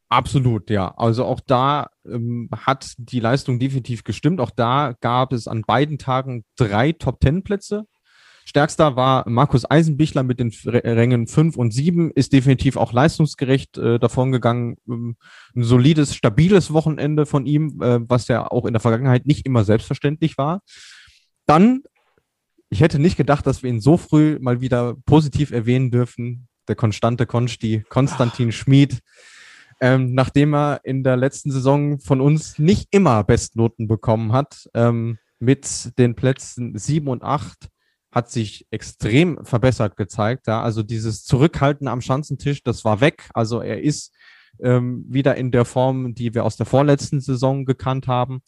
Absolut, 0.09 0.69
ja. 0.69 0.93
Also 0.95 1.25
auch 1.25 1.41
da 1.45 1.89
ähm, 2.05 2.49
hat 2.55 2.93
die 2.97 3.19
Leistung 3.19 3.59
definitiv 3.59 4.03
gestimmt. 4.05 4.39
Auch 4.39 4.51
da 4.51 4.93
gab 5.01 5.33
es 5.33 5.47
an 5.47 5.63
beiden 5.63 5.97
Tagen 5.97 6.45
drei 6.55 6.93
Top-Ten-Plätze. 6.93 7.85
Stärkster 8.45 8.95
war 8.95 9.27
Markus 9.27 9.69
Eisenbichler 9.69 10.23
mit 10.23 10.39
den 10.39 10.53
Rängen 10.65 11.27
5 11.27 11.57
und 11.57 11.73
7, 11.73 12.11
ist 12.11 12.31
definitiv 12.31 12.77
auch 12.77 12.93
leistungsgerecht 12.93 13.77
äh, 13.77 13.99
davon 13.99 14.31
gegangen. 14.31 14.77
Ähm, 14.87 15.17
ein 15.53 15.63
solides, 15.63 16.15
stabiles 16.15 16.71
Wochenende 16.71 17.25
von 17.25 17.45
ihm, 17.45 17.81
äh, 17.81 17.99
was 18.07 18.29
ja 18.29 18.49
auch 18.49 18.65
in 18.65 18.71
der 18.71 18.79
Vergangenheit 18.79 19.25
nicht 19.25 19.45
immer 19.45 19.65
selbstverständlich 19.65 20.37
war. 20.37 20.61
Dann, 21.45 21.83
ich 22.69 22.79
hätte 22.79 22.99
nicht 22.99 23.17
gedacht, 23.17 23.45
dass 23.45 23.63
wir 23.63 23.69
ihn 23.69 23.81
so 23.81 23.97
früh 23.97 24.37
mal 24.39 24.61
wieder 24.61 24.95
positiv 25.05 25.51
erwähnen 25.51 25.91
dürfen. 25.91 26.47
Der 26.69 26.77
konstante 26.77 27.25
Konsti, 27.25 27.83
Konstantin 27.89 28.53
Schmid 28.53 29.01
ähm, 29.79 30.13
nachdem 30.13 30.53
er 30.53 30.81
in 30.83 31.03
der 31.03 31.17
letzten 31.17 31.51
Saison 31.51 31.99
von 31.99 32.21
uns 32.21 32.57
nicht 32.59 32.87
immer 32.91 33.23
Bestnoten 33.23 33.87
bekommen 33.87 34.31
hat, 34.33 34.69
ähm, 34.73 35.17
mit 35.39 35.97
den 35.99 36.15
Plätzen 36.15 36.77
sieben 36.77 37.07
und 37.07 37.23
acht 37.23 37.69
hat 38.11 38.31
sich 38.31 38.65
extrem 38.71 39.45
verbessert 39.45 39.95
gezeigt. 39.97 40.47
Ja? 40.47 40.63
Also 40.63 40.81
dieses 40.81 41.23
Zurückhalten 41.23 41.87
am 41.87 42.01
Schanzentisch, 42.01 42.63
das 42.63 42.83
war 42.83 43.01
weg. 43.01 43.29
Also 43.33 43.61
er 43.61 43.81
ist 43.81 44.15
ähm, 44.59 45.05
wieder 45.07 45.35
in 45.35 45.51
der 45.51 45.65
Form, 45.65 46.15
die 46.15 46.33
wir 46.33 46.43
aus 46.43 46.57
der 46.57 46.65
vorletzten 46.65 47.21
Saison 47.21 47.65
gekannt 47.65 48.07
haben. 48.07 48.41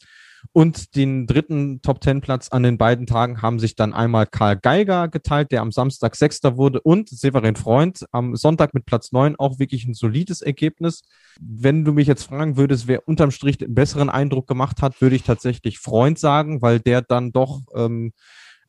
Und 0.52 0.96
den 0.96 1.26
dritten 1.26 1.82
Top 1.82 2.00
Ten 2.00 2.20
Platz 2.20 2.48
an 2.48 2.62
den 2.62 2.78
beiden 2.78 3.06
Tagen 3.06 3.42
haben 3.42 3.58
sich 3.58 3.76
dann 3.76 3.92
einmal 3.92 4.26
Karl 4.26 4.56
Geiger 4.56 5.08
geteilt, 5.08 5.52
der 5.52 5.60
am 5.60 5.72
Samstag 5.72 6.16
Sechster 6.16 6.56
wurde, 6.56 6.80
und 6.80 7.08
Severin 7.08 7.56
Freund 7.56 8.04
am 8.10 8.36
Sonntag 8.36 8.74
mit 8.74 8.86
Platz 8.86 9.12
neun 9.12 9.36
auch 9.36 9.58
wirklich 9.58 9.84
ein 9.86 9.94
solides 9.94 10.42
Ergebnis. 10.42 11.02
Wenn 11.40 11.84
du 11.84 11.92
mich 11.92 12.06
jetzt 12.06 12.24
fragen 12.24 12.56
würdest, 12.56 12.88
wer 12.88 13.06
unterm 13.06 13.30
Strich 13.30 13.58
den 13.58 13.74
besseren 13.74 14.10
Eindruck 14.10 14.46
gemacht 14.46 14.82
hat, 14.82 15.00
würde 15.00 15.16
ich 15.16 15.22
tatsächlich 15.22 15.78
Freund 15.78 16.18
sagen, 16.18 16.62
weil 16.62 16.80
der 16.80 17.02
dann 17.02 17.32
doch 17.32 17.60
ähm, 17.74 18.12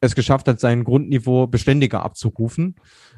es 0.02 0.16
geschafft 0.16 0.48
hat, 0.48 0.60
sein 0.60 0.84
Grundniveau 0.84 1.48
beständiger 1.48 2.04
abzurufen. 2.04 2.76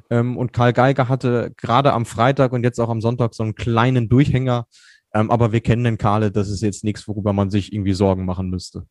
Ähm, 0.09 0.37
und 0.37 0.53
Karl 0.53 0.73
Geiger 0.73 1.07
hatte 1.07 1.53
gerade 1.57 1.93
am 1.93 2.05
Freitag 2.05 2.51
und 2.51 2.63
jetzt 2.63 2.79
auch 2.79 2.89
am 2.89 3.01
Sonntag 3.01 3.33
so 3.33 3.43
einen 3.43 3.55
kleinen 3.55 4.09
Durchhänger, 4.09 4.67
ähm, 5.13 5.31
aber 5.31 5.51
wir 5.51 5.61
kennen 5.61 5.83
den 5.83 5.97
Karle, 5.97 6.31
das 6.31 6.49
ist 6.49 6.61
jetzt 6.61 6.83
nichts, 6.83 7.07
worüber 7.07 7.33
man 7.33 7.49
sich 7.49 7.73
irgendwie 7.73 7.93
Sorgen 7.93 8.25
machen 8.25 8.49
müsste. 8.49 8.85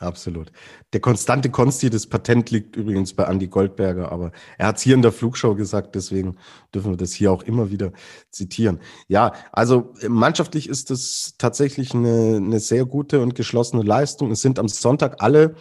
Absolut. 0.00 0.52
Der 0.92 1.00
konstante 1.00 1.50
Konsti, 1.50 1.90
das 1.90 2.06
Patent 2.06 2.50
liegt 2.50 2.76
übrigens 2.76 3.14
bei 3.14 3.24
Andy 3.24 3.48
Goldberger, 3.48 4.12
aber 4.12 4.30
er 4.56 4.68
hat 4.68 4.76
es 4.76 4.82
hier 4.82 4.94
in 4.94 5.02
der 5.02 5.10
Flugshow 5.10 5.56
gesagt, 5.56 5.96
deswegen 5.96 6.36
dürfen 6.72 6.92
wir 6.92 6.96
das 6.96 7.12
hier 7.12 7.32
auch 7.32 7.42
immer 7.42 7.70
wieder 7.70 7.92
zitieren. 8.30 8.78
Ja, 9.08 9.32
also 9.50 9.92
mannschaftlich 10.06 10.68
ist 10.68 10.90
das 10.90 11.34
tatsächlich 11.36 11.94
eine, 11.94 12.36
eine 12.36 12.60
sehr 12.60 12.84
gute 12.84 13.20
und 13.20 13.34
geschlossene 13.34 13.82
Leistung. 13.82 14.30
Es 14.30 14.40
sind 14.40 14.60
am 14.60 14.68
Sonntag 14.68 15.16
alle 15.20 15.56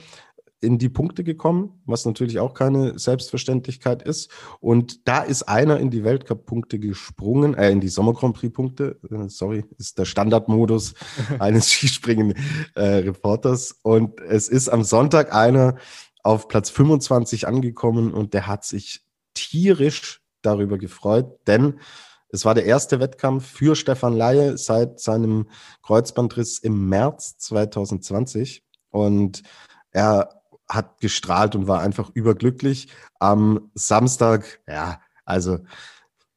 in 0.59 0.79
die 0.79 0.89
Punkte 0.89 1.23
gekommen, 1.23 1.79
was 1.85 2.05
natürlich 2.05 2.39
auch 2.39 2.53
keine 2.53 2.97
Selbstverständlichkeit 2.97 4.01
ist. 4.01 4.31
Und 4.59 5.07
da 5.07 5.21
ist 5.21 5.43
einer 5.43 5.79
in 5.79 5.91
die 5.91 6.03
Weltcup-Punkte 6.03 6.79
gesprungen, 6.79 7.53
äh, 7.53 7.69
in 7.69 7.79
die 7.79 7.89
Sommer 7.89 8.13
Grand 8.13 8.35
Prix-Punkte. 8.35 8.99
Äh, 9.09 9.29
sorry, 9.29 9.65
ist 9.77 9.99
der 9.99 10.05
Standardmodus 10.05 10.95
eines 11.39 11.71
Skispringen-Reporters. 11.71 13.71
Äh, 13.71 13.75
und 13.83 14.19
es 14.21 14.49
ist 14.49 14.69
am 14.69 14.83
Sonntag 14.83 15.33
einer 15.33 15.75
auf 16.23 16.47
Platz 16.47 16.71
25 16.71 17.47
angekommen 17.47 18.13
und 18.13 18.33
der 18.33 18.47
hat 18.47 18.65
sich 18.65 19.05
tierisch 19.33 20.21
darüber 20.41 20.77
gefreut, 20.77 21.39
denn 21.47 21.79
es 22.29 22.43
war 22.43 22.53
der 22.53 22.65
erste 22.65 22.99
Wettkampf 22.99 23.45
für 23.45 23.75
Stefan 23.75 24.13
Laie 24.13 24.57
seit 24.57 24.99
seinem 24.99 25.47
Kreuzbandriss 25.81 26.59
im 26.59 26.89
März 26.89 27.37
2020. 27.37 28.63
Und 28.89 29.43
er 29.91 30.37
hat 30.69 30.99
gestrahlt 30.99 31.55
und 31.55 31.67
war 31.67 31.81
einfach 31.81 32.09
überglücklich. 32.13 32.89
Am 33.19 33.71
Samstag, 33.73 34.59
ja, 34.67 34.99
also 35.25 35.59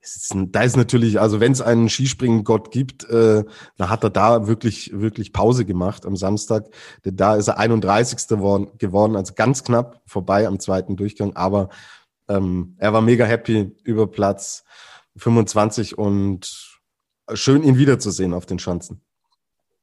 ist, 0.00 0.34
da 0.34 0.62
ist 0.62 0.76
natürlich, 0.76 1.20
also 1.20 1.40
wenn 1.40 1.52
es 1.52 1.60
einen 1.60 1.88
Skispringen-Gott 1.88 2.70
gibt, 2.70 3.04
äh, 3.04 3.44
dann 3.76 3.90
hat 3.90 4.02
er 4.02 4.10
da 4.10 4.46
wirklich, 4.46 4.92
wirklich 4.94 5.32
Pause 5.32 5.64
gemacht 5.64 6.06
am 6.06 6.16
Samstag. 6.16 6.66
Denn 7.04 7.16
da 7.16 7.36
ist 7.36 7.48
er 7.48 7.58
31. 7.58 8.28
Geworden, 8.28 8.70
geworden, 8.78 9.16
also 9.16 9.34
ganz 9.34 9.62
knapp 9.64 10.00
vorbei 10.06 10.46
am 10.46 10.58
zweiten 10.58 10.96
Durchgang. 10.96 11.36
Aber 11.36 11.68
ähm, 12.28 12.76
er 12.78 12.92
war 12.92 13.02
mega 13.02 13.24
happy 13.24 13.76
über 13.84 14.06
Platz 14.06 14.64
25 15.16 15.98
und 15.98 16.80
schön 17.34 17.62
ihn 17.62 17.76
wiederzusehen 17.76 18.32
auf 18.32 18.46
den 18.46 18.58
Schanzen. 18.58 19.02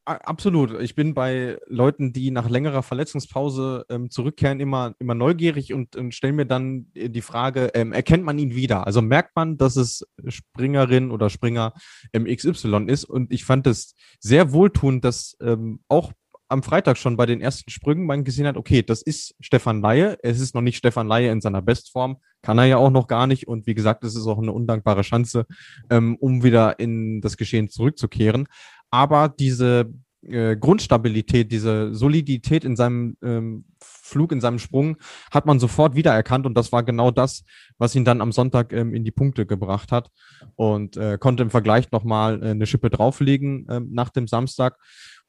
Absolut. 0.08 0.80
Ich 0.80 0.94
bin 0.94 1.12
bei 1.12 1.58
Leuten, 1.66 2.14
die 2.14 2.30
nach 2.30 2.48
längerer 2.48 2.82
Verletzungspause 2.82 3.84
ähm, 3.90 4.10
zurückkehren, 4.10 4.58
immer, 4.58 4.94
immer 4.98 5.14
neugierig 5.14 5.74
und, 5.74 5.96
und 5.96 6.14
stelle 6.14 6.32
mir 6.32 6.46
dann 6.46 6.86
die 6.94 7.20
Frage, 7.20 7.72
ähm, 7.74 7.92
erkennt 7.92 8.24
man 8.24 8.38
ihn 8.38 8.54
wieder? 8.54 8.86
Also 8.86 9.02
merkt 9.02 9.36
man, 9.36 9.58
dass 9.58 9.76
es 9.76 10.06
Springerin 10.26 11.10
oder 11.10 11.28
Springer 11.28 11.74
ähm, 12.14 12.24
XY 12.24 12.86
ist? 12.86 13.04
Und 13.04 13.30
ich 13.30 13.44
fand 13.44 13.66
es 13.66 13.96
sehr 14.18 14.52
wohltuend, 14.52 15.04
dass 15.04 15.36
ähm, 15.42 15.80
auch 15.88 16.12
am 16.48 16.62
Freitag 16.62 16.96
schon 16.96 17.18
bei 17.18 17.26
den 17.26 17.42
ersten 17.42 17.70
Sprüngen 17.70 18.06
man 18.06 18.24
gesehen 18.24 18.46
hat, 18.46 18.56
okay, 18.56 18.82
das 18.82 19.02
ist 19.02 19.34
Stefan 19.40 19.82
Laie. 19.82 20.16
Es 20.22 20.40
ist 20.40 20.54
noch 20.54 20.62
nicht 20.62 20.78
Stefan 20.78 21.06
Laie 21.06 21.30
in 21.30 21.42
seiner 21.42 21.60
Bestform. 21.60 22.16
Kann 22.40 22.56
er 22.56 22.64
ja 22.64 22.76
auch 22.78 22.90
noch 22.90 23.06
gar 23.06 23.26
nicht. 23.26 23.46
Und 23.46 23.66
wie 23.66 23.74
gesagt, 23.74 24.02
es 24.04 24.16
ist 24.16 24.26
auch 24.26 24.38
eine 24.38 24.52
undankbare 24.52 25.02
Chance, 25.02 25.44
ähm, 25.90 26.16
um 26.16 26.42
wieder 26.42 26.78
in 26.78 27.20
das 27.20 27.36
Geschehen 27.36 27.68
zurückzukehren 27.68 28.48
aber 28.90 29.28
diese 29.28 29.92
äh, 30.22 30.56
Grundstabilität, 30.56 31.52
diese 31.52 31.94
Solidität 31.94 32.64
in 32.64 32.76
seinem 32.76 33.16
ähm, 33.22 33.64
Flug, 33.80 34.32
in 34.32 34.40
seinem 34.40 34.58
Sprung, 34.58 34.96
hat 35.30 35.46
man 35.46 35.60
sofort 35.60 35.94
wiedererkannt. 35.94 36.46
Und 36.46 36.54
das 36.54 36.72
war 36.72 36.82
genau 36.82 37.10
das, 37.10 37.44
was 37.78 37.94
ihn 37.94 38.04
dann 38.04 38.20
am 38.20 38.32
Sonntag 38.32 38.72
ähm, 38.72 38.94
in 38.94 39.04
die 39.04 39.10
Punkte 39.10 39.46
gebracht 39.46 39.92
hat. 39.92 40.10
Und 40.56 40.96
äh, 40.96 41.18
konnte 41.18 41.42
im 41.42 41.50
Vergleich 41.50 41.90
nochmal 41.92 42.42
äh, 42.42 42.50
eine 42.50 42.66
Schippe 42.66 42.90
drauflegen 42.90 43.68
äh, 43.68 43.80
nach 43.80 44.10
dem 44.10 44.26
Samstag. 44.26 44.76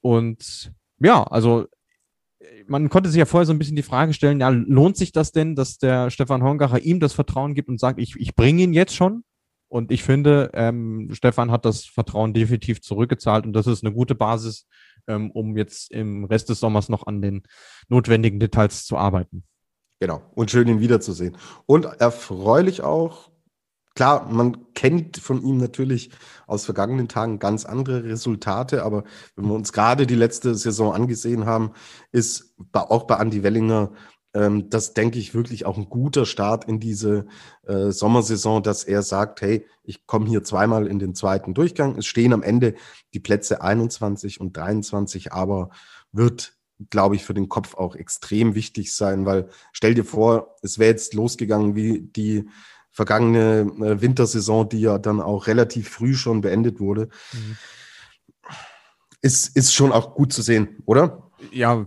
Und 0.02 0.72
ja, 1.00 1.24
also 1.24 1.68
man 2.68 2.90
konnte 2.90 3.10
sich 3.10 3.20
ja 3.20 3.26
vorher 3.26 3.46
so 3.46 3.54
ein 3.54 3.60
bisschen 3.60 3.76
die 3.76 3.84
Frage 3.84 4.14
stellen, 4.14 4.40
ja, 4.40 4.50
lohnt 4.50 4.98
sich 4.98 5.12
das 5.12 5.32
denn, 5.32 5.56
dass 5.56 5.78
der 5.78 6.10
Stefan 6.10 6.44
Hongacher 6.44 6.80
ihm 6.80 7.00
das 7.00 7.14
Vertrauen 7.14 7.54
gibt 7.54 7.70
und 7.70 7.80
sagt, 7.80 8.00
ich, 8.00 8.16
ich 8.18 8.36
bringe 8.36 8.64
ihn 8.64 8.74
jetzt 8.74 8.96
schon? 8.96 9.24
Und 9.70 9.92
ich 9.92 10.04
finde, 10.04 10.50
ähm, 10.54 11.10
Stefan 11.14 11.52
hat 11.52 11.64
das 11.64 11.86
Vertrauen 11.86 12.34
definitiv 12.34 12.82
zurückgezahlt 12.82 13.46
und 13.46 13.54
das 13.54 13.68
ist 13.68 13.84
eine 13.84 13.94
gute 13.94 14.16
Basis, 14.16 14.68
ähm, 15.08 15.32
um 15.32 15.56
jetzt 15.56 15.92
im 15.92 16.26
Rest 16.26 16.50
des 16.50 16.60
Sommers 16.60 16.90
noch 16.90 17.06
an 17.06 17.22
den 17.22 17.44
notwendigen 17.88 18.40
Details 18.40 18.86
zu 18.86 18.98
arbeiten. 18.98 19.44
Genau. 20.00 20.22
Und 20.34 20.50
schön, 20.50 20.68
ihn 20.68 20.80
wiederzusehen. 20.80 21.38
Und 21.68 21.86
erfreulich 21.86 22.82
auch, 22.82 23.30
klar, 23.96 24.28
man 24.32 24.74
kennt 24.74 25.18
von 25.18 25.44
ihm 25.44 25.58
natürlich 25.58 26.10
aus 26.48 26.66
vergangenen 26.66 27.08
Tagen 27.08 27.38
ganz 27.38 27.66
andere 27.66 28.06
Resultate, 28.06 28.84
aber 28.84 29.04
wenn 29.36 29.46
wir 29.46 29.54
uns 29.54 29.74
gerade 29.74 30.08
die 30.08 30.16
letzte 30.16 30.56
Saison 30.56 30.94
angesehen 30.94 31.46
haben, 31.46 31.74
ist 32.12 32.56
auch 32.72 33.04
bei 33.04 33.18
Andy 33.18 33.44
Wellinger 33.44 33.92
ähm, 34.34 34.70
das 34.70 34.94
denke 34.94 35.18
ich 35.18 35.34
wirklich 35.34 35.66
auch 35.66 35.78
ein 35.78 35.90
guter 35.90 36.26
Start 36.26 36.66
in 36.66 36.80
diese 36.80 37.26
äh, 37.66 37.92
Sommersaison, 37.92 38.62
dass 38.62 38.84
er 38.84 39.02
sagt, 39.02 39.42
hey, 39.42 39.66
ich 39.84 40.06
komme 40.06 40.28
hier 40.28 40.44
zweimal 40.44 40.88
in 40.88 41.00
den 41.00 41.16
zweiten 41.16 41.54
Durchgang. 41.54 41.98
Es 41.98 42.06
stehen 42.06 42.34
am 42.34 42.44
Ende 42.44 42.76
die 43.14 43.20
Plätze 43.20 43.62
21 43.62 44.40
und 44.40 44.56
23, 44.56 45.34
aber 45.34 45.70
wird, 46.12 46.54
glaube 46.90 47.16
ich, 47.16 47.26
für 47.26 47.34
den 47.34 47.50
Kopf 47.50 47.76
auch 47.76 47.96
extrem 47.96 48.54
wichtig 48.54 48.94
sein, 48.94 49.26
weil 49.26 49.50
stell 49.72 49.96
dir 49.96 50.06
vor, 50.06 50.56
es 50.62 50.78
wäre 50.78 50.92
jetzt 50.92 51.14
losgegangen 51.16 51.76
wie 51.76 52.02
die 52.02 52.48
vergangene 52.92 53.72
äh, 53.84 54.02
Wintersaison, 54.02 54.70
die 54.70 54.82
ja 54.82 55.00
dann 55.00 55.22
auch 55.22 55.48
relativ 55.48 55.90
früh 55.90 56.14
schon 56.14 56.42
beendet 56.42 56.80
wurde. 56.80 57.10
Mhm. 57.34 57.58
Ist, 59.22 59.56
ist 59.56 59.74
schon 59.74 59.92
auch 59.92 60.16
gut 60.16 60.32
zu 60.34 60.42
sehen, 60.42 60.82
oder? 60.86 61.29
Ja, 61.52 61.86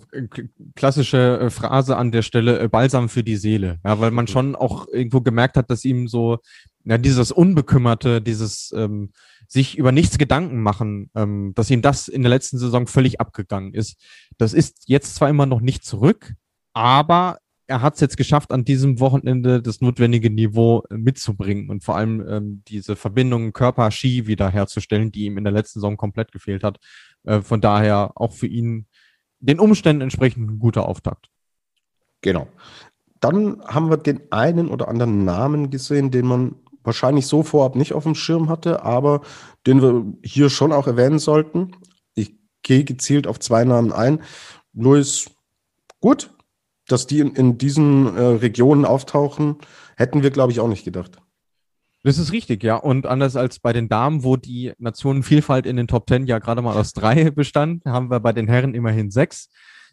klassische 0.74 1.40
äh, 1.40 1.50
Phrase 1.50 1.96
an 1.96 2.12
der 2.12 2.22
Stelle, 2.22 2.58
äh, 2.58 2.68
Balsam 2.68 3.08
für 3.08 3.22
die 3.22 3.36
Seele. 3.36 3.80
Ja, 3.84 4.00
weil 4.00 4.10
man 4.10 4.26
schon 4.26 4.56
auch 4.56 4.86
irgendwo 4.88 5.20
gemerkt 5.20 5.56
hat, 5.56 5.70
dass 5.70 5.84
ihm 5.84 6.08
so, 6.08 6.38
ja, 6.84 6.98
dieses 6.98 7.32
Unbekümmerte, 7.32 8.20
dieses 8.20 8.72
ähm, 8.76 9.12
sich 9.46 9.76
über 9.76 9.92
nichts 9.92 10.18
Gedanken 10.18 10.62
machen, 10.62 11.10
ähm, 11.14 11.52
dass 11.54 11.70
ihm 11.70 11.82
das 11.82 12.08
in 12.08 12.22
der 12.22 12.30
letzten 12.30 12.58
Saison 12.58 12.86
völlig 12.86 13.20
abgegangen 13.20 13.74
ist. 13.74 14.00
Das 14.38 14.54
ist 14.54 14.84
jetzt 14.86 15.14
zwar 15.14 15.28
immer 15.28 15.46
noch 15.46 15.60
nicht 15.60 15.84
zurück, 15.84 16.34
aber 16.72 17.38
er 17.66 17.80
hat 17.80 17.94
es 17.94 18.00
jetzt 18.00 18.16
geschafft, 18.16 18.50
an 18.52 18.64
diesem 18.64 19.00
Wochenende 19.00 19.62
das 19.62 19.80
notwendige 19.80 20.30
Niveau 20.30 20.82
äh, 20.90 20.96
mitzubringen 20.96 21.70
und 21.70 21.84
vor 21.84 21.96
allem 21.96 22.26
ähm, 22.28 22.62
diese 22.68 22.96
Verbindung 22.96 23.52
Körper-Ski 23.52 24.26
wiederherzustellen, 24.26 25.12
die 25.12 25.24
ihm 25.24 25.38
in 25.38 25.44
der 25.44 25.52
letzten 25.52 25.80
Saison 25.80 25.96
komplett 25.96 26.32
gefehlt 26.32 26.64
hat. 26.64 26.78
Äh, 27.24 27.40
von 27.40 27.60
daher 27.60 28.12
auch 28.14 28.32
für 28.32 28.46
ihn 28.46 28.86
den 29.42 29.60
Umständen 29.60 30.02
entsprechend 30.02 30.50
ein 30.50 30.58
guter 30.58 30.88
Auftakt. 30.88 31.28
Genau. 32.22 32.46
Dann 33.20 33.62
haben 33.66 33.90
wir 33.90 33.96
den 33.96 34.20
einen 34.32 34.68
oder 34.68 34.88
anderen 34.88 35.24
Namen 35.24 35.70
gesehen, 35.70 36.10
den 36.10 36.26
man 36.26 36.54
wahrscheinlich 36.82 37.26
so 37.26 37.42
vorab 37.42 37.76
nicht 37.76 37.92
auf 37.92 38.04
dem 38.04 38.14
Schirm 38.14 38.48
hatte, 38.48 38.82
aber 38.82 39.20
den 39.66 39.82
wir 39.82 40.04
hier 40.24 40.50
schon 40.50 40.72
auch 40.72 40.86
erwähnen 40.86 41.18
sollten. 41.18 41.72
Ich 42.14 42.34
gehe 42.62 42.84
gezielt 42.84 43.26
auf 43.26 43.38
zwei 43.38 43.64
Namen 43.64 43.92
ein. 43.92 44.20
Luis, 44.72 45.30
gut, 46.00 46.30
dass 46.88 47.06
die 47.06 47.20
in, 47.20 47.34
in 47.34 47.58
diesen 47.58 48.16
äh, 48.16 48.20
Regionen 48.20 48.84
auftauchen, 48.84 49.58
hätten 49.96 50.22
wir, 50.22 50.30
glaube 50.30 50.52
ich, 50.52 50.60
auch 50.60 50.68
nicht 50.68 50.84
gedacht. 50.84 51.21
Das 52.04 52.18
ist 52.18 52.32
richtig, 52.32 52.64
ja. 52.64 52.76
Und 52.76 53.06
anders 53.06 53.36
als 53.36 53.60
bei 53.60 53.72
den 53.72 53.88
Damen, 53.88 54.24
wo 54.24 54.36
die 54.36 54.72
Nationenvielfalt 54.78 55.66
in 55.66 55.76
den 55.76 55.86
Top 55.86 56.06
Ten 56.06 56.26
ja 56.26 56.38
gerade 56.38 56.62
mal 56.62 56.76
aus 56.76 56.92
drei 56.92 57.30
bestand, 57.30 57.84
haben 57.84 58.10
wir 58.10 58.20
bei 58.20 58.32
den 58.32 58.48
Herren 58.48 58.74
immerhin 58.74 59.10
sechs. 59.10 59.48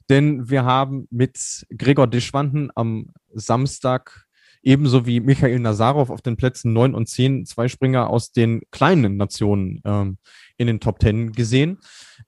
Denn 0.10 0.50
wir 0.50 0.66
haben 0.66 1.08
mit 1.12 1.68
Gregor 1.70 2.08
Dischwanden 2.08 2.72
am 2.74 3.12
Samstag 3.32 4.26
ebenso 4.64 5.06
wie 5.06 5.20
Michael 5.20 5.60
Nazarov 5.60 6.10
auf 6.10 6.22
den 6.22 6.36
Plätzen 6.36 6.74
neun 6.74 6.96
und 6.96 7.08
zehn 7.08 7.46
zwei 7.46 7.68
Springer 7.68 8.10
aus 8.10 8.32
den 8.32 8.62
kleinen 8.72 9.18
Nationen 9.18 9.82
ähm, 9.86 10.18
in 10.58 10.68
den 10.68 10.80
Top 10.80 11.00
Ten 11.00 11.32
gesehen. 11.32 11.78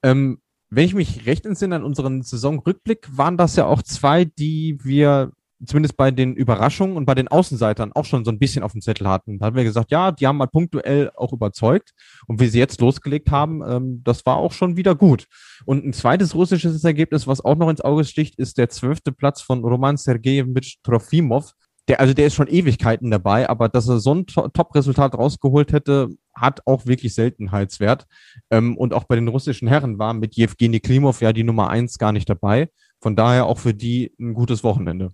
Ähm, 0.03 0.41
wenn 0.69 0.85
ich 0.85 0.93
mich 0.93 1.25
recht 1.25 1.45
entsinne 1.45 1.75
an 1.75 1.83
unseren 1.83 2.21
Saisonrückblick, 2.21 3.09
waren 3.11 3.35
das 3.35 3.57
ja 3.57 3.65
auch 3.65 3.81
zwei, 3.81 4.25
die 4.25 4.77
wir 4.83 5.33
zumindest 5.65 5.97
bei 5.97 6.11
den 6.11 6.35
Überraschungen 6.35 6.97
und 6.97 7.05
bei 7.05 7.15
den 7.15 7.27
Außenseitern 7.27 7.91
auch 7.93 8.05
schon 8.05 8.25
so 8.25 8.31
ein 8.31 8.39
bisschen 8.39 8.63
auf 8.63 8.71
dem 8.71 8.81
Zettel 8.81 9.07
hatten. 9.07 9.39
Da 9.39 9.47
haben 9.47 9.55
wir 9.55 9.63
gesagt, 9.63 9.91
ja, 9.91 10.11
die 10.11 10.27
haben 10.27 10.37
mal 10.37 10.47
punktuell 10.47 11.11
auch 11.15 11.33
überzeugt. 11.33 11.91
Und 12.27 12.39
wie 12.39 12.47
sie 12.47 12.59
jetzt 12.59 12.81
losgelegt 12.81 13.31
haben, 13.31 13.61
ähm, 13.67 14.01
das 14.03 14.25
war 14.25 14.37
auch 14.37 14.51
schon 14.51 14.77
wieder 14.77 14.95
gut. 14.95 15.27
Und 15.65 15.85
ein 15.85 15.93
zweites 15.93 16.35
russisches 16.35 16.83
Ergebnis, 16.83 17.27
was 17.27 17.43
auch 17.43 17.55
noch 17.55 17.69
ins 17.69 17.81
Auge 17.81 18.03
sticht, 18.05 18.37
ist 18.39 18.57
der 18.57 18.69
zwölfte 18.69 19.11
Platz 19.11 19.41
von 19.41 19.63
Roman 19.63 19.97
Sergejewitsch 19.97 20.77
Trofimov. 20.83 21.53
Der, 21.87 21.99
also 21.99 22.13
der 22.13 22.27
ist 22.27 22.35
schon 22.35 22.47
Ewigkeiten 22.47 23.09
dabei, 23.09 23.49
aber 23.49 23.67
dass 23.67 23.89
er 23.89 23.99
so 23.99 24.13
ein 24.13 24.25
Top-Resultat 24.25 25.15
rausgeholt 25.15 25.73
hätte, 25.73 26.09
hat 26.33 26.61
auch 26.65 26.85
wirklich 26.85 27.13
Seltenheitswert. 27.13 28.05
Ähm, 28.49 28.77
und 28.77 28.93
auch 28.93 29.05
bei 29.05 29.15
den 29.15 29.27
russischen 29.27 29.67
Herren 29.67 29.99
war 29.99 30.13
mit 30.13 30.35
Jewgeni 30.35 30.79
Klimov 30.79 31.21
ja 31.21 31.33
die 31.33 31.43
Nummer 31.43 31.69
eins 31.69 31.97
gar 31.97 32.11
nicht 32.11 32.29
dabei. 32.29 32.69
Von 33.01 33.15
daher 33.15 33.47
auch 33.47 33.57
für 33.57 33.73
die 33.73 34.13
ein 34.19 34.33
gutes 34.33 34.63
Wochenende. 34.63 35.09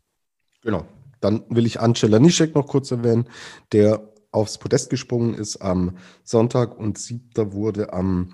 Genau. 0.62 0.86
Dann 1.20 1.43
will 1.49 1.66
ich 1.66 1.80
Angela 1.80 2.20
Nischek 2.20 2.55
noch 2.55 2.68
kurz 2.68 2.91
erwähnen, 2.91 3.28
der 3.72 4.14
aufs 4.32 4.58
Podest 4.58 4.89
gesprungen 4.89 5.34
ist 5.34 5.58
am 5.58 5.97
Sonntag 6.24 6.78
und 6.78 6.97
siebter 6.97 7.53
wurde 7.53 7.93
am 7.93 8.34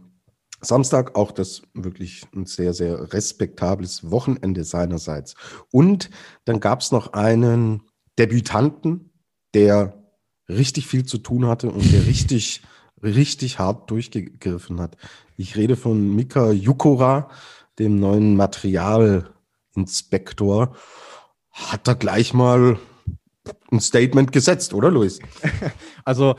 Samstag. 0.62 1.16
Auch 1.16 1.32
das 1.32 1.62
wirklich 1.74 2.24
ein 2.36 2.46
sehr, 2.46 2.74
sehr 2.74 3.14
respektables 3.14 4.12
Wochenende 4.12 4.64
seinerseits. 4.64 5.36
Und 5.72 6.10
dann 6.46 6.60
gab 6.60 6.82
es 6.82 6.92
noch 6.92 7.14
einen 7.14 7.84
Debütanten, 8.20 9.12
der 9.54 10.04
richtig 10.50 10.88
viel 10.88 11.06
zu 11.06 11.20
tun 11.20 11.48
hatte 11.48 11.72
und 11.72 11.90
der 11.94 12.06
richtig, 12.06 12.64
richtig 13.02 13.60
hart 13.60 13.90
durchgegriffen 13.90 14.82
hat. 14.82 14.98
Ich 15.38 15.56
rede 15.56 15.78
von 15.78 16.14
Mika 16.16 16.52
Jukora, 16.52 17.30
dem 17.80 17.98
neuen 18.00 18.36
Materialinspektor 18.36 20.76
hat 21.54 21.88
er 21.88 21.96
gleich 21.96 22.34
mal 22.34 22.78
ein 23.72 23.80
Statement 23.80 24.32
gesetzt, 24.32 24.74
oder 24.74 24.92
Luis? 24.92 25.20
Also 26.06 26.36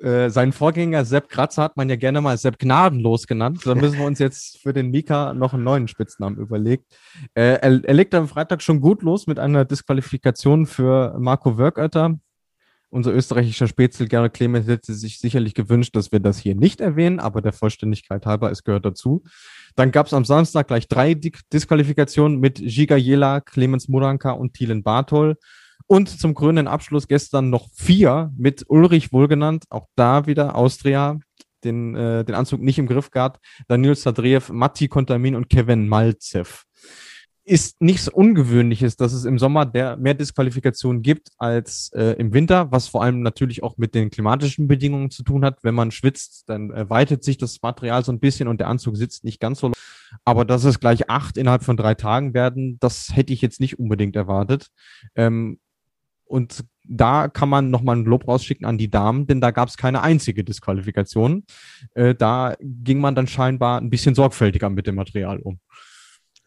äh, 0.00 0.30
sein 0.30 0.52
Vorgänger 0.52 1.04
Sepp 1.04 1.28
Kratzer 1.28 1.62
hat 1.62 1.76
man 1.76 1.88
ja 1.88 1.94
gerne 1.94 2.20
mal 2.20 2.36
Sepp 2.36 2.58
Gnadenlos 2.58 3.28
genannt. 3.28 3.60
Da 3.64 3.76
müssen 3.76 3.98
wir 3.98 4.06
uns 4.06 4.18
jetzt 4.18 4.58
für 4.58 4.72
den 4.72 4.90
Mika 4.90 5.32
noch 5.32 5.54
einen 5.54 5.62
neuen 5.62 5.86
Spitznamen 5.86 6.38
überlegt. 6.38 6.92
Äh, 7.34 7.58
er, 7.60 7.84
er 7.84 7.94
legt 7.94 8.12
am 8.14 8.26
Freitag 8.26 8.62
schon 8.62 8.80
gut 8.80 9.02
los 9.02 9.28
mit 9.28 9.38
einer 9.38 9.64
Disqualifikation 9.64 10.66
für 10.66 11.16
Marco 11.20 11.56
Wörkötter. 11.56 12.18
Unser 12.88 13.12
österreichischer 13.12 13.66
Spätzle 13.66 14.06
Gerrit 14.06 14.34
Clemens 14.34 14.68
hätte 14.68 14.94
sich 14.94 15.18
sicherlich 15.18 15.54
gewünscht, 15.54 15.96
dass 15.96 16.12
wir 16.12 16.20
das 16.20 16.38
hier 16.38 16.54
nicht 16.54 16.80
erwähnen, 16.80 17.18
aber 17.18 17.42
der 17.42 17.52
Vollständigkeit 17.52 18.26
halber, 18.26 18.50
es 18.50 18.62
gehört 18.62 18.84
dazu. 18.84 19.24
Dann 19.74 19.90
gab 19.90 20.06
es 20.06 20.14
am 20.14 20.24
Samstag 20.24 20.68
gleich 20.68 20.86
drei 20.88 21.14
Disqualifikationen 21.14 22.38
mit 22.38 22.56
Giga 22.58 22.96
Jela, 22.96 23.40
Clemens 23.40 23.88
Muranka 23.88 24.30
und 24.30 24.54
Thielen 24.54 24.82
Bartol. 24.82 25.36
Und 25.88 26.08
zum 26.08 26.34
grünen 26.34 26.68
Abschluss 26.68 27.06
gestern 27.06 27.50
noch 27.50 27.68
vier 27.74 28.32
mit 28.36 28.64
Ulrich 28.68 29.12
wohlgenannt, 29.12 29.64
auch 29.70 29.86
da 29.94 30.26
wieder 30.26 30.56
Austria, 30.56 31.18
den, 31.64 31.94
äh, 31.94 32.24
den 32.24 32.34
Anzug 32.34 32.60
nicht 32.60 32.78
im 32.78 32.86
Griff 32.86 33.10
gehabt, 33.10 33.44
Daniel 33.68 33.94
Sadriev, 33.94 34.50
Matti 34.50 34.88
Kontamin 34.88 35.36
und 35.36 35.48
Kevin 35.48 35.88
Malzev 35.88 36.65
ist 37.46 37.80
nichts 37.80 38.08
Ungewöhnliches, 38.08 38.96
dass 38.96 39.12
es 39.12 39.24
im 39.24 39.38
Sommer 39.38 39.66
der 39.66 39.96
mehr 39.96 40.14
Disqualifikationen 40.14 41.02
gibt 41.02 41.28
als 41.38 41.92
äh, 41.94 42.16
im 42.18 42.34
Winter, 42.34 42.72
was 42.72 42.88
vor 42.88 43.04
allem 43.04 43.22
natürlich 43.22 43.62
auch 43.62 43.78
mit 43.78 43.94
den 43.94 44.10
klimatischen 44.10 44.66
Bedingungen 44.66 45.12
zu 45.12 45.22
tun 45.22 45.44
hat. 45.44 45.62
Wenn 45.62 45.76
man 45.76 45.92
schwitzt, 45.92 46.48
dann 46.48 46.72
äh, 46.72 46.90
weitet 46.90 47.22
sich 47.22 47.38
das 47.38 47.62
Material 47.62 48.04
so 48.04 48.10
ein 48.10 48.18
bisschen 48.18 48.48
und 48.48 48.58
der 48.58 48.66
Anzug 48.66 48.96
sitzt 48.96 49.22
nicht 49.22 49.40
ganz 49.40 49.60
so. 49.60 49.70
Aber 50.24 50.44
dass 50.44 50.64
es 50.64 50.80
gleich 50.80 51.08
acht 51.08 51.38
innerhalb 51.38 51.62
von 51.62 51.76
drei 51.76 51.94
Tagen 51.94 52.34
werden, 52.34 52.78
das 52.80 53.14
hätte 53.14 53.32
ich 53.32 53.42
jetzt 53.42 53.60
nicht 53.60 53.78
unbedingt 53.78 54.16
erwartet. 54.16 54.68
Ähm, 55.14 55.60
und 56.24 56.64
da 56.82 57.28
kann 57.28 57.48
man 57.48 57.70
nochmal 57.70 57.96
ein 57.96 58.04
Lob 58.04 58.26
rausschicken 58.26 58.66
an 58.66 58.78
die 58.78 58.90
Damen, 58.90 59.28
denn 59.28 59.40
da 59.40 59.52
gab 59.52 59.68
es 59.68 59.76
keine 59.76 60.02
einzige 60.02 60.42
Disqualifikation. 60.42 61.44
Äh, 61.94 62.16
da 62.16 62.56
ging 62.60 62.98
man 62.98 63.14
dann 63.14 63.28
scheinbar 63.28 63.80
ein 63.80 63.90
bisschen 63.90 64.16
sorgfältiger 64.16 64.68
mit 64.68 64.88
dem 64.88 64.96
Material 64.96 65.38
um. 65.38 65.60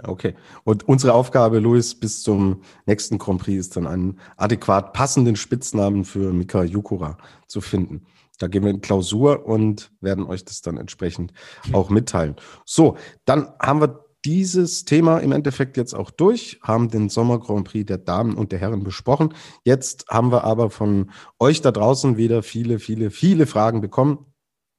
Okay. 0.04 0.36
Und 0.64 0.88
unsere 0.88 1.14
Aufgabe, 1.14 1.60
Luis, 1.60 1.94
bis 1.94 2.24
zum 2.24 2.62
nächsten 2.86 3.18
Grand 3.18 3.42
Prix 3.42 3.60
ist 3.60 3.76
dann 3.76 3.86
einen 3.86 4.20
adäquat 4.38 4.94
passenden 4.94 5.36
Spitznamen 5.36 6.06
für 6.06 6.32
Mika 6.32 6.64
Yukura 6.64 7.18
zu 7.48 7.60
finden. 7.60 8.06
Da 8.38 8.48
gehen 8.48 8.64
wir 8.64 8.72
in 8.72 8.80
Klausur 8.80 9.46
und 9.46 9.92
werden 10.00 10.26
euch 10.26 10.46
das 10.46 10.62
dann 10.62 10.78
entsprechend 10.78 11.34
auch 11.74 11.90
mitteilen. 11.90 12.38
So, 12.66 12.96
dann 13.26 13.50
haben 13.62 13.82
wir 13.82 14.06
dieses 14.24 14.86
Thema 14.86 15.20
im 15.20 15.34
Endeffekt 15.34 15.76
jetzt 15.76 15.94
auch 15.94 16.12
durch, 16.12 16.60
haben 16.64 16.90
den 16.90 17.10
Sommer 17.10 17.40
Grand 17.40 17.68
Prix 17.68 17.86
der 17.86 17.98
Damen 17.98 18.36
und 18.36 18.54
der 18.54 18.60
Herren 18.60 18.84
besprochen. 18.84 19.34
Jetzt 19.64 20.08
haben 20.10 20.32
wir 20.32 20.46
aber 20.46 20.70
von 20.70 21.12
euch 21.40 21.62
da 21.62 21.72
draußen 21.72 22.16
wieder 22.16 22.42
viele, 22.42 22.80
viele, 22.80 23.12
viele 23.12 23.48
Fragen 23.48 23.82
bekommen. 23.82 24.26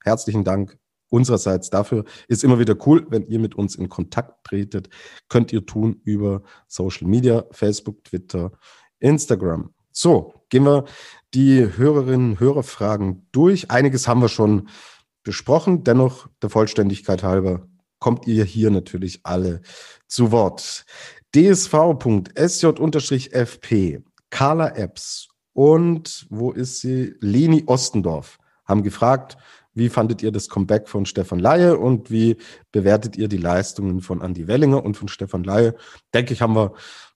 Herzlichen 0.03 0.45
Dank 0.45 0.80
unsererseits 1.11 1.69
dafür. 1.69 2.05
Ist 2.29 2.43
immer 2.45 2.59
wieder 2.59 2.77
cool, 2.87 3.07
wenn 3.11 3.27
ihr 3.27 3.39
mit 3.39 3.55
uns 3.55 3.75
in 3.75 3.89
Kontakt 3.89 4.45
tretet. 4.47 4.89
Könnt 5.29 5.53
ihr 5.53 5.67
tun 5.67 6.01
über 6.05 6.43
Social 6.67 7.07
Media, 7.07 7.45
Facebook, 7.51 8.03
Twitter, 8.05 8.53
Instagram. 8.99 9.75
So, 9.93 10.33
gehen 10.49 10.65
wir 10.65 10.85
die 11.35 11.77
Hörerinnen 11.77 12.31
und 12.33 12.41
Hörerfragen 12.41 13.27
durch. 13.33 13.71
Einiges 13.71 14.09
haben 14.09 14.23
wir 14.23 14.29
schon 14.29 14.69
besprochen. 15.23 15.85
Dennoch, 15.85 16.29
der 16.41 16.49
Vollständigkeit 16.51 17.23
halber, 17.23 17.67
kommt 17.99 18.27
ihr 18.27 18.45
hier 18.45 18.71
natürlich 18.71 19.21
alle 19.25 19.61
zu 20.07 20.33
Wort. 20.33 20.87
dsv.sj-fp, 21.35 22.39
Carla 24.31 24.69
Epps 24.77 25.29
und 25.53 26.27
wo 26.31 26.53
ist 26.53 26.81
sie? 26.81 27.15
Leni 27.21 27.65
Ostendorf 27.67 28.39
haben 28.65 28.83
gefragt, 28.83 29.37
wie 29.75 29.89
fandet 29.89 30.23
ihr 30.23 30.33
das 30.33 30.49
Comeback 30.49 30.89
von 30.89 31.07
Stefan 31.07 31.39
Laie 31.39 31.79
und 31.79 32.11
wie 32.11 32.37
bewertet 32.73 33.17
ihr 33.17 33.29
die 33.29 33.37
Leistungen 33.37 34.01
von 34.01 34.21
Andy 34.21 34.49
Wellinger 34.49 34.85
und 34.85 34.97
von 34.97 35.09
Stefan 35.09 35.45
Laie? 35.45 35.75
Denke 36.13 36.33
ich, 36.33 36.43
haben 36.43 36.57
wir 36.57 36.73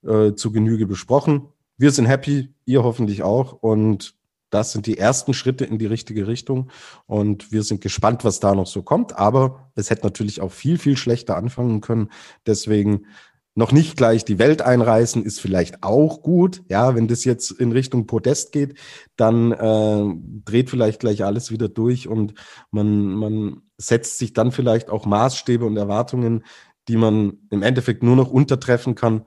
äh, 0.07 0.35
zu 0.35 0.53
Genüge 0.53 0.87
besprochen. 0.87 1.49
Wir 1.77 1.91
sind 1.91 2.07
happy, 2.07 2.55
ihr 2.65 2.85
hoffentlich 2.85 3.23
auch. 3.23 3.53
Und 3.53 4.15
das 4.51 4.71
sind 4.71 4.87
die 4.87 4.99
ersten 4.99 5.35
Schritte 5.35 5.65
in 5.65 5.79
die 5.79 5.87
richtige 5.87 6.29
Richtung. 6.29 6.71
Und 7.07 7.51
wir 7.51 7.65
sind 7.65 7.81
gespannt, 7.81 8.25
was 8.25 8.39
da 8.39 8.55
noch 8.55 8.69
so 8.69 8.83
kommt. 8.83 9.19
Aber 9.19 9.73
es 9.75 9.91
hätte 9.91 10.05
natürlich 10.05 10.41
auch 10.41 10.53
viel, 10.53 10.79
viel 10.79 10.97
schlechter 10.97 11.37
anfangen 11.37 11.81
können. 11.81 12.11
Deswegen 12.47 13.07
noch 13.55 13.71
nicht 13.71 13.97
gleich 13.97 14.25
die 14.25 14.39
Welt 14.39 14.63
einreißen, 14.63 15.25
ist 15.25 15.41
vielleicht 15.41 15.83
auch 15.83 16.23
gut. 16.23 16.63
Ja, 16.69 16.95
wenn 16.95 17.07
das 17.07 17.25
jetzt 17.25 17.53
in 17.53 17.73
Richtung 17.73 18.07
Podest 18.07 18.53
geht, 18.53 18.79
dann 19.17 19.53
äh, 19.53 20.15
dreht 20.45 20.71
vielleicht 20.71 21.01
gleich 21.01 21.25
alles 21.25 21.51
wieder 21.51 21.69
durch 21.69 22.09
und 22.09 22.35
man, 22.71 23.15
man 23.15 23.63
setzt 23.79 24.19
sich 24.19 24.33
dann 24.33 24.51
vielleicht 24.51 24.91
auch 24.91 25.07
Maßstäbe 25.07 25.65
und 25.65 25.77
Erwartungen, 25.77 26.45
die 26.89 26.97
man 26.97 27.39
im 27.51 27.63
Endeffekt 27.63 28.03
nur 28.03 28.17
noch 28.17 28.31
untertreffen 28.31 28.95
kann. 28.95 29.25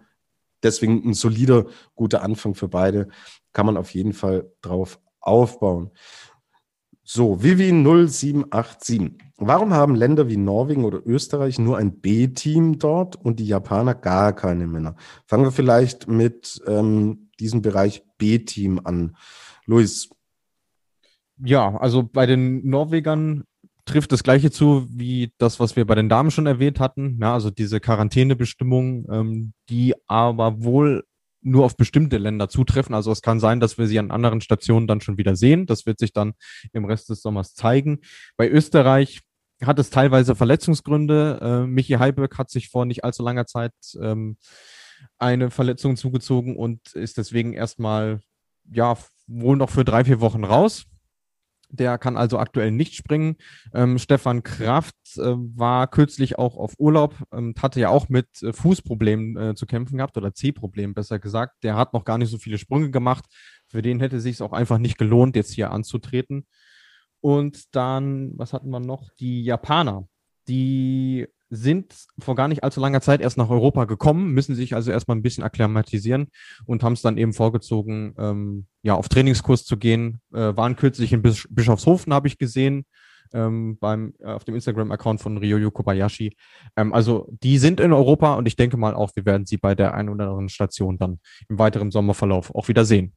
Deswegen 0.62 1.08
ein 1.08 1.14
solider, 1.14 1.68
guter 1.96 2.22
Anfang 2.22 2.56
für 2.56 2.68
beide. 2.68 3.08
Kann 3.54 3.66
man 3.66 3.78
auf 3.78 3.94
jeden 3.94 4.14
Fall 4.14 4.52
drauf 4.62 5.00
aufbauen. 5.22 5.92
So, 7.10 7.42
Vivi 7.42 7.72
0787. 7.72 9.14
Warum 9.38 9.74
haben 9.74 9.96
Länder 9.96 10.28
wie 10.28 10.36
Norwegen 10.36 10.84
oder 10.84 11.00
Österreich 11.08 11.58
nur 11.58 11.78
ein 11.78 12.02
B-Team 12.02 12.80
dort 12.80 13.16
und 13.16 13.40
die 13.40 13.48
Japaner 13.48 13.96
gar 13.96 14.34
keine 14.34 14.68
Männer? 14.68 14.98
Fangen 15.26 15.46
wir 15.46 15.54
vielleicht 15.54 16.10
mit 16.10 16.62
ähm, 16.68 17.30
diesem 17.40 17.62
Bereich 17.62 18.04
B-Team 18.18 18.82
an. 18.84 19.16
Luis. 19.66 20.10
Ja, 21.38 21.78
also 21.78 22.04
bei 22.04 22.26
den 22.26 22.68
Norwegern 22.68 23.46
trifft 23.86 24.12
das 24.12 24.24
Gleiche 24.24 24.52
zu 24.52 24.86
wie 24.90 25.32
das, 25.38 25.62
was 25.62 25.78
wir 25.78 25.88
bei 25.88 25.96
den 25.96 26.10
Damen 26.10 26.30
schon 26.30 26.46
erwähnt 26.46 26.82
hatten. 26.82 27.20
Ja, 27.22 27.34
also 27.34 27.52
diese 27.52 27.80
Quarantänebestimmung, 27.80 29.08
ähm, 29.10 29.54
die 29.70 29.94
aber 30.08 30.62
wohl 30.62 31.06
nur 31.48 31.66
auf 31.66 31.78
bestimmte 31.78 32.18
Länder 32.18 32.50
zutreffen. 32.50 32.94
Also 32.94 33.12
es 33.12 33.22
kann 33.22 33.40
sein, 33.40 33.60
dass 33.60 33.78
wir 33.78 33.88
sie 33.88 34.00
an 34.00 34.12
anderen 34.12 34.42
Stationen 34.42 34.88
dann 34.88 35.02
schon 35.02 35.18
wieder 35.18 35.36
sehen. 35.36 35.66
Das 35.66 35.86
wird 35.86 36.00
sich 36.00 36.14
dann 36.14 36.34
im 36.74 36.86
Rest 36.86 37.10
des 37.10 37.22
Sommers 37.22 37.54
zeigen. 37.54 38.00
Bei 38.36 38.50
Österreich 38.50 39.22
hat 39.64 39.80
es 39.80 39.90
teilweise 39.90 40.36
Verletzungsgründe. 40.36 41.40
Äh, 41.42 41.68
Michi 41.68 41.94
Heiberg 41.94 42.38
hat 42.38 42.50
sich 42.50 42.70
vor 42.70 42.86
nicht 42.86 43.04
allzu 43.04 43.24
langer 43.24 43.48
Zeit 43.48 43.74
ähm, 44.00 44.38
eine 45.18 45.50
Verletzung 45.50 45.96
zugezogen 45.96 46.56
und 46.56 46.94
ist 46.94 47.18
deswegen 47.18 47.54
erstmal 47.54 48.20
ja 48.70 48.98
wohl 49.28 49.58
noch 49.58 49.70
für 49.70 49.86
drei, 49.86 50.04
vier 50.04 50.20
Wochen 50.20 50.44
raus. 50.44 50.86
Der 51.70 51.98
kann 51.98 52.16
also 52.18 52.40
aktuell 52.40 52.72
nicht 52.72 52.96
springen. 52.96 53.36
Ähm, 53.74 53.98
Stefan 54.00 54.44
Kraft 54.44 54.96
äh, 55.18 55.36
war 55.36 55.88
kürzlich 55.88 56.38
auch 56.38 56.56
auf 56.56 56.74
Urlaub, 56.78 57.16
ähm, 57.34 57.54
hatte 57.62 57.80
ja 57.80 57.90
auch 57.90 58.10
mit 58.10 58.42
äh, 58.42 58.54
Fußproblemen 58.54 59.38
äh, 59.38 59.56
zu 59.56 59.66
kämpfen 59.66 59.98
gehabt 59.98 60.18
oder 60.18 60.34
C-Problemen 60.34 60.94
besser 60.94 61.20
gesagt. 61.20 61.64
Der 61.64 61.76
hat 61.76 61.94
noch 61.94 62.06
gar 62.06 62.18
nicht 62.18 62.30
so 62.30 62.38
viele 62.38 62.58
Sprünge 62.58 62.92
gemacht. 62.92 63.26
Für 63.68 63.82
den 63.82 64.00
hätte 64.00 64.18
es 64.18 64.24
sich 64.24 64.42
auch 64.42 64.54
einfach 64.54 64.78
nicht 64.78 64.98
gelohnt, 64.98 65.36
jetzt 65.36 65.54
hier 65.54 65.72
anzutreten. 65.72 66.46
Und 67.20 67.76
dann, 67.76 68.32
was 68.38 68.54
hatten 68.54 68.70
wir 68.70 68.80
noch? 68.80 69.10
Die 69.20 69.44
Japaner. 69.44 70.08
Die 70.48 71.28
sind 71.50 71.94
vor 72.20 72.36
gar 72.36 72.48
nicht 72.48 72.64
allzu 72.64 72.80
langer 72.80 73.02
Zeit 73.02 73.22
erst 73.22 73.38
nach 73.38 73.50
Europa 73.50 73.86
gekommen, 73.86 74.34
müssen 74.34 74.56
sich 74.56 74.76
also 74.76 74.92
erstmal 74.92 75.18
ein 75.18 75.22
bisschen 75.22 75.44
akklimatisieren 75.44 76.28
und 76.66 76.84
haben 76.84 76.94
es 76.94 77.02
dann 77.02 77.18
eben 77.18 77.34
vorgezogen, 77.34 78.14
ähm, 78.18 78.68
ja, 78.82 78.96
auf 78.96 79.10
Trainingskurs 79.10 79.64
zu 79.66 79.78
gehen. 79.78 80.20
Äh, 80.34 80.56
waren 80.58 80.76
kürzlich 80.76 81.14
in 81.14 81.22
Bisch 81.22 81.48
Bischofshofen, 81.50 82.14
habe 82.14 82.28
ich 82.28 82.38
gesehen, 82.38 82.86
ähm, 83.34 83.78
beim, 83.80 84.14
äh, 84.20 84.26
auf 84.26 84.44
dem 84.44 84.56
Instagram-Account 84.56 85.22
von 85.22 85.38
Ryoyo 85.38 85.72
Kobayashi. 85.72 86.36
Ähm, 86.76 86.94
also 86.94 87.30
die 87.44 87.58
sind 87.58 87.80
in 87.80 87.94
Europa 87.94 88.36
und 88.36 88.48
ich 88.48 88.56
denke 88.56 88.78
mal 88.78 88.94
auch, 88.94 89.12
wir 89.16 89.26
werden 89.26 89.46
sie 89.46 89.58
bei 89.58 89.76
der 89.76 89.94
einen 89.94 90.10
oder 90.10 90.26
anderen 90.26 90.50
Station 90.50 90.98
dann 90.98 91.20
im 91.50 91.60
weiteren 91.60 91.92
Sommerverlauf 91.92 92.54
auch 92.54 92.68
wieder 92.68 92.86
sehen. 92.86 93.14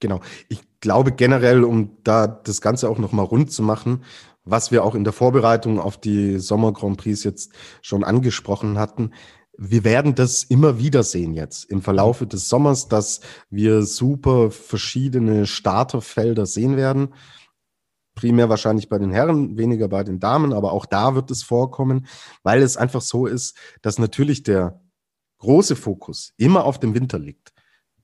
Genau. 0.00 0.20
Ich 0.48 0.60
glaube 0.80 1.12
generell, 1.12 1.64
um 1.64 1.96
da 2.02 2.26
das 2.26 2.60
Ganze 2.60 2.88
auch 2.90 2.98
nochmal 2.98 3.24
rund 3.24 3.50
zu 3.50 3.62
machen, 3.62 4.02
was 4.44 4.70
wir 4.70 4.84
auch 4.84 4.94
in 4.94 5.04
der 5.04 5.12
Vorbereitung 5.12 5.78
auf 5.80 5.96
die 5.98 6.38
Sommer 6.38 6.72
Grand 6.72 6.98
Prix 6.98 7.24
jetzt 7.24 7.52
schon 7.82 8.04
angesprochen 8.04 8.78
hatten, 8.78 9.12
wir 9.56 9.84
werden 9.84 10.14
das 10.14 10.42
immer 10.42 10.78
wieder 10.78 11.02
sehen 11.02 11.32
jetzt 11.34 11.64
im 11.70 11.80
Verlaufe 11.80 12.26
des 12.26 12.48
Sommers, 12.48 12.88
dass 12.88 13.20
wir 13.50 13.82
super 13.82 14.50
verschiedene 14.50 15.46
Starterfelder 15.46 16.44
sehen 16.46 16.76
werden. 16.76 17.14
Primär 18.14 18.48
wahrscheinlich 18.48 18.88
bei 18.88 18.98
den 18.98 19.12
Herren, 19.12 19.56
weniger 19.56 19.88
bei 19.88 20.02
den 20.02 20.20
Damen, 20.20 20.52
aber 20.52 20.72
auch 20.72 20.86
da 20.86 21.14
wird 21.14 21.30
es 21.30 21.42
vorkommen, 21.42 22.06
weil 22.42 22.62
es 22.62 22.76
einfach 22.76 23.00
so 23.00 23.26
ist, 23.26 23.56
dass 23.82 23.98
natürlich 23.98 24.42
der 24.42 24.80
große 25.38 25.76
Fokus 25.76 26.32
immer 26.36 26.64
auf 26.64 26.78
dem 26.78 26.94
Winter 26.94 27.18
liegt 27.18 27.43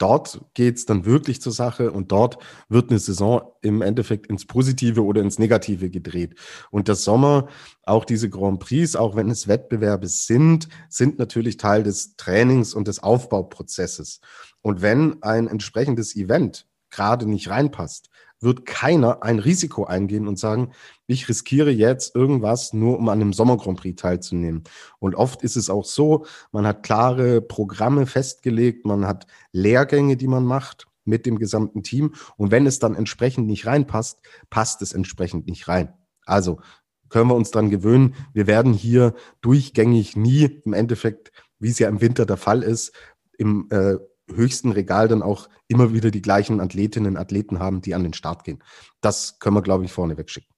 dort 0.00 0.40
geht 0.54 0.78
es 0.78 0.86
dann 0.86 1.04
wirklich 1.04 1.40
zur 1.40 1.52
Sache 1.52 1.92
und 1.92 2.10
dort 2.10 2.38
wird 2.68 2.90
eine 2.90 2.98
Saison 2.98 3.42
im 3.60 3.82
Endeffekt 3.82 4.26
ins 4.26 4.46
Positive 4.46 5.04
oder 5.04 5.20
ins 5.20 5.38
Negative 5.38 5.90
gedreht. 5.90 6.34
Und 6.70 6.88
der 6.88 6.94
Sommer, 6.94 7.48
auch 7.82 8.04
diese 8.04 8.30
Grand 8.30 8.60
Prix, 8.60 8.96
auch 8.96 9.14
wenn 9.14 9.30
es 9.30 9.46
Wettbewerbe 9.46 10.08
sind, 10.08 10.68
sind 10.88 11.18
natürlich 11.18 11.58
Teil 11.58 11.82
des 11.82 12.16
Trainings 12.16 12.74
und 12.74 12.88
des 12.88 13.02
Aufbauprozesses. 13.02 14.20
Und 14.62 14.82
wenn 14.82 15.22
ein 15.22 15.46
entsprechendes 15.46 16.16
Event 16.16 16.66
gerade 16.90 17.28
nicht 17.28 17.50
reinpasst, 17.50 18.10
wird 18.40 18.64
keiner 18.64 19.22
ein 19.22 19.38
Risiko 19.38 19.84
eingehen 19.84 20.26
und 20.26 20.38
sagen, 20.38 20.72
ich 21.10 21.28
riskiere 21.28 21.70
jetzt 21.70 22.14
irgendwas 22.14 22.72
nur, 22.72 22.98
um 22.98 23.08
an 23.08 23.20
einem 23.20 23.32
Sommer 23.32 23.56
Grand 23.56 23.78
Prix 23.78 24.00
teilzunehmen. 24.00 24.64
Und 24.98 25.14
oft 25.14 25.42
ist 25.42 25.56
es 25.56 25.70
auch 25.70 25.84
so, 25.84 26.26
man 26.52 26.66
hat 26.66 26.82
klare 26.82 27.40
Programme 27.40 28.06
festgelegt, 28.06 28.86
man 28.86 29.06
hat 29.06 29.26
Lehrgänge, 29.52 30.16
die 30.16 30.28
man 30.28 30.44
macht 30.44 30.86
mit 31.04 31.26
dem 31.26 31.38
gesamten 31.38 31.82
Team. 31.82 32.14
Und 32.36 32.50
wenn 32.50 32.66
es 32.66 32.78
dann 32.78 32.94
entsprechend 32.94 33.46
nicht 33.46 33.66
reinpasst, 33.66 34.20
passt 34.50 34.82
es 34.82 34.92
entsprechend 34.92 35.46
nicht 35.46 35.68
rein. 35.68 35.92
Also 36.24 36.60
können 37.08 37.28
wir 37.28 37.34
uns 37.34 37.50
dran 37.50 37.70
gewöhnen. 37.70 38.14
Wir 38.32 38.46
werden 38.46 38.72
hier 38.72 39.14
durchgängig 39.40 40.16
nie 40.16 40.60
im 40.64 40.72
Endeffekt, 40.72 41.32
wie 41.58 41.70
es 41.70 41.78
ja 41.78 41.88
im 41.88 42.00
Winter 42.00 42.24
der 42.24 42.36
Fall 42.36 42.62
ist, 42.62 42.92
im 43.36 43.66
äh, 43.70 43.96
höchsten 44.32 44.70
Regal 44.70 45.08
dann 45.08 45.22
auch 45.22 45.48
immer 45.66 45.92
wieder 45.92 46.10
die 46.10 46.22
gleichen 46.22 46.60
Athletinnen 46.60 47.12
und 47.12 47.16
Athleten 47.16 47.58
haben, 47.58 47.80
die 47.80 47.94
an 47.94 48.04
den 48.04 48.12
Start 48.12 48.44
gehen. 48.44 48.62
Das 49.00 49.38
können 49.38 49.56
wir, 49.56 49.62
glaube 49.62 49.84
ich, 49.84 49.92
vorne 49.92 50.16
wegschicken. 50.16 50.54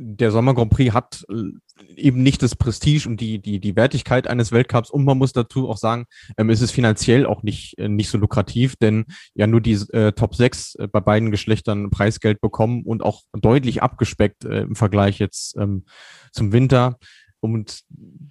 Der 0.00 0.30
Sommer 0.30 0.54
Grand 0.54 0.70
Prix 0.70 0.94
hat 0.94 1.24
äh, 1.28 1.50
eben 1.96 2.22
nicht 2.22 2.40
das 2.42 2.54
Prestige 2.54 3.08
und 3.08 3.20
die, 3.20 3.40
die, 3.40 3.58
die 3.58 3.74
Wertigkeit 3.74 4.28
eines 4.28 4.52
Weltcups 4.52 4.90
und 4.90 5.04
man 5.04 5.18
muss 5.18 5.32
dazu 5.32 5.68
auch 5.68 5.76
sagen, 5.76 6.06
ähm, 6.36 6.50
es 6.50 6.60
ist 6.60 6.70
finanziell 6.70 7.26
auch 7.26 7.42
nicht, 7.42 7.76
äh, 7.78 7.88
nicht 7.88 8.08
so 8.08 8.16
lukrativ, 8.16 8.76
denn 8.76 9.06
ja 9.34 9.48
nur 9.48 9.60
die 9.60 9.74
äh, 9.92 10.12
Top 10.12 10.36
6 10.36 10.76
äh, 10.76 10.86
bei 10.86 11.00
beiden 11.00 11.32
Geschlechtern 11.32 11.90
Preisgeld 11.90 12.40
bekommen 12.40 12.84
und 12.84 13.02
auch 13.02 13.22
deutlich 13.32 13.82
abgespeckt 13.82 14.44
äh, 14.44 14.60
im 14.60 14.76
Vergleich 14.76 15.18
jetzt 15.18 15.56
ähm, 15.56 15.84
zum 16.32 16.52
Winter. 16.52 16.96
Und 17.40 17.80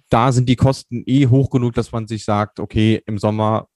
da 0.08 0.32
sind 0.32 0.48
die 0.48 0.56
Kosten 0.56 1.02
eh 1.04 1.26
hoch 1.26 1.50
genug, 1.50 1.74
dass 1.74 1.92
man 1.92 2.06
sich 2.06 2.24
sagt, 2.24 2.60
okay, 2.60 3.02
im 3.04 3.18
Sommer 3.18 3.68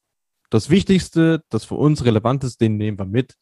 das 0.49 0.70
Wichtigste, 0.70 1.43
das 1.49 1.64
für 1.64 1.76
uns 1.76 2.05
relevant 2.05 2.45
ist, 2.45 2.61
den 2.61 2.76
nehmen 2.76 2.99
wir 2.99 3.07
mit 3.07 3.36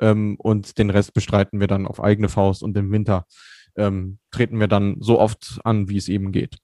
ähm, 0.00 0.36
und 0.38 0.78
den 0.78 0.90
Rest 0.90 1.14
bestreiten 1.14 1.60
wir 1.60 1.66
dann 1.66 1.86
auf 1.86 2.02
eigene 2.02 2.28
Faust 2.28 2.62
und 2.62 2.76
im 2.76 2.90
Winter 2.92 3.26
ähm, 3.76 4.18
treten 4.30 4.60
wir 4.60 4.68
dann 4.68 4.96
so 5.00 5.18
oft 5.18 5.60
an, 5.64 5.88
wie 5.88 5.96
es 5.96 6.08
eben 6.08 6.32
geht. 6.32 6.58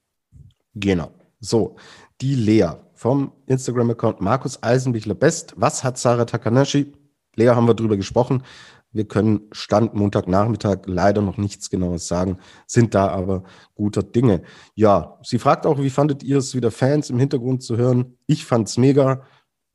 Genau. 0.74 1.10
So, 1.40 1.76
die 2.20 2.34
Lea 2.34 2.70
vom 2.94 3.32
Instagram-Account 3.46 4.20
Markus 4.20 4.62
Eisenbichler 4.62 5.14
Best. 5.14 5.54
Was 5.56 5.84
hat 5.84 5.98
Sarah 5.98 6.24
Takanashi? 6.24 6.92
Lea 7.36 7.50
haben 7.50 7.68
wir 7.68 7.74
drüber 7.74 7.96
gesprochen. 7.96 8.42
Wir 8.90 9.06
können 9.06 9.42
Stand 9.52 9.94
Montagnachmittag 9.94 10.80
leider 10.86 11.20
noch 11.20 11.36
nichts 11.36 11.68
Genaues 11.68 12.08
sagen, 12.08 12.38
sind 12.66 12.94
da 12.94 13.08
aber 13.08 13.44
guter 13.74 14.02
Dinge. 14.02 14.42
Ja, 14.74 15.18
sie 15.22 15.38
fragt 15.38 15.66
auch, 15.66 15.78
wie 15.78 15.90
fandet 15.90 16.22
ihr 16.22 16.38
es, 16.38 16.54
wieder 16.54 16.70
Fans 16.70 17.10
im 17.10 17.18
Hintergrund 17.18 17.62
zu 17.62 17.76
hören? 17.76 18.16
Ich 18.26 18.44
fand's 18.44 18.78
mega. 18.78 19.22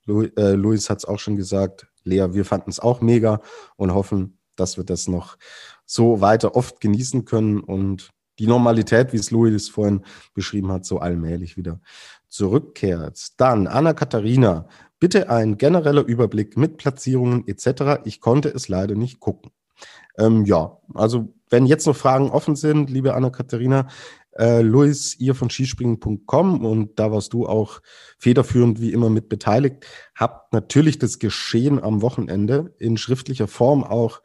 Äh, 0.08 0.54
Luis 0.54 0.90
hat 0.90 0.98
es 0.98 1.06
auch 1.06 1.20
schon 1.20 1.38
gesagt. 1.38 1.88
Lea, 2.04 2.28
wir 2.32 2.44
fanden 2.44 2.72
es 2.72 2.80
auch 2.80 3.02
mega 3.02 3.40
und 3.78 3.94
hoffen, 3.94 4.40
dass 4.56 4.78
wir 4.78 4.84
das 4.84 5.08
noch 5.08 5.38
so 5.94 6.22
weiter 6.22 6.56
oft 6.56 6.82
genießen 6.82 7.26
können 7.26 7.60
und 7.60 8.10
die 8.40 8.48
Normalität, 8.48 9.14
wie 9.14 9.18
es 9.18 9.30
Luis 9.30 9.70
vorhin 9.70 10.02
beschrieben 10.34 10.72
hat, 10.72 10.86
so 10.86 10.98
allmählich 10.98 11.56
wieder 11.56 11.80
zurückkehrt. 12.30 13.40
Dann 13.40 13.68
Anna 13.68 13.94
Katharina, 13.94 14.68
bitte 15.00 15.30
ein 15.30 15.58
genereller 15.58 16.04
Überblick 16.04 16.58
mit 16.58 16.78
Platzierungen 16.78 17.48
etc. 17.48 18.02
Ich 18.06 18.22
konnte 18.22 18.50
es 18.50 18.70
leider 18.70 18.96
nicht 18.96 19.20
gucken. 19.20 19.52
Ähm, 20.18 20.46
ja, 20.46 20.78
also 20.96 21.32
wenn 21.50 21.68
jetzt 21.68 21.86
noch 21.86 21.96
Fragen 21.96 22.32
offen 22.32 22.56
sind, 22.56 22.90
liebe 22.90 23.14
Anna 23.14 23.30
Katharina, 23.30 23.88
äh, 24.36 24.62
Luis, 24.62 25.16
ihr 25.20 25.36
von 25.36 25.52
skispringen.com 25.52 26.66
und 26.66 26.98
da 26.98 27.12
warst 27.12 27.34
du 27.34 27.46
auch 27.46 27.82
federführend 28.18 28.82
wie 28.82 28.92
immer 28.92 29.12
mit 29.12 29.30
beteiligt, 29.30 29.86
habt 30.16 30.54
natürlich 30.54 30.98
das 30.98 31.20
Geschehen 31.20 31.84
am 31.84 32.02
Wochenende 32.02 32.74
in 32.80 32.98
schriftlicher 32.98 33.48
Form 33.48 33.84
auch 33.84 34.22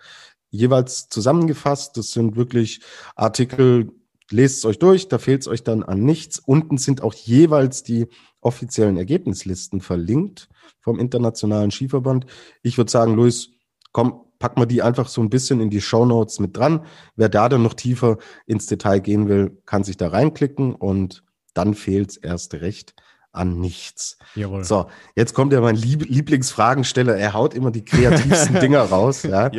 jeweils 0.51 1.09
zusammengefasst. 1.09 1.97
Das 1.97 2.13
sind 2.13 2.37
wirklich 2.37 2.81
Artikel, 3.17 3.93
lest 4.31 4.59
es 4.59 4.65
euch 4.65 4.79
durch, 4.79 5.09
da 5.09 5.19
fehlt 5.19 5.43
es 5.43 5.49
euch 5.49 5.65
dann 5.65 5.83
an 5.83 6.03
nichts. 6.03 6.39
Unten 6.39 6.79
sind 6.79 7.03
auch 7.03 7.15
jeweils 7.15 7.83
die 7.83 8.07
offiziellen 8.41 8.97
Ergebnislisten 8.97 9.81
verlinkt 9.81 10.49
vom 10.81 10.99
Internationalen 10.99 11.71
Skiverband. 11.71 12.27
Ich 12.63 12.79
würde 12.79 12.91
sagen, 12.91 13.15
Luis, 13.15 13.51
komm, 13.93 14.25
packen 14.39 14.61
wir 14.61 14.67
die 14.67 14.83
einfach 14.83 15.09
so 15.09 15.21
ein 15.21 15.31
bisschen 15.31 15.61
in 15.61 15.71
die 15.71 15.81
Show 15.81 16.05
Notes 16.05 16.39
mit 16.39 16.57
dran. 16.57 16.85
Wer 17.17 17.29
da 17.29 17.49
dann 17.49 17.63
noch 17.63 17.75
tiefer 17.75 18.19
ins 18.47 18.67
Detail 18.67 19.01
gehen 19.01 19.29
will, 19.29 19.61
kann 19.67 19.85
sich 19.85 19.97
da 19.97 20.09
reinklicken 20.09 20.75
und 20.75 21.25
dann 21.55 21.75
fehlt 21.75 22.11
es 22.11 22.17
erst 22.17 22.55
recht 22.55 22.95
an 23.33 23.61
nichts. 23.61 24.19
Jawohl. 24.35 24.65
So, 24.65 24.89
jetzt 25.15 25.35
kommt 25.35 25.53
ja 25.53 25.61
mein 25.61 25.77
Lieb 25.77 26.05
Lieblingsfragensteller. 26.09 27.17
Er 27.17 27.35
haut 27.35 27.55
immer 27.55 27.71
die 27.71 27.85
kreativsten 27.85 28.59
Dinger 28.61 28.83
raus. 28.83 29.23
Ja. 29.23 29.51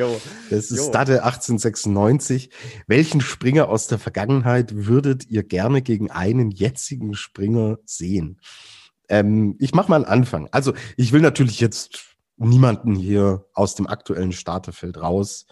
Das 0.50 0.72
ist 0.72 0.88
Stade 0.88 1.24
1896. 1.24 2.50
Welchen 2.88 3.22
Springer 3.22 3.70
aus 3.70 3.88
der 3.88 4.00
Vergangenheit 4.00 4.88
würdet 4.88 5.30
ihr 5.30 5.44
gerne 5.44 5.82
gegen 5.82 6.12
einen 6.12 6.52
jetzigen 6.52 7.14
Springer 7.14 7.78
sehen? 7.86 8.40
Ähm, 9.08 9.56
ich 9.60 9.74
mache 9.74 9.90
mal 9.90 9.98
einen 9.98 10.06
Anfang. 10.06 10.50
Also, 10.52 10.74
ich 10.98 11.12
will 11.12 11.22
natürlich 11.22 11.60
jetzt 11.60 12.16
niemanden 12.38 12.96
hier 12.96 13.46
aus 13.54 13.76
dem 13.76 13.88
aktuellen 13.88 14.32
Starterfeld 14.32 15.02
raus 15.02 15.46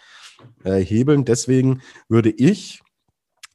äh, 0.63 0.79
hebeln. 0.79 1.25
Deswegen 1.25 1.81
würde 2.07 2.29
ich 2.29 2.81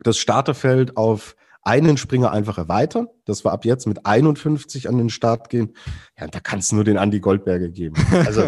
das 0.00 0.18
Starterfeld 0.18 0.96
auf 0.96 1.36
einen 1.64 1.96
Springer 1.96 2.32
einfach 2.32 2.58
erweitern, 2.58 3.06
dass 3.24 3.44
wir 3.44 3.52
ab 3.52 3.64
jetzt 3.64 3.86
mit 3.86 4.04
51 4.04 4.88
an 4.88 4.98
den 4.98 5.10
Start 5.10 5.48
gehen. 5.48 5.74
Ja, 6.18 6.26
da 6.26 6.40
kannst 6.40 6.72
du 6.72 6.76
nur 6.76 6.84
den 6.84 6.96
Andy 6.96 7.20
Goldberger 7.20 7.68
geben. 7.68 7.94
Also 8.10 8.42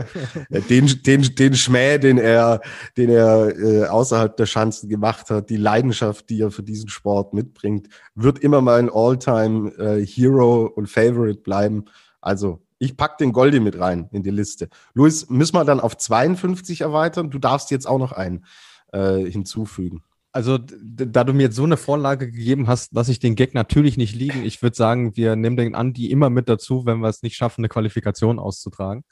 äh, 0.50 0.60
den, 0.68 1.02
den, 1.04 1.22
den 1.34 1.54
Schmäh, 1.54 1.98
den 1.98 2.18
er, 2.18 2.60
den 2.96 3.10
er 3.10 3.56
äh, 3.56 3.86
außerhalb 3.86 4.36
der 4.36 4.46
Schanzen 4.46 4.88
gemacht 4.88 5.30
hat, 5.30 5.48
die 5.48 5.56
Leidenschaft, 5.56 6.28
die 6.28 6.40
er 6.40 6.50
für 6.50 6.64
diesen 6.64 6.88
Sport 6.88 7.34
mitbringt, 7.34 7.88
wird 8.16 8.40
immer 8.40 8.60
mein 8.60 8.90
All-Time 8.92 9.70
äh, 9.78 10.04
Hero 10.04 10.66
und 10.66 10.88
Favorite 10.88 11.40
bleiben. 11.40 11.84
Also 12.20 12.64
ich 12.78 12.96
pack 12.96 13.18
den 13.18 13.32
Goldi 13.32 13.60
mit 13.60 13.78
rein 13.78 14.08
in 14.10 14.24
die 14.24 14.30
Liste. 14.30 14.68
Luis, 14.92 15.30
müssen 15.30 15.54
wir 15.54 15.64
dann 15.64 15.78
auf 15.78 15.96
52 15.96 16.80
erweitern? 16.80 17.30
Du 17.30 17.38
darfst 17.38 17.70
jetzt 17.70 17.86
auch 17.86 17.98
noch 17.98 18.12
einen 18.12 18.44
äh, 18.92 19.18
hinzufügen. 19.30 20.02
Also, 20.34 20.58
da 20.58 21.22
du 21.22 21.32
mir 21.32 21.44
jetzt 21.44 21.54
so 21.54 21.62
eine 21.62 21.76
Vorlage 21.76 22.28
gegeben 22.28 22.66
hast, 22.66 22.92
lasse 22.92 23.12
ich 23.12 23.20
den 23.20 23.36
Gag 23.36 23.54
natürlich 23.54 23.96
nicht 23.96 24.16
liegen. 24.16 24.44
Ich 24.44 24.62
würde 24.62 24.74
sagen, 24.74 25.16
wir 25.16 25.36
nehmen 25.36 25.56
den 25.56 25.76
Andi 25.76 26.10
immer 26.10 26.28
mit 26.28 26.48
dazu, 26.48 26.86
wenn 26.86 26.98
wir 26.98 27.08
es 27.08 27.22
nicht 27.22 27.36
schaffen, 27.36 27.60
eine 27.60 27.68
Qualifikation 27.68 28.40
auszutragen. 28.40 29.04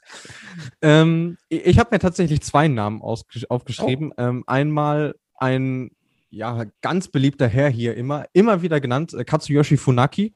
ähm, 0.81 1.37
ich 1.47 1.79
habe 1.79 1.91
mir 1.95 1.99
tatsächlich 1.99 2.41
zwei 2.41 2.67
Namen 2.67 3.01
aufgeschrieben. 3.01 4.11
Oh. 4.11 4.21
Ähm, 4.21 4.43
einmal 4.47 5.15
ein 5.37 5.91
ja, 6.29 6.65
ganz 6.81 7.07
beliebter 7.07 7.47
Herr 7.47 7.69
hier 7.69 7.95
immer, 7.95 8.25
immer 8.33 8.61
wieder 8.61 8.81
genannt, 8.81 9.13
äh, 9.13 9.23
Katsuyoshi 9.23 9.77
Funaki 9.77 10.33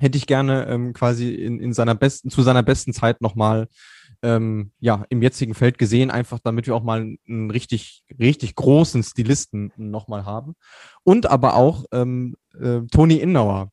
hätte 0.00 0.18
ich 0.18 0.26
gerne 0.26 0.66
ähm, 0.66 0.94
quasi 0.94 1.32
in, 1.32 1.60
in 1.60 1.72
seiner 1.72 1.94
besten, 1.94 2.28
zu 2.30 2.42
seiner 2.42 2.64
besten 2.64 2.92
Zeit 2.92 3.20
nochmal 3.20 3.68
ähm, 4.22 4.72
ja, 4.80 5.04
im 5.10 5.22
jetzigen 5.22 5.54
Feld 5.54 5.78
gesehen, 5.78 6.10
einfach 6.10 6.38
damit 6.38 6.66
wir 6.66 6.74
auch 6.74 6.82
mal 6.82 7.16
einen, 7.28 7.50
richtig, 7.50 8.04
richtig 8.18 8.54
großen 8.54 9.02
Stilisten 9.02 9.72
nochmal 9.76 10.24
haben. 10.24 10.54
Und 11.04 11.26
aber 11.26 11.54
auch 11.54 11.84
ähm, 11.92 12.36
äh, 12.60 12.80
Toni 12.90 13.16
Innauer. 13.16 13.70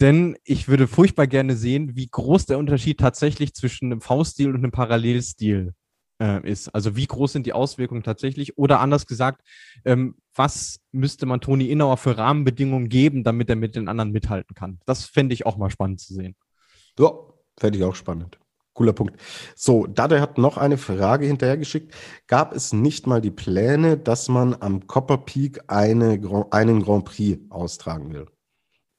Denn 0.00 0.36
ich 0.44 0.68
würde 0.68 0.88
furchtbar 0.88 1.26
gerne 1.26 1.56
sehen, 1.56 1.94
wie 1.94 2.06
groß 2.06 2.46
der 2.46 2.58
Unterschied 2.58 2.98
tatsächlich 2.98 3.54
zwischen 3.54 3.92
einem 3.92 4.00
V-Stil 4.00 4.48
und 4.48 4.56
einem 4.56 4.72
Parallelstil 4.72 5.74
äh, 6.20 6.48
ist. 6.48 6.68
Also 6.68 6.96
wie 6.96 7.06
groß 7.06 7.32
sind 7.32 7.46
die 7.46 7.52
Auswirkungen 7.52 8.02
tatsächlich? 8.02 8.56
Oder 8.56 8.80
anders 8.80 9.06
gesagt, 9.06 9.42
ähm, 9.84 10.16
was 10.34 10.80
müsste 10.90 11.26
man 11.26 11.40
Toni 11.40 11.66
Innauer 11.70 11.98
für 11.98 12.16
Rahmenbedingungen 12.16 12.88
geben, 12.88 13.24
damit 13.24 13.50
er 13.50 13.56
mit 13.56 13.76
den 13.76 13.88
anderen 13.88 14.10
mithalten 14.10 14.54
kann? 14.54 14.80
Das 14.86 15.04
fände 15.04 15.34
ich 15.34 15.44
auch 15.44 15.58
mal 15.58 15.70
spannend 15.70 16.00
zu 16.00 16.14
sehen. 16.14 16.34
Ja, 16.98 17.12
fände 17.58 17.78
ich 17.78 17.84
auch 17.84 17.94
spannend. 17.94 18.38
Cooler 18.74 18.92
Punkt. 18.92 19.16
So, 19.56 19.86
Dade 19.86 20.20
hat 20.20 20.38
noch 20.38 20.56
eine 20.56 20.78
Frage 20.78 21.26
hinterhergeschickt. 21.26 21.92
Gab 22.26 22.54
es 22.54 22.72
nicht 22.72 23.06
mal 23.06 23.20
die 23.20 23.30
Pläne, 23.30 23.96
dass 23.96 24.28
man 24.28 24.56
am 24.60 24.86
Copper 24.86 25.18
Peak 25.18 25.60
eine, 25.66 26.20
einen 26.50 26.82
Grand 26.82 27.04
Prix 27.04 27.40
austragen 27.50 28.12
will? 28.12 28.26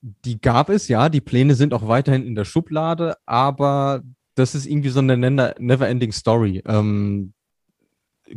Die 0.01 0.41
gab 0.41 0.69
es, 0.69 0.88
ja. 0.88 1.09
Die 1.09 1.22
Pläne 1.22 1.55
sind 1.55 1.74
auch 1.74 1.88
weiterhin 1.88 2.26
in 2.26 2.36
der 2.36 2.45
Schublade, 2.45 3.15
aber 3.26 4.01
das 4.36 4.55
ist 4.55 4.65
irgendwie 4.65 4.89
so 4.89 4.99
eine 4.99 5.15
never-ending 5.17 6.11
Story. 6.11 6.63
Ähm, 6.65 7.34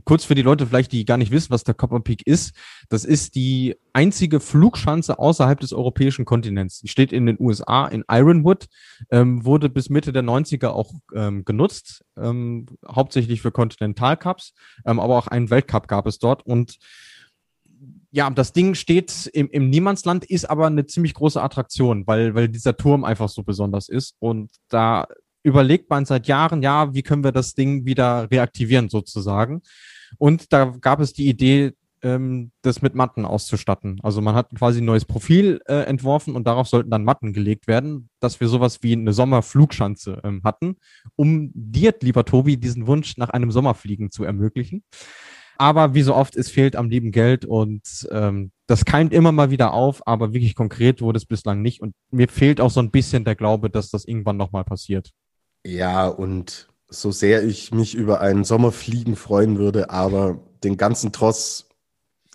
kurz 0.05 0.24
für 0.24 0.34
die 0.34 0.42
Leute 0.42 0.66
vielleicht, 0.66 0.92
die 0.92 1.05
gar 1.05 1.16
nicht 1.16 1.30
wissen, 1.30 1.51
was 1.51 1.64
der 1.64 1.74
Copper 1.74 2.01
Peak 2.01 2.26
ist. 2.26 2.55
Das 2.88 3.05
ist 3.05 3.34
die 3.34 3.76
einzige 3.92 4.40
Flugschanze 4.40 5.18
außerhalb 5.18 5.61
des 5.61 5.72
europäischen 5.72 6.24
Kontinents. 6.24 6.80
Die 6.80 6.88
steht 6.88 7.12
in 7.12 7.26
den 7.26 7.36
USA 7.38 7.86
in 7.86 8.05
Ironwood, 8.09 8.66
ähm, 9.11 9.45
wurde 9.45 9.68
bis 9.68 9.90
Mitte 9.90 10.12
der 10.12 10.24
90er 10.24 10.68
auch 10.68 10.92
ähm, 11.14 11.45
genutzt, 11.45 12.05
ähm, 12.16 12.66
hauptsächlich 12.86 13.42
für 13.42 13.53
Continental 13.53 14.16
Cups, 14.16 14.55
ähm, 14.84 15.01
aber 15.01 15.16
auch 15.16 15.26
einen 15.28 15.51
Weltcup 15.51 15.88
gab 15.88 16.07
es 16.07 16.18
dort 16.18 16.45
und 16.47 16.78
ja, 18.14 18.30
das 18.30 18.53
Ding 18.53 18.76
steht 18.76 19.28
im, 19.32 19.51
im 19.51 19.70
Niemandsland, 19.70 20.24
ist 20.24 20.49
aber 20.49 20.68
eine 20.68 20.86
ziemlich 20.86 21.14
große 21.14 21.42
Attraktion, 21.42 22.07
weil, 22.07 22.36
weil 22.36 22.49
dieser 22.49 22.76
Turm 22.76 23.03
einfach 23.03 23.28
so 23.28 23.42
besonders 23.42 23.88
ist. 23.88 24.14
Und 24.20 24.53
da 24.68 25.09
überlegt 25.45 25.90
man 25.90 26.07
seit 26.07 26.26
Jahren, 26.26 26.62
ja, 26.62 26.92
wie 26.95 27.03
können 27.03 27.22
wir 27.22 27.32
das 27.32 27.55
Ding 27.55 27.84
wieder 27.84 28.28
reaktivieren 28.30 28.88
sozusagen. 28.88 29.62
Und 30.18 30.53
da 30.53 30.64
gab 30.80 31.01
es 31.01 31.12
die 31.12 31.28
Idee, 31.28 31.74
ähm, 32.03 32.51
das 32.62 32.82
mit 32.82 32.95
Matten 32.95 33.24
auszustatten. 33.24 34.01
Also 34.03 34.20
man 34.20 34.34
hat 34.34 34.51
quasi 34.57 34.80
ein 34.80 34.84
neues 34.84 35.05
Profil 35.05 35.61
äh, 35.66 35.84
entworfen 35.84 36.34
und 36.34 36.47
darauf 36.47 36.66
sollten 36.66 36.90
dann 36.90 37.05
Matten 37.05 37.32
gelegt 37.32 37.66
werden, 37.66 38.09
dass 38.20 38.40
wir 38.40 38.49
sowas 38.49 38.82
wie 38.82 38.92
eine 38.92 39.12
Sommerflugschanze 39.12 40.20
ähm, 40.24 40.42
hatten, 40.45 40.76
um 41.16 41.51
dir, 41.55 41.95
lieber 42.01 42.24
Tobi, 42.24 42.57
diesen 42.57 42.86
Wunsch 42.86 43.16
nach 43.16 43.30
einem 43.30 43.51
Sommerfliegen 43.51 44.11
zu 44.11 44.24
ermöglichen. 44.24 44.82
Aber 45.57 45.95
wie 45.95 46.03
so 46.03 46.14
oft, 46.14 46.36
es 46.36 46.51
fehlt 46.51 46.74
am 46.74 46.90
lieben 46.90 47.12
Geld 47.12 47.45
und 47.45 48.09
ähm, 48.11 48.51
das 48.66 48.84
keimt 48.84 49.12
immer 49.12 49.30
mal 49.30 49.51
wieder 49.51 49.72
auf, 49.72 50.07
aber 50.07 50.32
wirklich 50.32 50.55
konkret 50.57 51.01
wurde 51.01 51.18
es 51.18 51.26
bislang 51.26 51.62
nicht. 51.62 51.80
Und 51.80 51.95
mir 52.11 52.28
fehlt 52.28 52.61
auch 52.61 52.70
so 52.70 52.80
ein 52.80 52.90
bisschen 52.90 53.24
der 53.24 53.36
Glaube, 53.36 53.70
dass 53.70 53.90
das 53.90 54.05
irgendwann 54.05 54.36
nochmal 54.36 54.64
passiert. 54.64 55.12
Ja, 55.64 56.06
und 56.08 56.68
so 56.88 57.10
sehr 57.10 57.42
ich 57.44 57.72
mich 57.72 57.94
über 57.94 58.20
einen 58.20 58.44
Sommerfliegen 58.44 59.16
freuen 59.16 59.58
würde, 59.58 59.90
aber 59.90 60.38
den 60.62 60.76
ganzen 60.76 61.10
Tross 61.12 61.68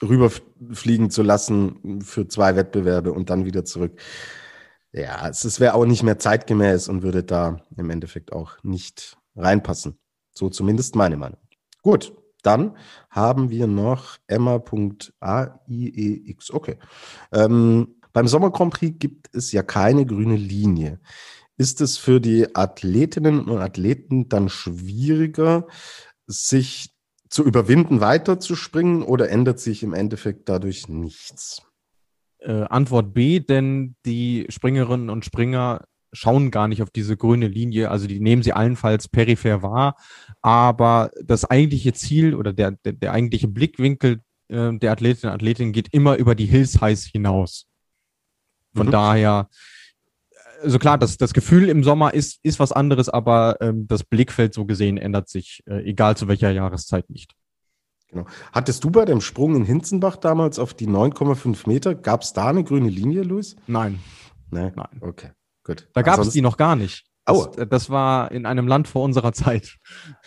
rüberfliegen 0.02 1.10
zu 1.12 1.24
lassen 1.24 2.02
für 2.02 2.28
zwei 2.28 2.56
Wettbewerbe 2.56 3.12
und 3.12 3.30
dann 3.30 3.46
wieder 3.46 3.66
zurück. 3.66 4.00
Ja, 4.92 5.28
es, 5.28 5.60
wäre 5.60 5.76
auch 5.76 5.86
nicht 5.86 6.02
mehr 6.04 6.18
zeitgemäß 6.18 6.88
und 6.90 7.04
würde 7.04 7.24
da 7.24 7.62
im 7.78 7.92
Endeffekt 7.92 8.34
auch 8.34 8.58
nicht 8.64 9.18
reinpassen. 9.36 10.00
So 10.32 10.50
zumindest 10.50 10.96
meine 10.96 11.18
Meinung. 11.18 11.40
Gut, 11.84 12.16
dann 12.42 12.76
haben 13.10 13.50
wir 13.52 13.68
noch 13.68 14.18
Emma.aiex. 14.28 15.12
Okay. 16.52 16.78
Ähm, 17.32 17.96
beim 18.14 18.28
Sommer 18.28 18.50
Grand 18.52 18.74
Prix 18.74 18.98
gibt 18.98 19.30
es 19.36 19.52
ja 19.52 19.62
keine 19.62 20.06
grüne 20.06 20.36
Linie. 20.36 21.00
Ist 21.60 21.82
es 21.82 21.98
für 21.98 22.22
die 22.22 22.56
Athletinnen 22.56 23.42
und 23.42 23.58
Athleten 23.58 24.30
dann 24.30 24.48
schwieriger, 24.48 25.68
sich 26.26 26.92
zu 27.28 27.44
überwinden, 27.44 28.00
weiterzuspringen 28.00 29.04
oder 29.04 29.30
ändert 29.30 29.60
sich 29.60 29.84
im 29.84 29.94
Endeffekt 29.94 30.48
dadurch 30.48 30.88
nichts? 30.88 31.62
Äh, 32.38 32.64
Antwort 32.64 33.14
B, 33.14 33.42
denn 33.42 33.98
die 34.06 34.46
Springerinnen 34.48 35.10
und 35.10 35.26
Springer 35.26 35.84
schauen 36.14 36.50
gar 36.50 36.70
nicht 36.70 36.82
auf 36.82 36.92
diese 36.92 37.18
grüne 37.18 37.50
Linie, 37.50 37.92
also 37.92 38.08
die 38.08 38.22
nehmen 38.22 38.42
sie 38.42 38.54
allenfalls 38.54 39.10
peripher 39.10 39.62
wahr, 39.62 39.98
aber 40.42 41.12
das 41.22 41.44
eigentliche 41.44 41.92
Ziel 41.92 42.36
oder 42.36 42.54
der, 42.54 42.72
der, 42.72 42.94
der 42.94 43.12
eigentliche 43.12 43.50
Blickwinkel 43.50 44.22
äh, 44.48 44.78
der 44.78 44.94
Athletinnen 44.94 45.34
und 45.34 45.36
Athletinnen 45.36 45.74
geht 45.74 45.94
immer 45.94 46.16
über 46.16 46.36
die 46.36 46.46
Hills 46.46 46.80
Highs 46.80 47.04
hinaus. 47.04 47.66
Von 48.74 48.88
mhm. 48.88 48.92
daher 48.92 49.50
also 50.62 50.80
klar, 50.80 50.98
das, 50.98 51.18
das 51.18 51.34
Gefühl 51.34 51.70
im 51.70 51.84
Sommer 51.84 52.14
ist, 52.14 52.40
ist 52.44 52.60
was 52.60 52.72
anderes, 52.72 53.10
aber 53.10 53.58
ähm, 53.62 53.88
das 53.88 54.04
Blickfeld 54.04 54.54
so 54.54 54.66
gesehen 54.66 54.98
ändert 54.98 55.30
sich, 55.30 55.64
äh, 55.68 55.84
egal 55.84 56.18
zu 56.18 56.28
welcher 56.28 56.52
Jahreszeit 56.52 57.10
nicht. 57.10 57.34
Genau. 58.10 58.26
Hattest 58.52 58.84
du 58.84 58.90
bei 58.90 59.06
dem 59.06 59.22
Sprung 59.22 59.56
in 59.56 59.66
Hinzenbach 59.66 60.18
damals 60.18 60.58
auf 60.58 60.74
die 60.74 60.88
9,5 60.88 61.68
Meter, 61.68 61.94
gab 61.96 62.24
es 62.24 62.34
da 62.34 62.48
eine 62.48 62.64
grüne 62.64 62.90
Linie, 62.90 63.22
Luis? 63.22 63.56
Nein. 63.68 64.00
Nee? 64.52 64.72
Nein. 64.76 65.00
Okay, 65.02 65.30
gut. 65.64 65.88
Da 65.94 66.02
gab 66.02 66.20
es 66.20 66.32
die 66.32 66.42
noch 66.42 66.58
gar 66.58 66.76
nicht. 66.76 67.06
Das, 67.26 67.58
äh, 67.58 67.68
das, 67.68 67.90
war 67.90 68.32
in 68.32 68.46
einem 68.46 68.68
Land 68.68 68.88
vor 68.88 69.04
unserer 69.04 69.34
Zeit. 69.34 69.78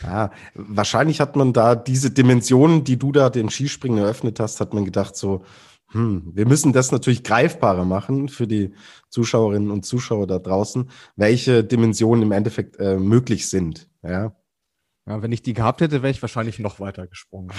Ja, 0.03 0.31
wahrscheinlich 0.55 1.21
hat 1.21 1.35
man 1.35 1.53
da 1.53 1.75
diese 1.75 2.11
Dimensionen, 2.11 2.85
die 2.85 2.99
du 2.99 3.11
da 3.11 3.31
dem 3.31 3.51
Skispringen 3.51 3.99
eröffnet 3.99 4.39
hast, 4.39 4.61
hat 4.61 4.75
man 4.75 4.85
gedacht 4.85 5.17
so, 5.17 5.45
hm, 5.93 6.33
wir 6.35 6.47
müssen 6.47 6.73
das 6.73 6.91
natürlich 6.91 7.23
greifbarer 7.23 7.85
machen 7.85 8.29
für 8.29 8.47
die 8.47 8.75
Zuschauerinnen 9.11 9.71
und 9.71 9.85
Zuschauer 9.85 10.27
da 10.27 10.39
draußen, 10.39 10.91
welche 11.17 11.63
Dimensionen 11.65 12.23
im 12.23 12.33
Endeffekt 12.33 12.79
äh, 12.79 12.97
möglich 12.97 13.49
sind. 13.49 13.89
Ja? 14.03 14.35
ja, 15.07 15.23
wenn 15.23 15.33
ich 15.33 15.43
die 15.43 15.53
gehabt 15.53 15.83
hätte, 15.83 16.03
wäre 16.03 16.11
ich 16.11 16.23
wahrscheinlich 16.23 16.59
noch 16.59 16.81
weiter 16.81 17.07
gesprungen. 17.07 17.51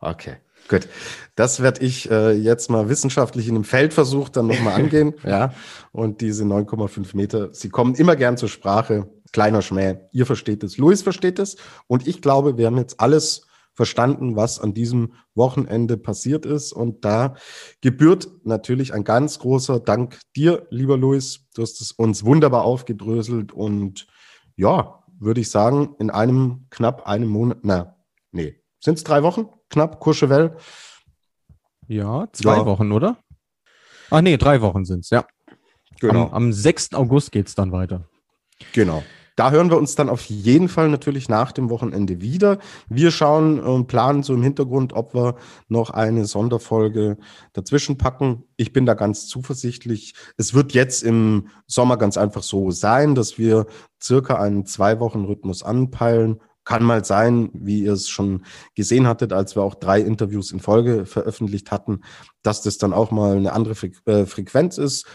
Okay, 0.00 0.36
gut. 0.68 0.86
Das 1.34 1.62
werde 1.62 1.82
ich 1.84 2.10
äh, 2.10 2.32
jetzt 2.32 2.70
mal 2.70 2.90
wissenschaftlich 2.90 3.48
in 3.48 3.54
einem 3.54 3.64
Feldversuch 3.64 4.28
dann 4.28 4.46
nochmal 4.46 4.74
angehen. 4.80 5.14
ja, 5.24 5.54
und 5.90 6.20
diese 6.20 6.44
9,5 6.44 7.16
Meter, 7.16 7.54
sie 7.54 7.70
kommen 7.70 7.94
immer 7.94 8.16
gern 8.16 8.36
zur 8.36 8.48
Sprache. 8.48 9.08
Kleiner 9.32 9.60
Schmäh. 9.60 9.96
Ihr 10.12 10.24
versteht 10.24 10.62
es, 10.62 10.78
Luis 10.78 11.02
versteht 11.02 11.38
es. 11.38 11.56
Und 11.86 12.06
ich 12.06 12.22
glaube, 12.22 12.56
wir 12.56 12.66
haben 12.66 12.78
jetzt 12.78 13.00
alles 13.00 13.47
verstanden, 13.78 14.34
was 14.34 14.58
an 14.58 14.74
diesem 14.74 15.12
Wochenende 15.36 15.96
passiert 15.96 16.44
ist. 16.44 16.72
Und 16.72 17.04
da 17.04 17.36
gebührt 17.80 18.28
natürlich 18.42 18.92
ein 18.92 19.04
ganz 19.04 19.38
großer 19.38 19.78
Dank 19.78 20.18
dir, 20.34 20.66
lieber 20.70 20.96
Luis. 20.96 21.46
Du 21.54 21.62
hast 21.62 21.80
es 21.80 21.92
uns 21.92 22.24
wunderbar 22.24 22.64
aufgedröselt 22.64 23.52
und 23.52 24.08
ja, 24.56 25.04
würde 25.20 25.40
ich 25.40 25.48
sagen, 25.48 25.94
in 26.00 26.10
einem 26.10 26.66
knapp 26.70 27.06
einem 27.06 27.28
Monat, 27.28 27.58
na, 27.62 27.94
nee, 28.32 28.60
sind 28.80 28.98
es 28.98 29.04
drei 29.04 29.22
Wochen? 29.22 29.46
Knapp, 29.70 30.00
Courchevel? 30.00 30.56
Ja, 31.86 32.26
zwei 32.32 32.56
ja. 32.56 32.66
Wochen, 32.66 32.90
oder? 32.90 33.16
Ach 34.10 34.22
nee, 34.22 34.36
drei 34.38 34.60
Wochen 34.60 34.86
sind 34.86 35.04
es, 35.04 35.10
ja. 35.10 35.24
Genau. 36.00 36.24
Am, 36.24 36.34
am 36.34 36.52
6. 36.52 36.94
August 36.94 37.30
geht 37.30 37.46
es 37.46 37.54
dann 37.54 37.70
weiter. 37.70 38.08
Genau. 38.72 39.04
Da 39.38 39.52
hören 39.52 39.70
wir 39.70 39.78
uns 39.78 39.94
dann 39.94 40.08
auf 40.08 40.24
jeden 40.24 40.68
Fall 40.68 40.88
natürlich 40.88 41.28
nach 41.28 41.52
dem 41.52 41.70
Wochenende 41.70 42.20
wieder. 42.20 42.58
Wir 42.88 43.12
schauen 43.12 43.60
und 43.60 43.86
planen 43.86 44.24
so 44.24 44.34
im 44.34 44.42
Hintergrund, 44.42 44.94
ob 44.94 45.14
wir 45.14 45.36
noch 45.68 45.90
eine 45.90 46.24
Sonderfolge 46.24 47.18
dazwischen 47.52 47.98
packen. 47.98 48.42
Ich 48.56 48.72
bin 48.72 48.84
da 48.84 48.94
ganz 48.94 49.28
zuversichtlich. 49.28 50.14
Es 50.36 50.54
wird 50.54 50.72
jetzt 50.72 51.04
im 51.04 51.46
Sommer 51.68 51.98
ganz 51.98 52.16
einfach 52.18 52.42
so 52.42 52.72
sein, 52.72 53.14
dass 53.14 53.38
wir 53.38 53.66
circa 54.02 54.40
einen 54.40 54.66
Zwei-Wochen-Rhythmus 54.66 55.62
anpeilen. 55.62 56.40
Kann 56.64 56.82
mal 56.82 57.04
sein, 57.04 57.50
wie 57.52 57.84
ihr 57.84 57.92
es 57.92 58.08
schon 58.08 58.44
gesehen 58.74 59.06
hattet, 59.06 59.32
als 59.32 59.54
wir 59.54 59.62
auch 59.62 59.76
drei 59.76 60.00
Interviews 60.00 60.50
in 60.50 60.58
Folge 60.58 61.06
veröffentlicht 61.06 61.70
hatten, 61.70 62.00
dass 62.42 62.62
das 62.62 62.76
dann 62.76 62.92
auch 62.92 63.12
mal 63.12 63.36
eine 63.36 63.52
andere 63.52 63.76
äh, 64.06 64.26
Frequenz 64.26 64.78
ist 64.78 65.06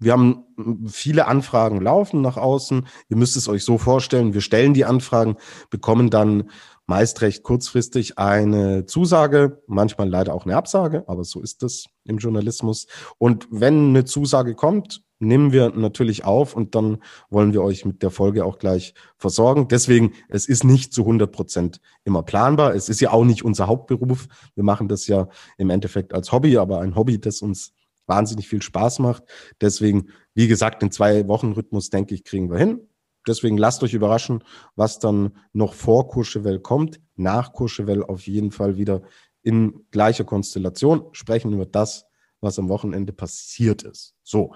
wir 0.00 0.12
haben 0.12 0.44
viele 0.86 1.26
Anfragen 1.26 1.80
laufen 1.80 2.22
nach 2.22 2.36
außen. 2.36 2.86
Ihr 3.08 3.16
müsst 3.16 3.36
es 3.36 3.48
euch 3.48 3.64
so 3.64 3.78
vorstellen, 3.78 4.34
wir 4.34 4.40
stellen 4.40 4.74
die 4.74 4.84
Anfragen, 4.84 5.36
bekommen 5.68 6.10
dann 6.10 6.50
meist 6.86 7.20
recht 7.20 7.44
kurzfristig 7.44 8.18
eine 8.18 8.86
Zusage, 8.86 9.62
manchmal 9.68 10.08
leider 10.08 10.34
auch 10.34 10.44
eine 10.44 10.56
Absage, 10.56 11.04
aber 11.06 11.22
so 11.22 11.40
ist 11.40 11.62
es 11.62 11.86
im 12.04 12.18
Journalismus. 12.18 12.88
Und 13.18 13.46
wenn 13.50 13.90
eine 13.90 14.04
Zusage 14.04 14.56
kommt, 14.56 15.02
nehmen 15.20 15.52
wir 15.52 15.70
natürlich 15.70 16.24
auf 16.24 16.56
und 16.56 16.74
dann 16.74 16.98
wollen 17.28 17.52
wir 17.52 17.62
euch 17.62 17.84
mit 17.84 18.02
der 18.02 18.10
Folge 18.10 18.44
auch 18.44 18.58
gleich 18.58 18.94
versorgen. 19.18 19.68
Deswegen, 19.68 20.14
es 20.28 20.48
ist 20.48 20.64
nicht 20.64 20.92
zu 20.92 21.02
100 21.02 21.30
Prozent 21.30 21.80
immer 22.04 22.22
planbar. 22.22 22.74
Es 22.74 22.88
ist 22.88 23.00
ja 23.00 23.12
auch 23.12 23.24
nicht 23.24 23.44
unser 23.44 23.66
Hauptberuf. 23.66 24.26
Wir 24.54 24.64
machen 24.64 24.88
das 24.88 25.06
ja 25.06 25.28
im 25.58 25.70
Endeffekt 25.70 26.14
als 26.14 26.32
Hobby, 26.32 26.56
aber 26.56 26.80
ein 26.80 26.96
Hobby, 26.96 27.20
das 27.20 27.42
uns 27.42 27.72
wahnsinnig 28.10 28.48
viel 28.48 28.60
Spaß 28.60 28.98
macht. 28.98 29.22
Deswegen, 29.62 30.10
wie 30.34 30.48
gesagt, 30.48 30.82
den 30.82 30.90
Zwei-Wochen-Rhythmus, 30.90 31.88
denke 31.88 32.14
ich, 32.14 32.24
kriegen 32.24 32.50
wir 32.50 32.58
hin. 32.58 32.86
Deswegen 33.26 33.56
lasst 33.56 33.82
euch 33.82 33.94
überraschen, 33.94 34.44
was 34.76 34.98
dann 34.98 35.38
noch 35.52 35.74
vor 35.74 36.08
Courchevel 36.08 36.60
kommt. 36.60 37.00
Nach 37.16 37.52
Courchevel 37.52 38.02
auf 38.02 38.26
jeden 38.26 38.50
Fall 38.50 38.76
wieder 38.76 39.02
in 39.42 39.86
gleicher 39.90 40.24
Konstellation 40.24 41.06
sprechen 41.12 41.52
über 41.52 41.66
das, 41.66 42.06
was 42.40 42.58
am 42.58 42.68
Wochenende 42.68 43.12
passiert 43.12 43.82
ist. 43.82 44.14
So, 44.22 44.54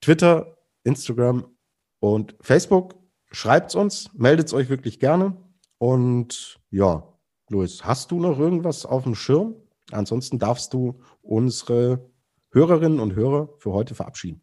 Twitter 0.00 0.56
Instagram 0.84 1.46
und 2.00 2.36
Facebook. 2.40 2.94
Schreibt 3.30 3.74
uns, 3.74 4.10
meldet 4.14 4.52
euch 4.52 4.68
wirklich 4.68 4.98
gerne. 4.98 5.36
Und 5.78 6.60
ja, 6.70 7.06
Luis, 7.48 7.84
hast 7.84 8.10
du 8.10 8.20
noch 8.20 8.38
irgendwas 8.38 8.86
auf 8.86 9.04
dem 9.04 9.14
Schirm? 9.14 9.54
Ansonsten 9.90 10.38
darfst 10.38 10.72
du 10.74 11.00
unsere 11.22 12.11
Hörerinnen 12.52 13.00
und 13.00 13.14
Hörer 13.14 13.48
für 13.58 13.72
heute 13.72 13.94
verabschieden. 13.94 14.42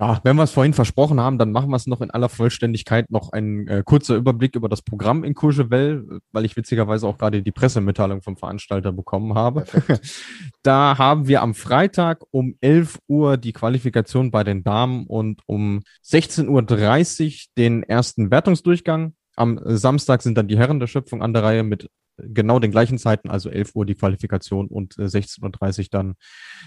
Ja, 0.00 0.20
wenn 0.22 0.36
wir 0.36 0.44
es 0.44 0.52
vorhin 0.52 0.74
versprochen 0.74 1.18
haben, 1.18 1.38
dann 1.38 1.50
machen 1.50 1.70
wir 1.70 1.76
es 1.76 1.88
noch 1.88 2.00
in 2.00 2.12
aller 2.12 2.28
Vollständigkeit 2.28 3.10
noch 3.10 3.32
ein 3.32 3.66
äh, 3.66 3.82
kurzer 3.84 4.14
Überblick 4.14 4.54
über 4.54 4.68
das 4.68 4.80
Programm 4.80 5.24
in 5.24 5.34
Courchevel, 5.34 6.20
weil 6.30 6.44
ich 6.44 6.56
witzigerweise 6.56 7.08
auch 7.08 7.18
gerade 7.18 7.42
die 7.42 7.50
Pressemitteilung 7.50 8.22
vom 8.22 8.36
Veranstalter 8.36 8.92
bekommen 8.92 9.34
habe. 9.34 9.64
da 10.62 10.96
haben 10.98 11.26
wir 11.26 11.42
am 11.42 11.52
Freitag 11.52 12.22
um 12.30 12.54
11 12.60 13.00
Uhr 13.08 13.36
die 13.38 13.52
Qualifikation 13.52 14.30
bei 14.30 14.44
den 14.44 14.62
Damen 14.62 15.04
und 15.06 15.42
um 15.46 15.82
16.30 16.06 16.46
Uhr 16.48 17.32
den 17.58 17.82
ersten 17.82 18.30
Wertungsdurchgang. 18.30 19.14
Am 19.34 19.58
Samstag 19.64 20.22
sind 20.22 20.38
dann 20.38 20.46
die 20.46 20.58
Herren 20.58 20.78
der 20.78 20.86
Schöpfung 20.86 21.22
an 21.22 21.32
der 21.32 21.42
Reihe 21.42 21.64
mit 21.64 21.90
genau 22.18 22.58
den 22.58 22.70
gleichen 22.70 22.98
Zeiten, 22.98 23.30
also 23.30 23.50
11 23.50 23.74
Uhr 23.74 23.86
die 23.86 23.94
Qualifikation 23.94 24.66
und 24.68 24.98
äh, 24.98 25.02
16.30 25.02 25.78
Uhr 25.80 25.86
dann 25.90 26.14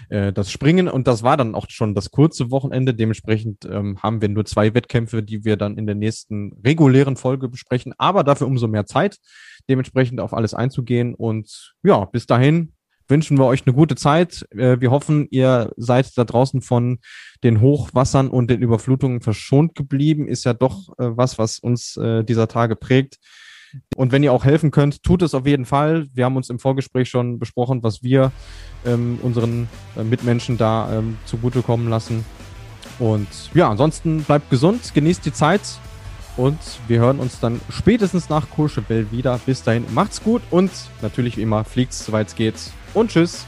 äh, 0.08 0.32
das 0.32 0.50
Springen. 0.50 0.88
Und 0.88 1.06
das 1.06 1.22
war 1.22 1.36
dann 1.36 1.54
auch 1.54 1.66
schon 1.68 1.94
das 1.94 2.10
kurze 2.10 2.50
Wochenende. 2.50 2.94
Dementsprechend 2.94 3.64
ähm, 3.64 4.02
haben 4.02 4.20
wir 4.20 4.28
nur 4.28 4.44
zwei 4.44 4.74
Wettkämpfe, 4.74 5.22
die 5.22 5.44
wir 5.44 5.56
dann 5.56 5.76
in 5.76 5.86
der 5.86 5.94
nächsten 5.94 6.52
regulären 6.64 7.16
Folge 7.16 7.48
besprechen, 7.48 7.94
aber 7.98 8.24
dafür 8.24 8.46
umso 8.46 8.68
mehr 8.68 8.86
Zeit, 8.86 9.18
dementsprechend 9.68 10.20
auf 10.20 10.34
alles 10.34 10.54
einzugehen. 10.54 11.14
Und 11.14 11.74
ja, 11.82 12.04
bis 12.06 12.26
dahin 12.26 12.72
wünschen 13.08 13.38
wir 13.38 13.46
euch 13.46 13.66
eine 13.66 13.74
gute 13.74 13.94
Zeit. 13.94 14.46
Äh, 14.50 14.80
wir 14.80 14.90
hoffen, 14.90 15.28
ihr 15.30 15.72
seid 15.76 16.16
da 16.16 16.24
draußen 16.24 16.62
von 16.62 16.98
den 17.44 17.60
Hochwassern 17.60 18.28
und 18.28 18.50
den 18.50 18.62
Überflutungen 18.62 19.20
verschont 19.20 19.74
geblieben. 19.74 20.28
Ist 20.28 20.44
ja 20.44 20.54
doch 20.54 20.88
äh, 20.98 21.16
was, 21.16 21.38
was 21.38 21.58
uns 21.58 21.96
äh, 21.96 22.24
dieser 22.24 22.48
Tage 22.48 22.76
prägt. 22.76 23.18
Und 23.96 24.12
wenn 24.12 24.22
ihr 24.22 24.32
auch 24.32 24.44
helfen 24.44 24.70
könnt, 24.70 25.02
tut 25.02 25.22
es 25.22 25.34
auf 25.34 25.46
jeden 25.46 25.64
Fall. 25.64 26.06
Wir 26.14 26.24
haben 26.24 26.36
uns 26.36 26.50
im 26.50 26.58
Vorgespräch 26.58 27.08
schon 27.08 27.38
besprochen, 27.38 27.82
was 27.82 28.02
wir 28.02 28.32
ähm, 28.84 29.18
unseren 29.22 29.68
äh, 29.96 30.02
Mitmenschen 30.02 30.58
da 30.58 30.98
ähm, 30.98 31.16
zugutekommen 31.24 31.88
lassen. 31.88 32.24
Und 32.98 33.28
ja, 33.54 33.70
ansonsten 33.70 34.22
bleibt 34.22 34.50
gesund, 34.50 34.94
genießt 34.94 35.24
die 35.24 35.32
Zeit 35.32 35.62
und 36.36 36.58
wir 36.88 37.00
hören 37.00 37.18
uns 37.18 37.40
dann 37.40 37.60
spätestens 37.68 38.28
nach 38.28 38.48
Courchevel 38.50 39.10
wieder. 39.10 39.38
Bis 39.44 39.62
dahin, 39.62 39.84
macht's 39.92 40.22
gut 40.22 40.42
und 40.50 40.70
natürlich 41.00 41.36
wie 41.36 41.42
immer, 41.42 41.64
fliegt's, 41.64 42.06
soweit 42.06 42.28
es 42.28 42.34
geht. 42.34 42.54
Und 42.94 43.10
tschüss. 43.10 43.46